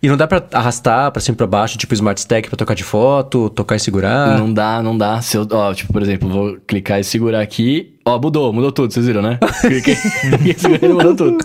[0.07, 2.75] E não dá para arrastar para cima e pra baixo, tipo Smart Stack pra tocar
[2.75, 4.39] de foto, tocar e segurar?
[4.39, 5.21] Não dá, não dá.
[5.21, 7.93] Se eu, ó, tipo, por exemplo, vou clicar e segurar aqui.
[8.05, 9.37] Ó, mudou, mudou tudo, vocês viram, né?
[9.63, 9.97] Cliquei,
[10.81, 11.45] e mudou tudo.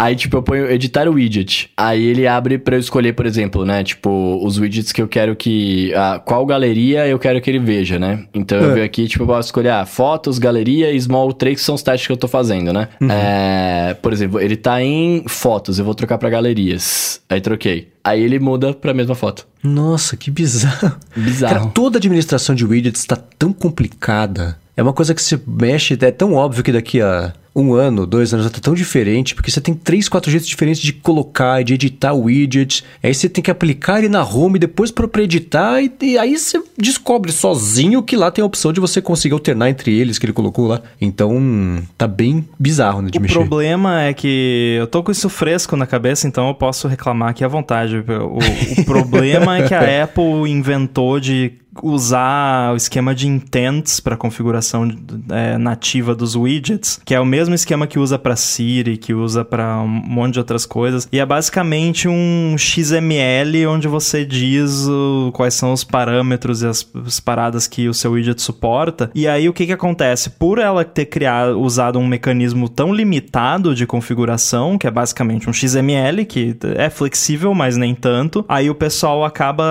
[0.00, 1.70] Aí, tipo, eu ponho editar o widget.
[1.76, 3.84] Aí ele abre pra eu escolher, por exemplo, né?
[3.84, 5.92] Tipo, os widgets que eu quero que.
[5.94, 8.24] Ah, qual galeria eu quero que ele veja, né?
[8.32, 8.74] Então eu é.
[8.74, 11.82] venho aqui, tipo, eu posso escolher ah, fotos, galeria e small trace, que são os
[11.82, 12.88] testes que eu tô fazendo, né?
[12.98, 13.08] Uhum.
[13.10, 17.20] É, por exemplo, ele tá em fotos, eu vou trocar pra galerias.
[17.28, 17.88] Aí troquei.
[18.02, 19.46] Aí ele muda pra mesma foto.
[19.62, 20.96] Nossa, que bizarro.
[21.14, 21.54] Bizarro.
[21.54, 24.58] Cara, toda a administração de widgets está tão complicada.
[24.74, 28.32] É uma coisa que se mexe, é tão óbvio que daqui a um ano, dois
[28.32, 32.12] anos, tá tão diferente, porque você tem três, quatro jeitos diferentes de colocar, de editar
[32.12, 32.84] o widget.
[33.02, 36.62] Aí você tem que aplicar ele na home, depois para editar, e, e, aí você
[36.78, 40.32] descobre sozinho que lá tem a opção de você conseguir alternar entre eles que ele
[40.32, 40.80] colocou lá.
[41.00, 43.38] Então, tá bem bizarro, né, de o mexer.
[43.38, 47.30] O problema é que eu tô com isso fresco na cabeça, então eu posso reclamar
[47.30, 47.96] aqui à vontade.
[47.96, 51.52] O, o problema é que a Apple inventou de
[51.82, 54.88] usar o esquema de intents para configuração
[55.30, 59.44] é, nativa dos widgets, que é o mesmo esquema que usa para Siri, que usa
[59.44, 65.30] para um monte de outras coisas, e é basicamente um XML onde você diz o,
[65.34, 69.10] quais são os parâmetros e as, as, paradas que o seu widget suporta.
[69.14, 70.30] E aí o que que acontece?
[70.30, 75.52] Por ela ter criado usado um mecanismo tão limitado de configuração, que é basicamente um
[75.52, 79.64] XML que é flexível, mas nem tanto, aí o pessoal acaba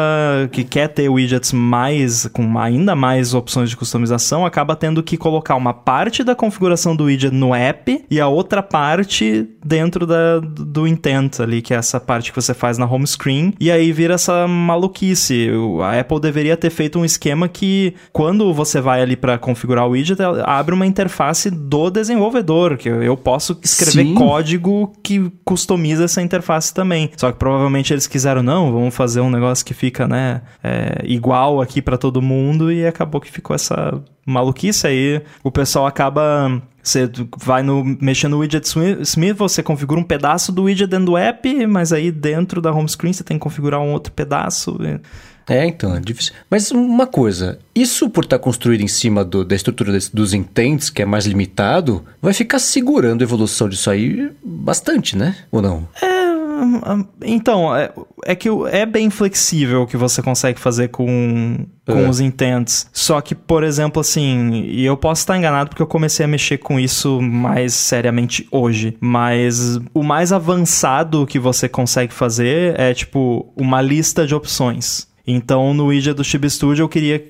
[0.51, 5.17] que quer ter widgets mais mais, com ainda mais opções de customização, acaba tendo que
[5.17, 10.39] colocar uma parte da configuração do widget no app e a outra parte dentro da,
[10.39, 13.91] do intent ali, que é essa parte que você faz na home screen, e aí
[13.91, 15.49] vira essa maluquice.
[15.83, 19.91] A Apple deveria ter feito um esquema que quando você vai ali para configurar o
[19.91, 24.15] widget, abre uma interface do desenvolvedor, que eu posso escrever Sim.
[24.15, 27.11] código que customiza essa interface também.
[27.17, 31.61] Só que provavelmente eles quiseram, não, vamos fazer um negócio que fica, né, é, igual
[31.61, 35.21] aqui para todo mundo e acabou que ficou essa maluquice aí.
[35.43, 38.65] O pessoal acaba você vai no mexer no widget
[39.01, 42.89] Smith, você configura um pedaço do widget dentro do app, mas aí dentro da home
[42.89, 44.77] screen você tem que configurar um outro pedaço.
[45.47, 46.33] É, então, é difícil.
[46.49, 51.01] Mas uma coisa, isso por estar construído em cima do, da estrutura dos intents, que
[51.01, 55.35] é mais limitado, vai ficar segurando a evolução disso aí bastante, né?
[55.51, 55.87] Ou não?
[56.01, 56.28] É,
[57.23, 57.91] então, é,
[58.25, 62.09] é, que é bem flexível o que você consegue fazer com, com é.
[62.09, 62.89] os intents.
[62.93, 66.57] Só que, por exemplo, assim, e eu posso estar enganado porque eu comecei a mexer
[66.57, 73.51] com isso mais seriamente hoje, mas o mais avançado que você consegue fazer é, tipo,
[73.55, 75.07] uma lista de opções.
[75.25, 77.23] Então, no widget do Chib Studio, eu queria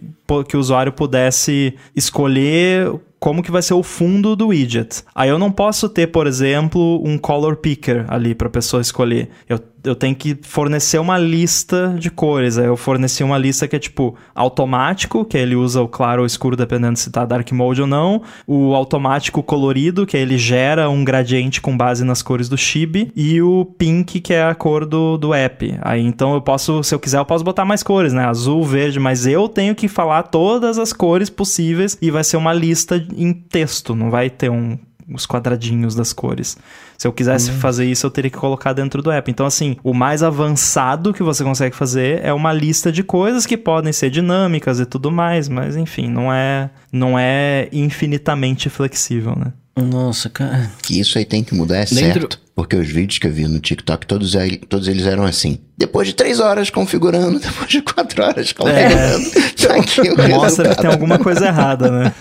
[0.47, 5.03] que o usuário pudesse escolher como que vai ser o fundo do widget.
[5.13, 9.29] Aí eu não posso ter, por exemplo, um color picker ali para a pessoa escolher.
[9.47, 12.57] Eu eu tenho que fornecer uma lista de cores.
[12.57, 16.25] Aí eu forneci uma lista que é tipo automático, que ele usa o claro ou
[16.25, 18.21] escuro dependendo se tá dark mode ou não.
[18.45, 23.11] O automático colorido, que ele gera um gradiente com base nas cores do Chibi.
[23.15, 25.77] E o pink, que é a cor do, do app.
[25.81, 28.25] Aí então eu posso, se eu quiser, eu posso botar mais cores, né?
[28.25, 32.53] Azul, verde, mas eu tenho que falar todas as cores possíveis e vai ser uma
[32.53, 34.77] lista em texto, não vai ter um
[35.13, 36.57] os quadradinhos das cores.
[36.97, 37.55] Se eu quisesse hum.
[37.55, 39.29] fazer isso, eu teria que colocar dentro do app.
[39.29, 43.57] Então, assim, o mais avançado que você consegue fazer é uma lista de coisas que
[43.57, 49.53] podem ser dinâmicas e tudo mais, mas enfim, não é, não é infinitamente flexível, né?
[49.75, 50.69] Nossa, cara.
[50.83, 52.39] Que isso aí tem que mudar, é dentro, certo.
[52.59, 54.35] Porque os vídeos que eu vi no TikTok, todos,
[54.67, 55.59] todos eles eram assim.
[55.77, 59.25] Depois de três horas configurando, depois de quatro horas configurando.
[59.37, 59.49] É.
[59.65, 62.13] Tá aqui o Mostra que tem alguma coisa errada, né?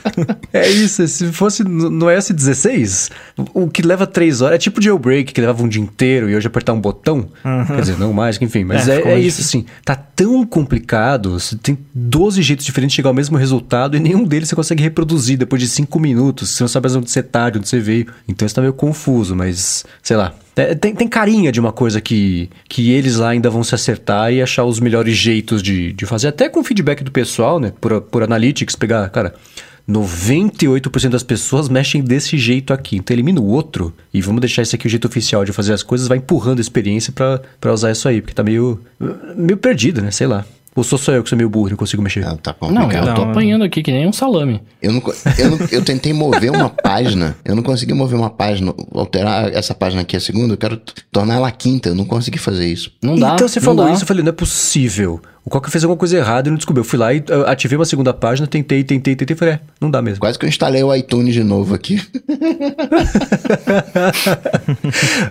[0.52, 3.10] é isso, se fosse no S16,
[3.52, 6.46] o que leva três horas é tipo jailbreak, que levava um dia inteiro e hoje
[6.46, 7.28] apertar um botão.
[7.44, 7.66] Uhum.
[7.66, 8.62] Quer dizer, não mais, enfim.
[8.62, 9.66] Mas é, é, é isso, assim.
[9.84, 14.22] Tá tão complicado, você tem 12 jeitos diferentes de chegar ao mesmo resultado e nenhum
[14.22, 16.50] deles você consegue reproduzir depois de cinco minutos.
[16.50, 18.06] Você não sabe mais onde você tá, de onde você veio.
[18.28, 20.27] Então isso tá meio confuso, mas sei lá.
[20.56, 24.32] É, tem, tem carinha de uma coisa que, que eles lá ainda vão se acertar
[24.32, 26.28] e achar os melhores jeitos de, de fazer.
[26.28, 27.72] Até com feedback do pessoal, né?
[27.80, 29.34] Por, por analytics, pegar, cara,
[29.88, 32.96] 98% das pessoas mexem desse jeito aqui.
[32.96, 35.82] Então elimina o outro e vamos deixar esse aqui o jeito oficial de fazer as
[35.82, 38.80] coisas, vai empurrando a experiência para usar isso aí, porque tá meio,
[39.34, 40.10] meio perdido, né?
[40.10, 40.44] Sei lá.
[40.74, 42.24] Ou sou só eu que sou meio burro e não consigo mexer?
[42.24, 43.04] Não, tá complicado.
[43.04, 44.62] Não, eu tô apanhando aqui que nem um salame.
[44.80, 45.02] Eu, não,
[45.36, 49.74] eu, não, eu tentei mover uma página, eu não consegui mover uma página, alterar essa
[49.74, 50.80] página aqui a segunda, eu quero
[51.10, 52.92] tornar ela a quinta, eu não consegui fazer isso.
[53.02, 53.34] Não dá.
[53.34, 53.92] Então você falou dá.
[53.92, 55.20] isso, eu falei, não é possível.
[55.44, 56.82] O Coca fez alguma coisa errada e não descobriu.
[56.82, 60.02] Eu fui lá e ativei uma segunda página, tentei, tentei, tentei, falei, é, não dá
[60.02, 60.20] mesmo.
[60.20, 61.98] Quase que eu instalei o iTunes de novo aqui.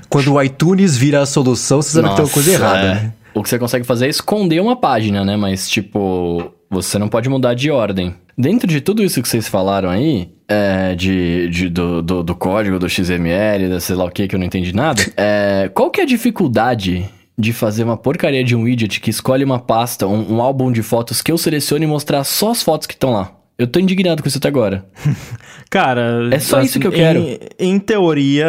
[0.10, 2.96] Quando o iTunes vira a solução, você sabe Nossa, que tem uma coisa errada, é.
[2.96, 3.14] né?
[3.38, 5.38] O que você consegue fazer é esconder uma página, né?
[5.38, 8.16] Mas, tipo, você não pode mudar de ordem.
[8.36, 12.80] Dentro de tudo isso que vocês falaram aí, é, de, de do, do, do, código
[12.80, 16.00] do XML, da sei lá o que, que eu não entendi nada, é, qual que
[16.00, 17.08] é a dificuldade
[17.38, 20.82] de fazer uma porcaria de um widget que escolhe uma pasta, um, um álbum de
[20.82, 23.32] fotos que eu seleciono e mostrar só as fotos que estão lá?
[23.58, 24.86] Eu tô indignado com isso até agora.
[25.70, 27.20] Cara, é só assim, isso que eu quero.
[27.20, 28.48] Em, em teoria,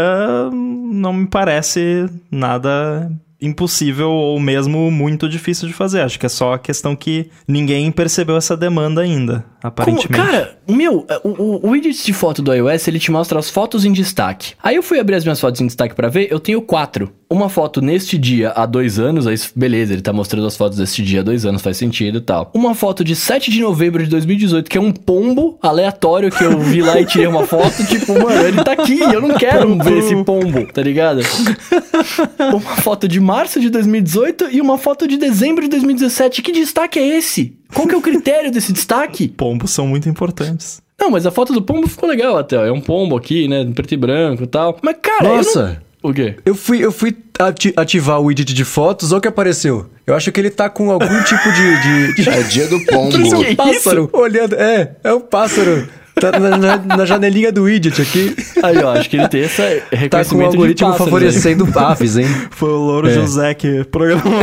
[0.53, 3.11] não me parece nada
[3.41, 6.01] impossível ou mesmo muito difícil de fazer.
[6.01, 10.09] Acho que é só a questão que ninguém percebeu essa demanda ainda, aparentemente.
[10.09, 10.25] Como?
[10.25, 13.93] Cara, meu, o, o, widget de foto do iOS, ele te mostra as fotos em
[13.93, 14.55] destaque.
[14.63, 17.49] Aí eu fui abrir as minhas fotos em destaque para ver, eu tenho quatro uma
[17.49, 21.21] foto neste dia há dois anos, aí beleza, ele tá mostrando as fotos deste dia
[21.21, 22.51] há dois anos, faz sentido e tal.
[22.55, 26.59] Uma foto de 7 de novembro de 2018, que é um pombo aleatório que eu
[26.59, 29.99] vi lá e tirei uma foto, tipo, mano, ele tá aqui, eu não quero ver
[29.99, 31.21] esse pombo, tá ligado?
[32.39, 36.41] uma foto de março de 2018 e uma foto de dezembro de 2017.
[36.41, 37.58] Que destaque é esse?
[37.75, 39.29] Qual que é o critério desse destaque?
[39.29, 40.81] Pombos são muito importantes.
[41.01, 42.57] Não, mas a foto do pombo ficou legal até.
[42.57, 43.65] É um pombo aqui, né?
[43.75, 44.79] Preto e branco e tal.
[44.83, 45.83] Mas, cara, Nossa!
[46.03, 46.37] O quê?
[46.45, 49.91] Eu fui, eu fui ati ativar o widget de fotos, olha o que apareceu.
[50.07, 51.83] Eu acho que ele tá com algum tipo de.
[51.83, 52.29] de, de...
[52.29, 53.17] É dia do pombo.
[53.19, 54.17] é um pássaro isso?
[54.17, 54.55] olhando.
[54.55, 55.89] É, é um pássaro.
[56.15, 58.35] Tá na, na, na, janelinha do widget aqui.
[58.63, 59.63] Aí, ó, acho que ele tem essa
[59.93, 62.27] reconhecimento Tá com o algoritmo favorecendo aves, hein?
[62.51, 63.15] Foi o Louro é.
[63.15, 64.41] José que programou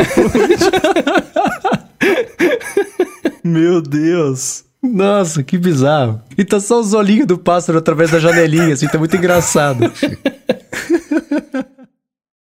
[3.46, 4.64] Meu Deus.
[4.82, 6.20] Nossa, que bizarro.
[6.36, 9.90] E tá só os olhinhos do pássaro através da janelinha, assim, tá muito engraçado.